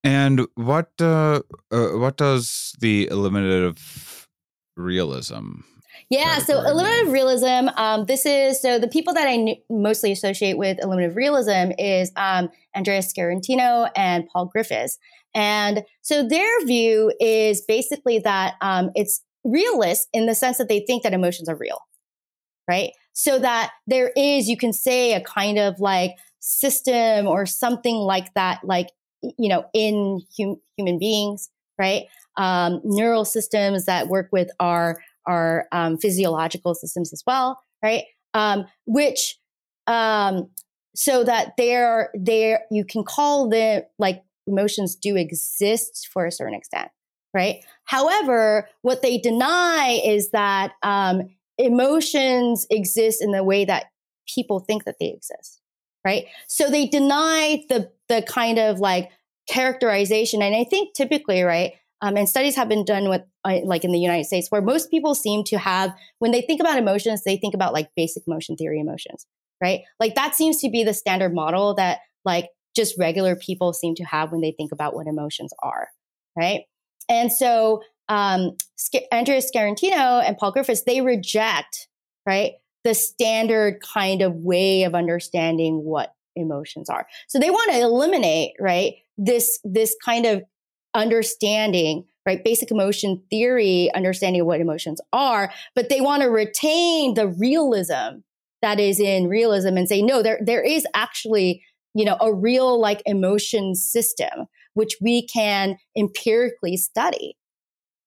[0.03, 1.41] And what uh,
[1.71, 4.29] uh, what does the eliminative
[4.77, 5.61] realism
[6.11, 7.69] yeah, so eliminative realism.
[7.77, 12.13] Um, this is so the people that I kn- mostly associate with eliminative realism is
[12.17, 14.99] um, Andreas Scarantino and Paul Griffiths,
[15.35, 20.81] and so their view is basically that um, it's realist in the sense that they
[20.81, 21.81] think that emotions are real,
[22.69, 22.93] right?
[23.13, 28.33] So that there is, you can say, a kind of like system or something like
[28.35, 28.89] that, like
[29.39, 32.05] you know, in hum- human beings, right?
[32.37, 38.05] Um, neural systems that work with our our um, physiological systems as well, right?
[38.35, 39.39] Um, which
[39.87, 40.49] um,
[40.95, 46.55] so that they're there, you can call the like emotions do exist for a certain
[46.55, 46.91] extent,
[47.33, 47.65] right?
[47.85, 51.29] However, what they deny is that um,
[51.59, 53.87] emotions exist in the way that
[54.33, 55.61] people think that they exist,
[56.05, 56.27] right?
[56.49, 59.11] So they deny the the kind of like
[59.49, 61.73] characterization, and I think typically, right,
[62.05, 64.91] um, and studies have been done with, uh, like in the United States, where most
[64.91, 68.57] people seem to have, when they think about emotions, they think about like basic emotion
[68.57, 69.27] theory emotions,
[69.63, 69.81] right?
[69.99, 74.05] Like that seems to be the standard model that like just regular people seem to
[74.05, 75.89] have when they think about what emotions are,
[76.37, 76.65] right?
[77.09, 78.51] And so um,
[79.11, 81.89] Andreas Scarantino and Paul Griffiths, they reject,
[82.27, 82.53] right,
[82.85, 87.07] the standard kind of way of understanding what emotions are.
[87.29, 90.43] So they want to eliminate, right, this this kind of
[90.95, 92.43] understanding, right?
[92.45, 98.21] Basic emotion theory, understanding what emotions are, but they want to retain the realism
[98.63, 101.63] that is in realism and say, no, there, there is actually,
[101.95, 107.37] you know, a real like emotion system, which we can empirically study,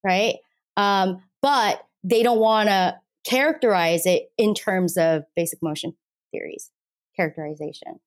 [0.03, 0.35] right?
[0.75, 2.95] Um, but they don't want to
[3.25, 5.93] characterize it in terms of basic emotion
[6.31, 6.71] theories,
[7.15, 7.99] characterization.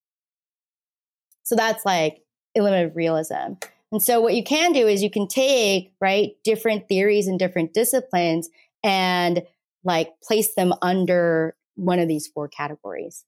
[1.42, 2.22] So that's like
[2.54, 3.54] eliminative realism.
[3.92, 7.74] And so what you can do is you can take, right, different theories and different
[7.74, 8.48] disciplines
[8.84, 9.42] and
[9.84, 13.24] like place them under one of these four categories.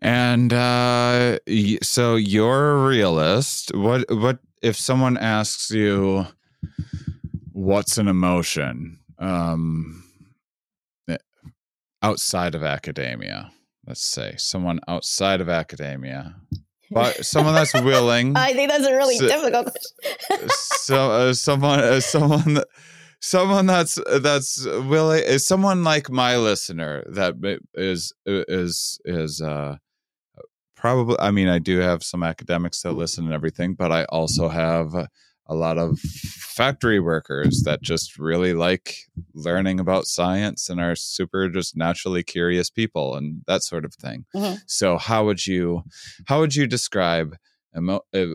[0.00, 1.38] And uh,
[1.82, 3.74] so you're a realist.
[3.74, 6.26] What what if someone asks you
[7.52, 10.04] what's an emotion um,
[11.08, 11.16] eh,
[12.02, 13.50] outside of academia?
[13.86, 16.36] Let's say someone outside of academia,
[16.90, 18.36] but someone that's willing.
[18.36, 19.72] I think that's a really so, difficult
[20.26, 20.48] question.
[20.50, 22.68] so uh, someone uh, someone that,
[23.20, 27.34] someone that's that's willing is someone like my listener that
[27.74, 29.76] is is is uh
[30.76, 34.48] probably i mean i do have some academics that listen and everything but i also
[34.48, 34.94] have
[35.48, 38.96] a lot of factory workers that just really like
[39.34, 44.24] learning about science and are super just naturally curious people and that sort of thing
[44.34, 44.56] mm-hmm.
[44.66, 45.82] so how would you
[46.26, 47.36] how would you describe
[47.76, 48.26] emo- uh,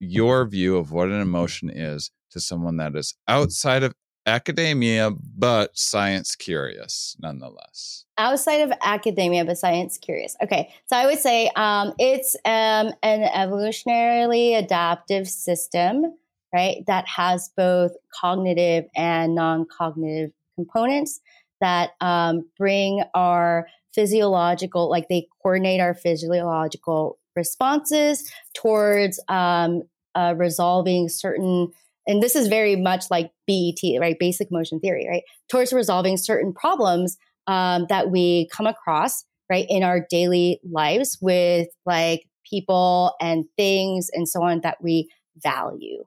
[0.00, 3.94] your view of what an emotion is to someone that is outside of
[4.26, 8.04] academia, but science curious nonetheless.
[8.18, 10.36] Outside of academia, but science curious.
[10.42, 16.16] Okay, so I would say um, it's um, an evolutionarily adaptive system,
[16.52, 21.20] right, that has both cognitive and non cognitive components
[21.60, 29.82] that um, bring our physiological, like they coordinate our physiological responses towards um,
[30.14, 31.68] uh, resolving certain
[32.06, 34.16] and this is very much like BET, right?
[34.18, 35.22] Basic emotion theory, right?
[35.48, 37.16] Towards resolving certain problems
[37.46, 44.10] um, that we come across, right, in our daily lives with like people and things
[44.12, 46.02] and so on that we value,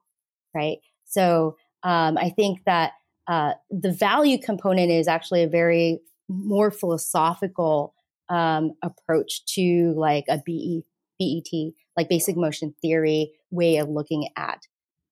[0.55, 0.77] right?
[1.05, 2.93] So um, I think that
[3.27, 7.93] uh, the value component is actually a very more philosophical
[8.29, 10.83] um, approach to like a BE,
[11.19, 14.61] BET, like basic emotion theory way of looking at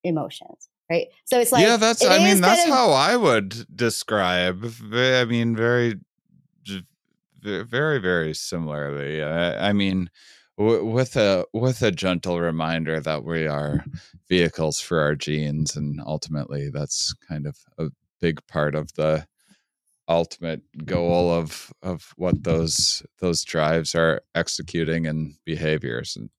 [0.04, 1.06] emotions right?
[1.24, 4.64] So it's like yeah, that's I mean that's of, how I would describe.
[4.92, 5.94] I mean, very,
[7.42, 9.22] very, very similarly.
[9.22, 10.10] I, I mean,
[10.58, 13.84] w- with a with a gentle reminder that we are
[14.28, 19.26] vehicles for our genes, and ultimately, that's kind of a big part of the
[20.08, 26.30] ultimate goal of of what those those drives are executing and behaviors and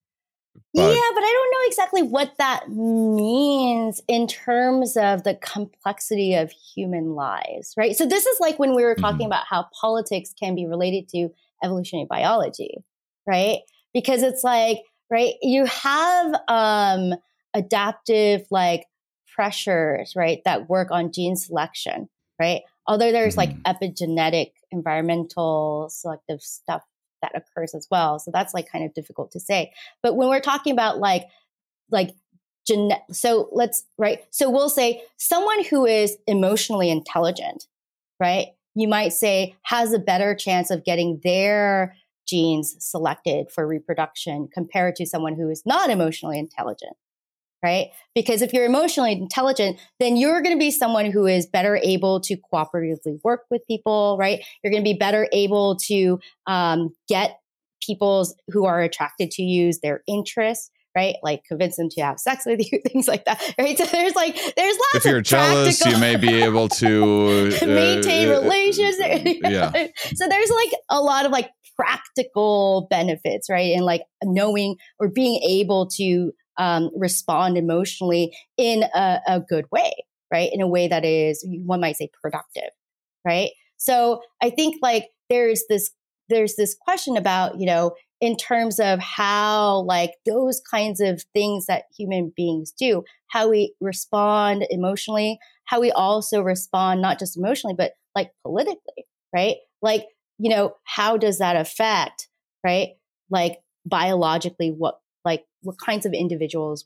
[0.76, 6.36] but, yeah, but I don't know exactly what that means in terms of the complexity
[6.36, 7.96] of human lives, right?
[7.96, 9.28] So this is like when we were talking mm-hmm.
[9.28, 11.30] about how politics can be related to
[11.64, 12.84] evolutionary biology,
[13.28, 13.60] right?
[13.94, 14.80] Because it's like,
[15.10, 17.14] right, you have um
[17.54, 18.86] adaptive like
[19.34, 22.10] pressures, right, that work on gene selection,
[22.40, 22.62] right?
[22.88, 23.62] Although there's mm-hmm.
[23.64, 26.84] like epigenetic environmental selective stuff
[27.22, 28.20] that occurs as well.
[28.20, 29.72] So that's like kind of difficult to say.
[30.02, 31.26] But when we're talking about like,
[31.90, 32.14] like,
[32.68, 34.26] genet- so let's, right.
[34.30, 37.68] So we'll say someone who is emotionally intelligent,
[38.20, 38.48] right?
[38.76, 41.96] You might say has a better chance of getting their
[42.28, 46.96] genes selected for reproduction compared to someone who is not emotionally intelligent
[47.64, 47.92] right?
[48.14, 52.20] Because if you're emotionally intelligent, then you're going to be someone who is better able
[52.20, 54.44] to cooperatively work with people, right?
[54.62, 57.40] You're going to be better able to um, get
[57.82, 61.16] people's who are attracted to use their interests right?
[61.24, 63.78] Like convince them to have sex with you, things like that, right?
[63.78, 64.96] So there's like there's lots.
[64.96, 68.98] Of if you're jealous, you may be able to uh, maintain uh, relations.
[69.00, 69.72] yeah.
[70.16, 73.74] So there's like a lot of like practical benefits, right?
[73.74, 79.92] And like knowing or being able to um, respond emotionally in a, a good way,
[80.32, 80.50] right?
[80.54, 82.70] In a way that is, one might say, productive,
[83.26, 83.50] right?
[83.78, 85.92] So I think like there's this
[86.30, 87.94] there's this question about you know
[88.24, 93.74] in terms of how like those kinds of things that human beings do how we
[93.82, 99.06] respond emotionally how we also respond not just emotionally but like politically
[99.36, 100.06] right like
[100.38, 102.28] you know how does that affect
[102.64, 102.92] right
[103.30, 106.86] like biologically what like what kinds of individuals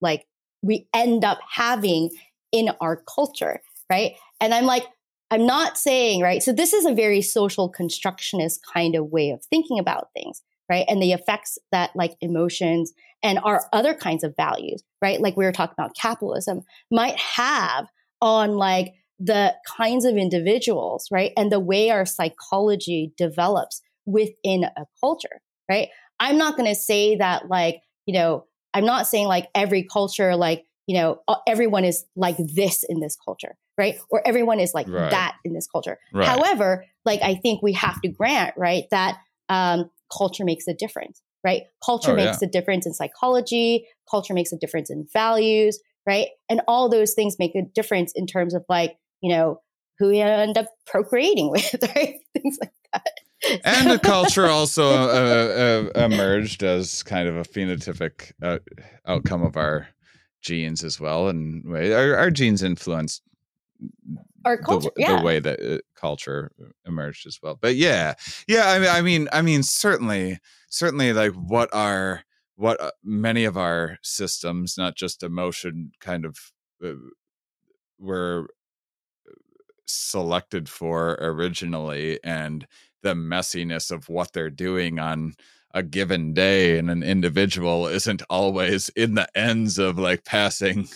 [0.00, 0.26] like
[0.62, 2.10] we end up having
[2.52, 4.14] in our culture, right?
[4.40, 4.86] And I'm like,
[5.30, 6.42] I'm not saying, right?
[6.42, 10.84] So this is a very social constructionist kind of way of thinking about things, right?
[10.88, 12.92] And the effects that like emotions
[13.22, 15.20] and our other kinds of values, right?
[15.20, 17.88] Like we were talking about capitalism might have
[18.22, 21.32] on like the kinds of individuals, right?
[21.36, 25.88] And the way our psychology develops within a culture, right?
[26.20, 30.36] I'm not going to say that like, you know, I'm not saying like every culture,
[30.36, 33.98] like, you know, everyone is like this in this culture, right?
[34.10, 35.10] Or everyone is like right.
[35.10, 35.98] that in this culture.
[36.14, 36.26] Right.
[36.26, 39.18] However, like, I think we have to grant, right, that
[39.48, 41.62] um, culture makes a difference, right?
[41.84, 42.48] Culture oh, makes yeah.
[42.48, 46.28] a difference in psychology, culture makes a difference in values, right?
[46.48, 49.60] And all those things make a difference in terms of like, you know,
[49.98, 52.16] who you end up procreating with, right?
[52.34, 53.60] Things like that.
[53.64, 58.58] and the culture also uh, uh, emerged as kind of a phenotypic uh,
[59.06, 59.88] outcome of our
[60.42, 63.22] genes as well and our, our genes influenced
[64.44, 65.16] our culture the, yeah.
[65.16, 66.52] the way that uh, culture
[66.86, 68.14] emerged as well but yeah
[68.48, 70.38] yeah I mean, I mean i mean certainly
[70.68, 72.24] certainly like what are
[72.56, 76.36] what uh, many of our systems not just emotion kind of
[76.84, 76.92] uh,
[77.98, 78.48] were
[79.86, 82.66] selected for originally and
[83.02, 85.34] the messiness of what they're doing on
[85.72, 90.88] a given day and an individual isn't always in the ends of like passing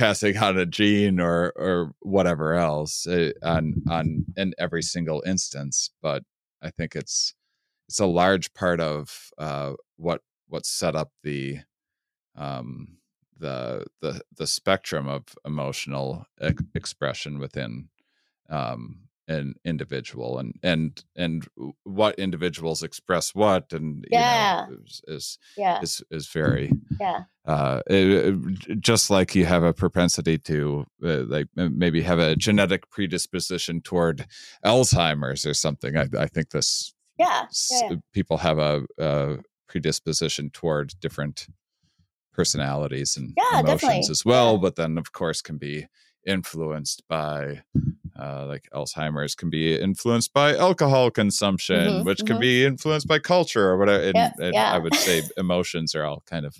[0.00, 5.90] passing on a gene or or whatever else uh, on on in every single instance
[6.00, 6.22] but
[6.62, 7.34] i think it's
[7.86, 11.58] it's a large part of uh, what what set up the
[12.34, 12.96] um
[13.36, 17.90] the the the spectrum of emotional ex- expression within
[18.48, 21.46] um an individual and and and
[21.84, 24.66] what individuals express what and yeah.
[24.66, 25.80] you know is is, yeah.
[25.80, 28.34] is, is very yeah uh it,
[28.80, 34.26] just like you have a propensity to uh, like maybe have a genetic predisposition toward
[34.64, 37.96] alzheimer's or something i, I think this yeah, yeah, yeah.
[38.14, 39.36] people have a, a,
[39.68, 41.46] predisposition toward different
[42.32, 44.10] personalities and yeah, emotions definitely.
[44.10, 45.86] as well but then of course can be
[46.26, 47.62] influenced by
[48.20, 52.26] uh, like Alzheimer's can be influenced by alcohol consumption, mm-hmm, which mm-hmm.
[52.26, 54.04] can be influenced by culture or whatever.
[54.04, 54.72] And, yeah, and yeah.
[54.72, 56.56] I would say emotions are all kind of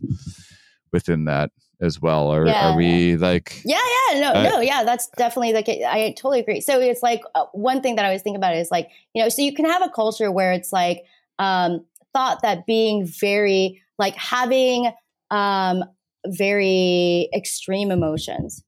[0.93, 1.51] within that
[1.81, 2.33] as well.
[2.33, 3.61] Or yeah, are we like?
[3.65, 3.79] Yeah,
[4.09, 6.61] yeah, no, uh, no, yeah, that's definitely like I totally agree.
[6.61, 9.29] So it's like uh, one thing that I was thinking about is like you know,
[9.29, 11.05] so you can have a culture where it's like
[11.39, 11.85] um,
[12.15, 14.91] thought that being very like having
[15.31, 15.85] um,
[16.27, 18.65] very extreme emotions,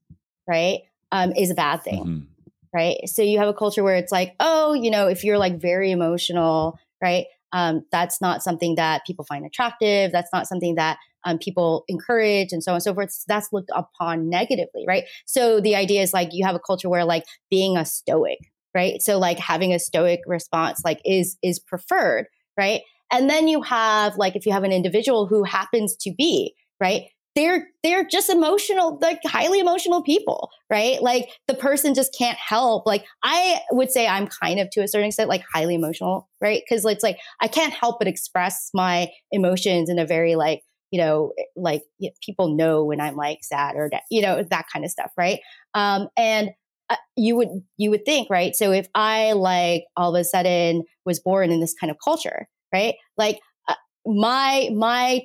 [0.46, 2.04] right, um, is a bad thing.
[2.04, 2.31] Mm-hmm
[2.74, 2.96] right?
[3.06, 5.90] So you have a culture where it's like, oh, you know, if you're like very
[5.90, 7.26] emotional, right?
[7.52, 10.10] Um, that's not something that people find attractive.
[10.10, 13.12] That's not something that um, people encourage and so on and so forth.
[13.12, 15.04] So that's looked upon negatively, right?
[15.26, 18.38] So the idea is like you have a culture where like being a stoic,
[18.74, 19.00] right?
[19.02, 22.26] So like having a stoic response like is is preferred,
[22.58, 22.80] right?
[23.12, 27.04] And then you have like if you have an individual who happens to be right
[27.34, 31.02] they're they're just emotional like highly emotional people right?
[31.02, 32.86] Like the person just can't help.
[32.86, 36.62] Like i would say i'm kind of to a certain extent like highly emotional right?
[36.68, 41.00] Because it's like i can't help but express my emotions in a very like you
[41.00, 41.82] know like
[42.24, 45.40] people know when i'm like sad or you know that kind of stuff right?
[45.74, 46.50] Um and
[46.90, 47.48] uh, you would
[47.78, 48.54] you would think right?
[48.54, 52.46] So if i like all of a sudden was born in this kind of culture
[52.72, 52.94] right?
[53.18, 53.38] Like
[53.68, 53.74] uh,
[54.06, 55.22] my my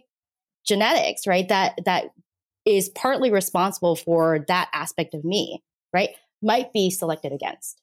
[0.67, 1.47] genetics, right?
[1.47, 2.05] That that
[2.65, 5.63] is partly responsible for that aspect of me,
[5.93, 6.09] right?
[6.41, 7.81] Might be selected against.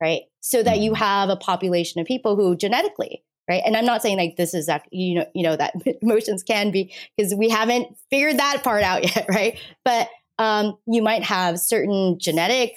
[0.00, 0.22] Right?
[0.40, 1.02] So that you mm-hmm.
[1.02, 3.62] have a population of people who genetically, right?
[3.64, 6.70] And I'm not saying like this is that you know, you know that emotions can
[6.70, 9.58] be because we haven't figured that part out yet, right?
[9.84, 10.08] But
[10.38, 12.74] um, you might have certain genetic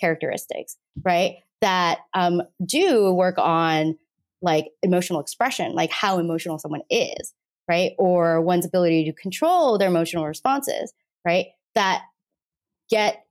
[0.00, 1.36] characteristics, right?
[1.60, 3.96] That um, do work on
[4.42, 7.32] like emotional expression, like how emotional someone is,
[7.68, 7.92] right?
[7.98, 10.92] Or one's ability to control their emotional responses,
[11.24, 11.46] right?
[11.74, 12.02] That
[12.90, 13.24] get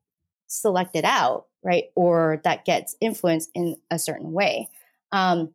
[0.47, 1.85] selected out, right?
[1.95, 4.69] Or that gets influenced in a certain way.
[5.11, 5.53] Um,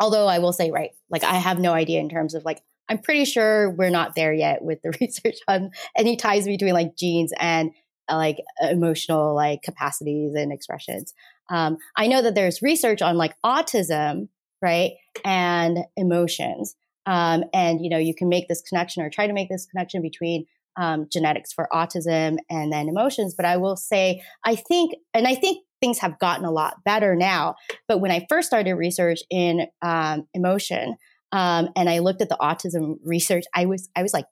[0.00, 2.98] although I will say, right, like I have no idea in terms of like, I'm
[2.98, 7.32] pretty sure we're not there yet with the research on any ties between like genes
[7.38, 7.70] and
[8.10, 11.14] uh, like emotional like capacities and expressions.
[11.50, 14.28] Um, I know that there's research on like autism,
[14.60, 14.92] right,
[15.24, 16.74] and emotions.
[17.06, 20.02] Um, and you know, you can make this connection or try to make this connection
[20.02, 23.34] between um, genetics for autism and then emotions.
[23.34, 27.14] But I will say, I think, and I think things have gotten a lot better
[27.14, 27.56] now.
[27.88, 30.96] But when I first started research in um, emotion,
[31.32, 34.26] um, and I looked at the autism research, I was I was like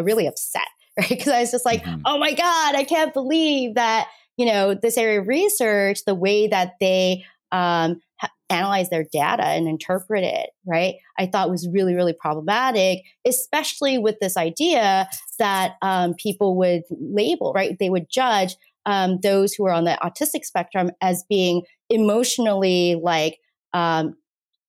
[0.00, 0.68] really upset,
[0.98, 1.08] right?
[1.08, 2.02] Because I was just like, mm-hmm.
[2.04, 6.48] oh my god, I can't believe that you know this area of research, the way
[6.48, 8.00] that they um,
[8.50, 10.94] analyze their data and interpret it, right?
[11.18, 15.08] I thought was really, really problematic, especially with this idea
[15.38, 17.76] that um, people would label, right?
[17.78, 23.38] They would judge um, those who are on the autistic spectrum as being emotionally like,
[23.72, 24.16] um,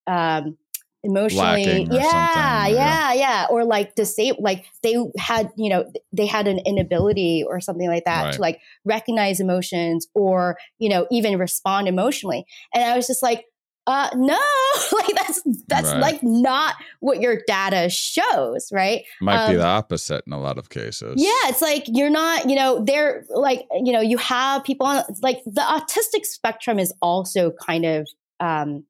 [0.07, 0.57] um
[1.05, 6.47] emotionally yeah, yeah, yeah yeah or like disabled like they had you know they had
[6.47, 8.33] an inability or something like that right.
[8.33, 13.45] to like recognize emotions or you know even respond emotionally and i was just like
[13.87, 14.39] uh no
[14.93, 16.01] like that's that's Right.
[16.01, 20.57] like not what your data shows right Might be Um, the opposite in a lot
[20.57, 21.13] of cases.
[21.17, 25.03] yeah it's like you're not you know they're like you know you have people on
[25.21, 28.07] like the autistic spectrum is also kind of
[28.39, 28.83] um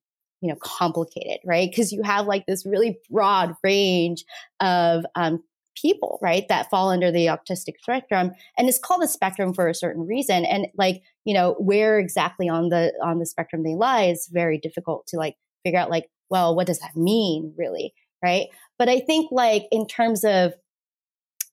[0.46, 1.70] you know complicated right?
[1.70, 4.24] Because you have like this really broad range
[4.60, 5.44] of um
[5.76, 9.76] people right that fall under the autistic spectrum and it's called a spectrum for a
[9.76, 14.04] certain reason and like you know where exactly on the on the spectrum they lie
[14.04, 15.36] is very difficult to like
[15.66, 17.94] figure out like well what does that mean really
[18.24, 18.48] right?
[18.80, 20.54] But i think like in terms of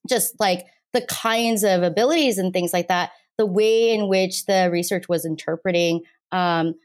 [0.07, 4.69] just like the kinds of abilities and things like that the way in which the
[4.71, 6.01] research was interpreting
[6.31, 6.75] um,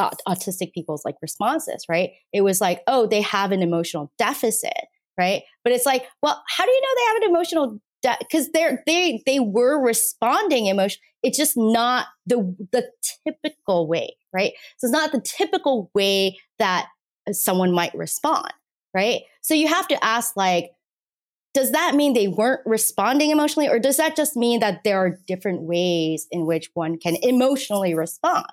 [0.00, 2.10] autistic people's like responses right?
[2.32, 4.72] It was like oh they have an emotional deficit
[5.18, 5.42] right?
[5.64, 7.80] But it's like well how do you know they have an emotional
[8.20, 12.90] because they're they they were responding emotion it's just not the the
[13.24, 14.52] typical way right?
[14.78, 16.88] So it's not the typical way that
[17.28, 18.52] uh, someone might respond
[18.94, 19.22] right?
[19.40, 20.70] So you have to ask like
[21.54, 25.18] does that mean they weren't responding emotionally or does that just mean that there are
[25.26, 28.46] different ways in which one can emotionally respond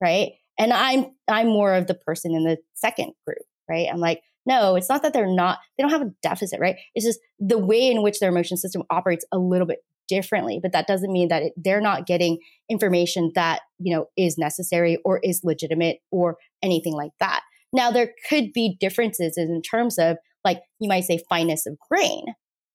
[0.00, 3.38] right and i'm i'm more of the person in the second group
[3.68, 3.88] right?
[3.92, 6.76] I'm like no it's not that they're not they don't have a deficit right?
[6.94, 10.70] It's just the way in which their emotion system operates a little bit differently but
[10.72, 12.38] that doesn't mean that it, they're not getting
[12.70, 17.40] information that you know is necessary or is legitimate or anything like that.
[17.72, 22.24] Now there could be differences in terms of like you might say fineness of grain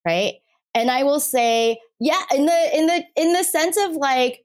[0.05, 0.35] right?
[0.73, 4.39] And i will say yeah in the in the in the sense of like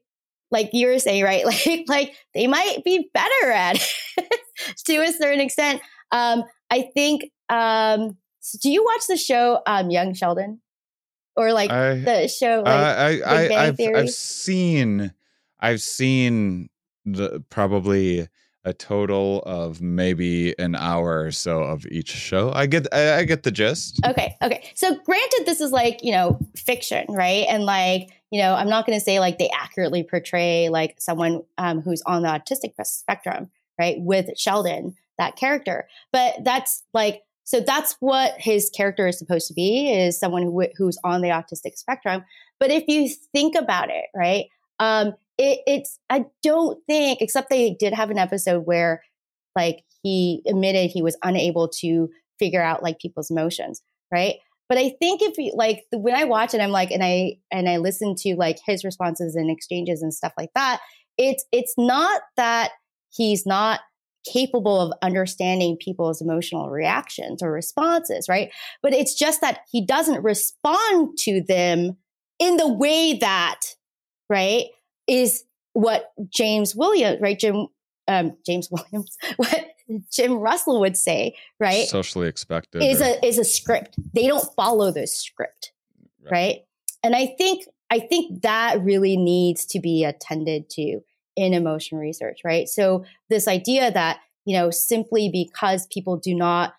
[0.51, 1.45] like you were saying right?
[1.67, 3.75] Like like they might be better at
[4.17, 4.41] it
[4.85, 5.81] to a certain extent.
[6.11, 10.61] Um i think um so do you watch the show um young sheldon?
[11.35, 15.13] Or like I, the show like I, I, I, I've, I've seen,
[15.59, 16.69] I've seen
[17.05, 18.27] the probably
[18.67, 22.51] a total of maybe an hour or so of each show.
[22.53, 24.01] I get, I, I get the gist.
[24.05, 24.35] Okay.
[24.41, 24.69] Okay.
[24.75, 27.45] So granted, this is like, you know, fiction, right?
[27.47, 31.43] And like, you know, I'm not going to say like they accurately portray like someone
[31.57, 33.49] um, who's on the autistic spectrum,
[33.79, 33.95] right?
[33.99, 35.87] With Sheldon, that character.
[36.11, 40.67] But that's like, so that's what his character is supposed to be is someone who,
[40.75, 42.25] who's on the autistic spectrum.
[42.59, 44.47] But if you think about it, right?
[44.79, 49.03] Um, it, it's, I don't think, except they did have an episode where
[49.55, 52.09] like he admitted he was unable to
[52.39, 53.81] figure out like people's emotions,
[54.11, 54.35] right?
[54.69, 57.69] But I think if you like when I watch it, I'm like, and I and
[57.69, 60.81] I listen to like his responses and exchanges and stuff like that.
[61.17, 62.71] It's it's not that
[63.09, 63.79] he's not
[64.31, 68.51] capable of understanding people's emotional reactions or responses, right?
[68.83, 71.97] But it's just that he doesn't respond to them
[72.39, 73.61] in the way that,
[74.29, 74.65] right,
[75.07, 75.43] is
[75.73, 77.37] what James Williams, right?
[77.39, 77.67] Jim
[78.07, 79.67] um, James Williams, what
[80.11, 81.87] Jim Russell would say, right?
[81.87, 82.81] Socially expected.
[82.81, 83.95] is or- a is a script.
[84.13, 85.71] They don't follow the script,
[86.23, 86.31] Right.
[86.31, 86.57] right?
[87.03, 90.99] And I think I think that really needs to be attended to
[91.35, 92.67] in emotion research, right?
[92.67, 96.73] So this idea that you know simply because people do not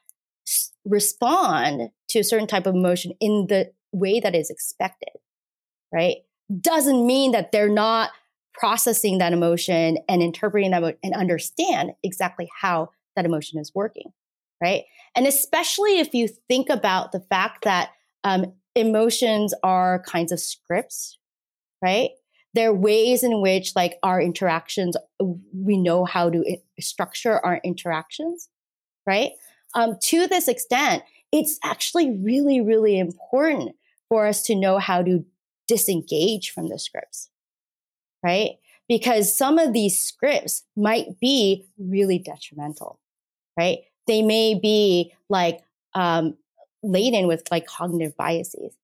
[0.46, 5.10] s- respond to a certain type of emotion in the way that is expected,
[5.92, 6.16] right,
[6.60, 8.10] doesn't mean that they're not
[8.54, 14.12] processing that emotion and interpreting that and understand exactly how that emotion is working,
[14.62, 14.84] right?
[15.14, 17.90] And especially if you think about the fact that
[18.24, 21.18] um, emotions are kinds of scripts,
[21.82, 22.10] right?
[22.54, 24.96] There are ways in which, like, our interactions,
[25.52, 26.44] we know how to
[26.80, 28.48] structure our interactions,
[29.06, 29.32] right?
[29.74, 33.76] Um, to this extent, it's actually really, really important
[34.08, 35.24] for us to know how to
[35.69, 37.31] disengage from the scripts,
[38.24, 38.53] right?
[38.89, 42.99] Because some of these scripts might be really detrimental,
[43.57, 43.81] right?
[44.07, 45.61] They may be like
[45.95, 46.36] um,
[46.82, 48.74] laden with like cognitive biases,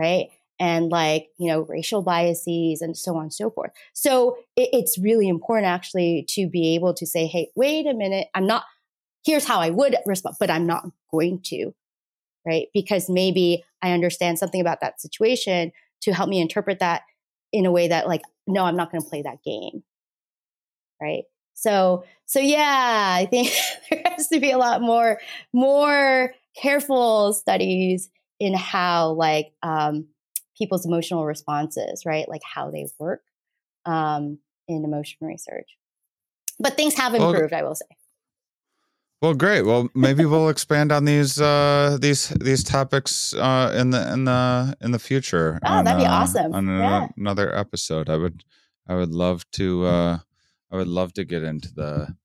[0.00, 0.30] right?
[0.58, 3.70] And like, you know, racial biases and so on and so forth.
[3.92, 8.28] So it, it's really important actually to be able to say, hey, wait a minute,
[8.34, 8.64] I'm not,
[9.24, 11.74] here's how I would respond, but I'm not going to,
[12.46, 12.68] right?
[12.72, 17.02] Because maybe I understand something about that situation to help me interpret that
[17.52, 19.82] in a way that like, no, I'm not going to play that game,
[21.00, 21.24] right?
[21.54, 23.52] So, so yeah, I think
[23.90, 25.20] there has to be a lot more,
[25.52, 30.08] more careful studies in how like um,
[30.56, 32.28] people's emotional responses, right?
[32.28, 33.22] Like how they work
[33.84, 35.76] um, in emotion research.
[36.58, 37.86] But things have Well, improved, I will say.
[39.22, 39.62] Well, great.
[39.66, 44.74] Well, maybe we'll expand on these uh, these these topics uh, in the in the
[44.80, 45.58] in the future.
[45.62, 46.54] Oh, on, that'd be uh, awesome.
[46.54, 47.08] On Yeah.
[47.18, 48.44] another episode, I would
[48.88, 50.18] I would love to uh,
[50.72, 52.16] I would love to get into the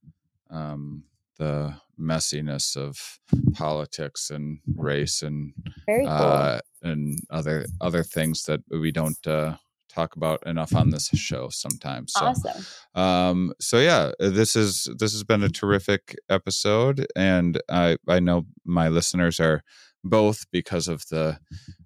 [0.50, 1.04] um,
[1.38, 3.20] the messiness of
[3.54, 5.54] politics and race and
[5.86, 6.14] Very cool.
[6.16, 9.58] uh, and other other things that we don't uh,
[9.96, 12.14] talk about enough on this show sometimes.
[12.14, 12.66] So, awesome.
[12.96, 18.46] um, so yeah, this is this has been a terrific episode, and I I know
[18.66, 19.64] my listeners are
[20.04, 21.40] both because of the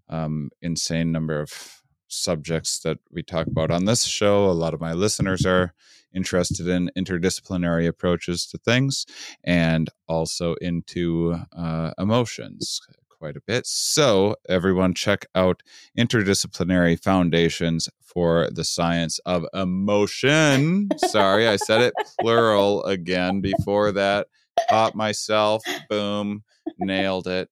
[0.10, 4.46] um, insane number of subjects that we talk about on this show.
[4.46, 5.74] A lot of my listeners are
[6.14, 9.06] interested in interdisciplinary approaches to things
[9.44, 12.82] and also into uh, emotions
[13.20, 13.68] quite a bit.
[13.68, 15.62] So, everyone, check out
[15.98, 20.90] Interdisciplinary Foundations for the Science of Emotion.
[20.98, 24.28] Sorry, I said it plural again before that.
[24.70, 25.62] Caught myself.
[25.90, 26.44] Boom.
[26.80, 27.50] Nailed it.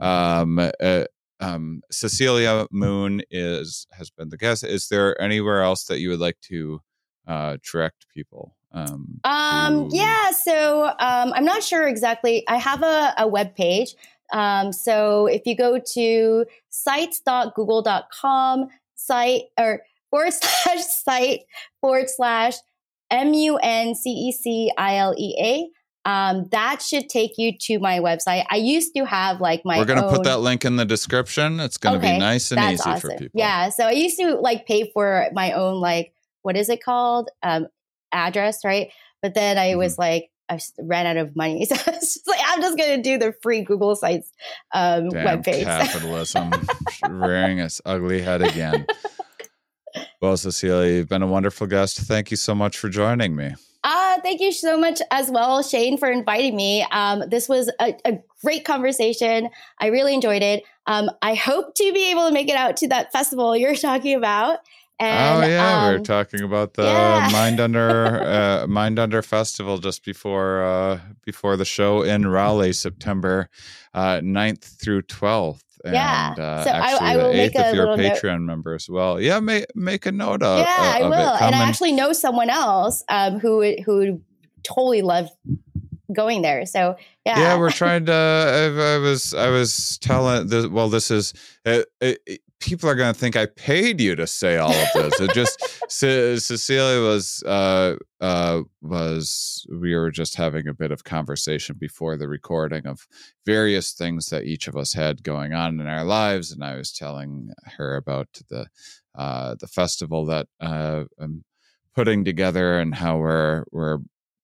[0.00, 1.04] Um, uh,
[1.40, 4.64] um, Cecilea Mun is has been the guest.
[4.64, 6.80] Is there anywhere else that you would like to
[7.26, 8.56] uh, direct people?
[8.72, 12.44] Um, Um, yeah, so um, I'm not sure exactly.
[12.48, 13.94] I have a, a web page.
[14.32, 21.40] Um, so if you go to sites.google.com site or forward slash site
[21.80, 22.54] forward slash
[23.10, 25.68] M U N C E C I L E A,
[26.10, 28.44] um, that should take you to my website.
[28.50, 30.84] I used to have like my We're going to own- put that link in the
[30.84, 31.60] description.
[31.60, 33.00] It's going to Okay, be nice and easy awesome.
[33.00, 33.38] for people.
[33.38, 33.70] Yeah.
[33.70, 37.66] So I used to like pay for my own like what is it called um,
[38.12, 38.90] address, right?
[39.22, 39.78] But then I Mm-hmm.
[39.78, 43.02] was like I ran out of money, so I was just like I'm just gonna
[43.02, 44.32] do the free Google Sites
[44.72, 45.64] um, Damn webpage.
[45.64, 46.52] capitalism
[47.08, 48.86] rearing its ugly head again.
[50.20, 51.98] Well, Cecilea, you've been a wonderful guest.
[52.00, 53.54] Thank you so much for joining me.
[53.84, 56.84] Ah, thank you so much as well, Shane, for inviting me.
[56.90, 59.48] Um, this was a, a great conversation.
[59.78, 60.64] I really enjoyed it.
[60.86, 64.16] Um, I hope to be able to make it out to that festival you're talking
[64.16, 64.58] about.
[65.00, 67.28] And, oh yeah, we were um, talking about the yeah.
[67.32, 73.48] Mind Under uh, Mind Under Festival just before uh, before the show in Raleigh, September
[73.94, 75.64] uh, 9th through twelfth.
[75.84, 76.30] Yeah.
[76.32, 78.20] and uh, So I- actually I will the make a if you're a little note.
[78.20, 79.20] Patreon member as well.
[79.20, 81.12] Yeah, make make a note of, yeah, I will.
[81.12, 84.20] And I actually know someone else um, who who
[84.64, 85.30] totally loved
[86.12, 86.66] going there.
[86.66, 91.10] So yeah, yeah we're trying to I, I was i was telling this well this
[91.10, 91.34] is
[91.64, 95.20] it, it- people are going to think i paid you to say all of this.
[95.20, 101.04] It just Ce- cecilea was uh uh was we were just having a bit of
[101.04, 103.06] conversation before the recording of
[103.46, 106.92] various things that each of us had going on in our lives and i was
[106.92, 108.66] telling her about the
[109.14, 111.44] uh the festival that uh i'm
[111.94, 113.98] putting together and how we're we're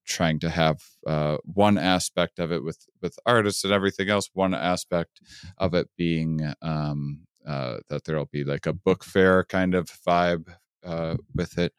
[0.06, 4.54] trying to have uh, one aspect of it with with artists and everything else one
[4.54, 5.20] aspect
[5.58, 10.48] of it being um, uh, that there'll be like a book fair kind of vibe
[10.84, 11.72] uh, with it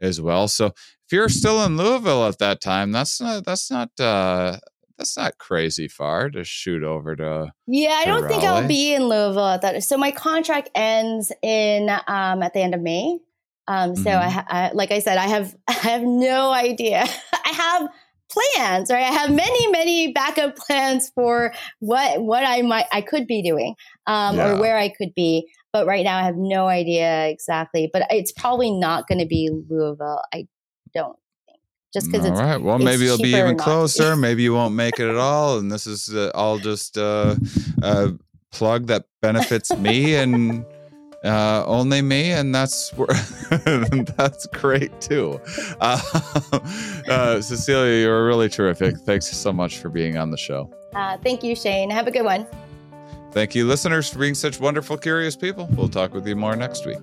[0.00, 3.88] as well so if you're still in louisville at that time that's not that's not
[4.00, 4.56] uh,
[4.98, 7.90] that's not crazy far to shoot over to yeah.
[7.90, 9.82] I to don't think I'll be in Louisville at that.
[9.82, 13.18] So my contract ends in um, at the end of May.
[13.66, 14.44] Um, so Mhm.
[14.48, 17.04] I, I, like I said, I have I have no idea.
[17.32, 17.88] I have
[18.32, 19.02] plans, right?
[19.02, 23.74] I have many many backup plans for what what I might I could be doing
[24.06, 24.52] um, Yeah.
[24.52, 25.48] or where I could be.
[25.72, 27.88] But right now, I have no idea exactly.
[27.92, 30.20] But it's probably not going to be Louisville.
[30.34, 30.46] I
[30.94, 31.58] don't think
[31.94, 33.62] just because all it's right well maybe it'll be even not to be.
[33.64, 37.34] closer maybe you won't make it at all and this is uh, all just uh,
[37.82, 38.12] a
[38.50, 40.64] plug that benefits me and
[41.24, 42.90] uh, only me, and that's
[44.16, 45.40] that's great too.
[45.80, 48.96] Uh, uh, Cecilea, you're really terrific.
[48.98, 50.72] Thanks so much for being on the show.
[50.94, 51.90] Uh, thank you, Shane.
[51.90, 52.46] Have a good one.
[53.30, 55.68] Thank you, listeners, for being such wonderful, curious people.
[55.72, 56.98] We'll talk with you more next week.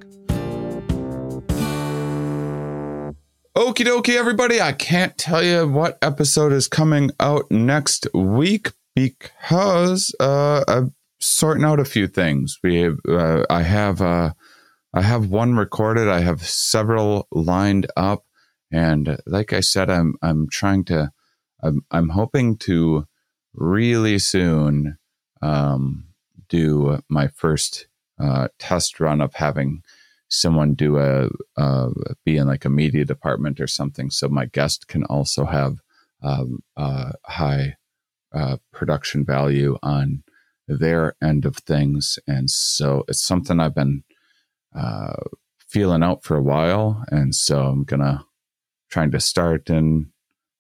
[3.56, 4.62] Okie dokie, everybody.
[4.62, 11.64] I can't tell you what episode is coming out next week because uh, I'm sorting
[11.64, 12.58] out a few things.
[12.64, 14.34] We have, uh, I have uh,
[14.94, 16.08] I have one recorded.
[16.08, 18.26] I have several lined up,
[18.72, 21.12] and like I said, I'm I'm trying to
[21.62, 23.06] I'm I'm hoping to
[23.54, 24.98] really soon
[25.42, 26.06] um,
[26.48, 27.88] do my first
[28.20, 29.82] uh, test run of having
[30.30, 31.90] someone do a uh,
[32.26, 35.80] be in like a media department or something, so my guest can also have
[36.22, 37.76] um, uh, high
[38.34, 40.24] uh, production value on
[40.70, 44.04] their end of things, and so it's something I've been
[44.76, 45.14] uh,
[45.68, 48.26] feeling out for a while, and so I'm gonna
[48.90, 50.12] trying to start in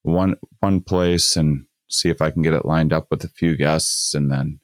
[0.03, 3.55] one one place and see if I can get it lined up with a few
[3.55, 4.59] guests, and then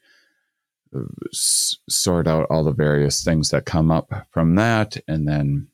[1.34, 5.68] s- sort out all the various things that come up from that, and then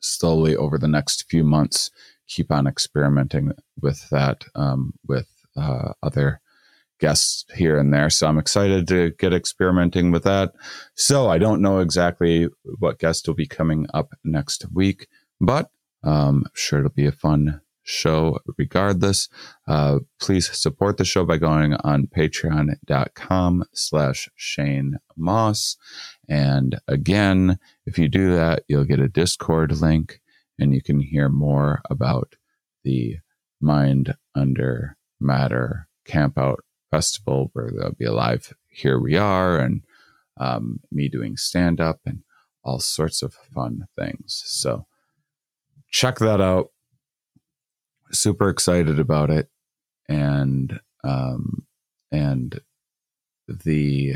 [0.00, 1.90] slowly over the next few months
[2.26, 6.40] keep on experimenting with that um, with uh, other
[7.02, 8.08] guests here and there.
[8.08, 10.52] So I'm excited to get experimenting with that.
[10.94, 12.48] So I don't know exactly
[12.78, 15.08] what guest will be coming up next week,
[15.40, 15.70] but
[16.04, 19.28] um, sure it'll be a fun show regardless.
[19.66, 25.76] Uh, please support the show by going on patreon.com slash Shane Mauss.
[26.28, 30.20] And again, if you do that, you'll get a Discord link
[30.56, 32.36] and you can hear more about
[32.84, 33.16] the
[33.60, 36.58] Mind Under Matter Campout
[36.92, 39.82] Festival where there'll be a live Here We Are and
[40.38, 42.22] um, me doing stand up and
[42.62, 44.42] all sorts of fun things.
[44.46, 44.86] So
[45.90, 46.70] check that out
[48.12, 49.48] super excited about it,
[50.08, 51.66] and um,
[52.10, 52.60] and
[53.48, 54.14] the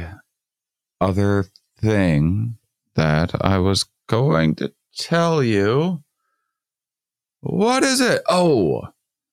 [1.01, 1.47] other
[1.79, 2.59] thing
[2.95, 6.03] that I was going to tell you.
[7.41, 8.23] What is it?
[8.29, 8.89] Oh,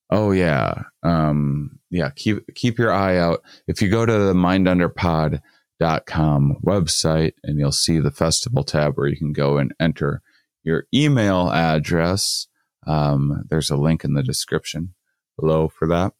[0.10, 2.10] oh yeah, um, yeah.
[2.16, 3.42] Keep keep your eye out.
[3.68, 9.18] If you go to the mindunderpod.com website, and you'll see the festival tab where you
[9.18, 10.22] can go and enter
[10.64, 12.48] your email address
[12.88, 14.94] um, there's a link in the description
[15.40, 16.14] below for that.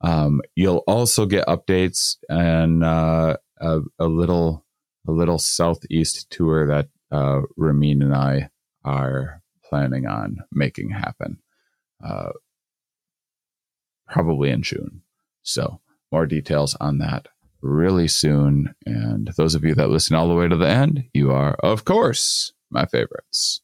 [0.00, 4.64] Um, you'll also get updates and uh, a, a, little
[5.08, 8.50] a little southeast tour that uh, Ramin and I
[8.84, 11.38] are planning on making happen,
[12.04, 12.30] uh,
[14.06, 15.02] probably in June.
[15.46, 15.80] So
[16.12, 17.28] more details on that
[17.62, 18.74] really soon.
[18.84, 21.84] And those of you that listen all the way to the end, you are, of
[21.84, 23.62] course, my favorites.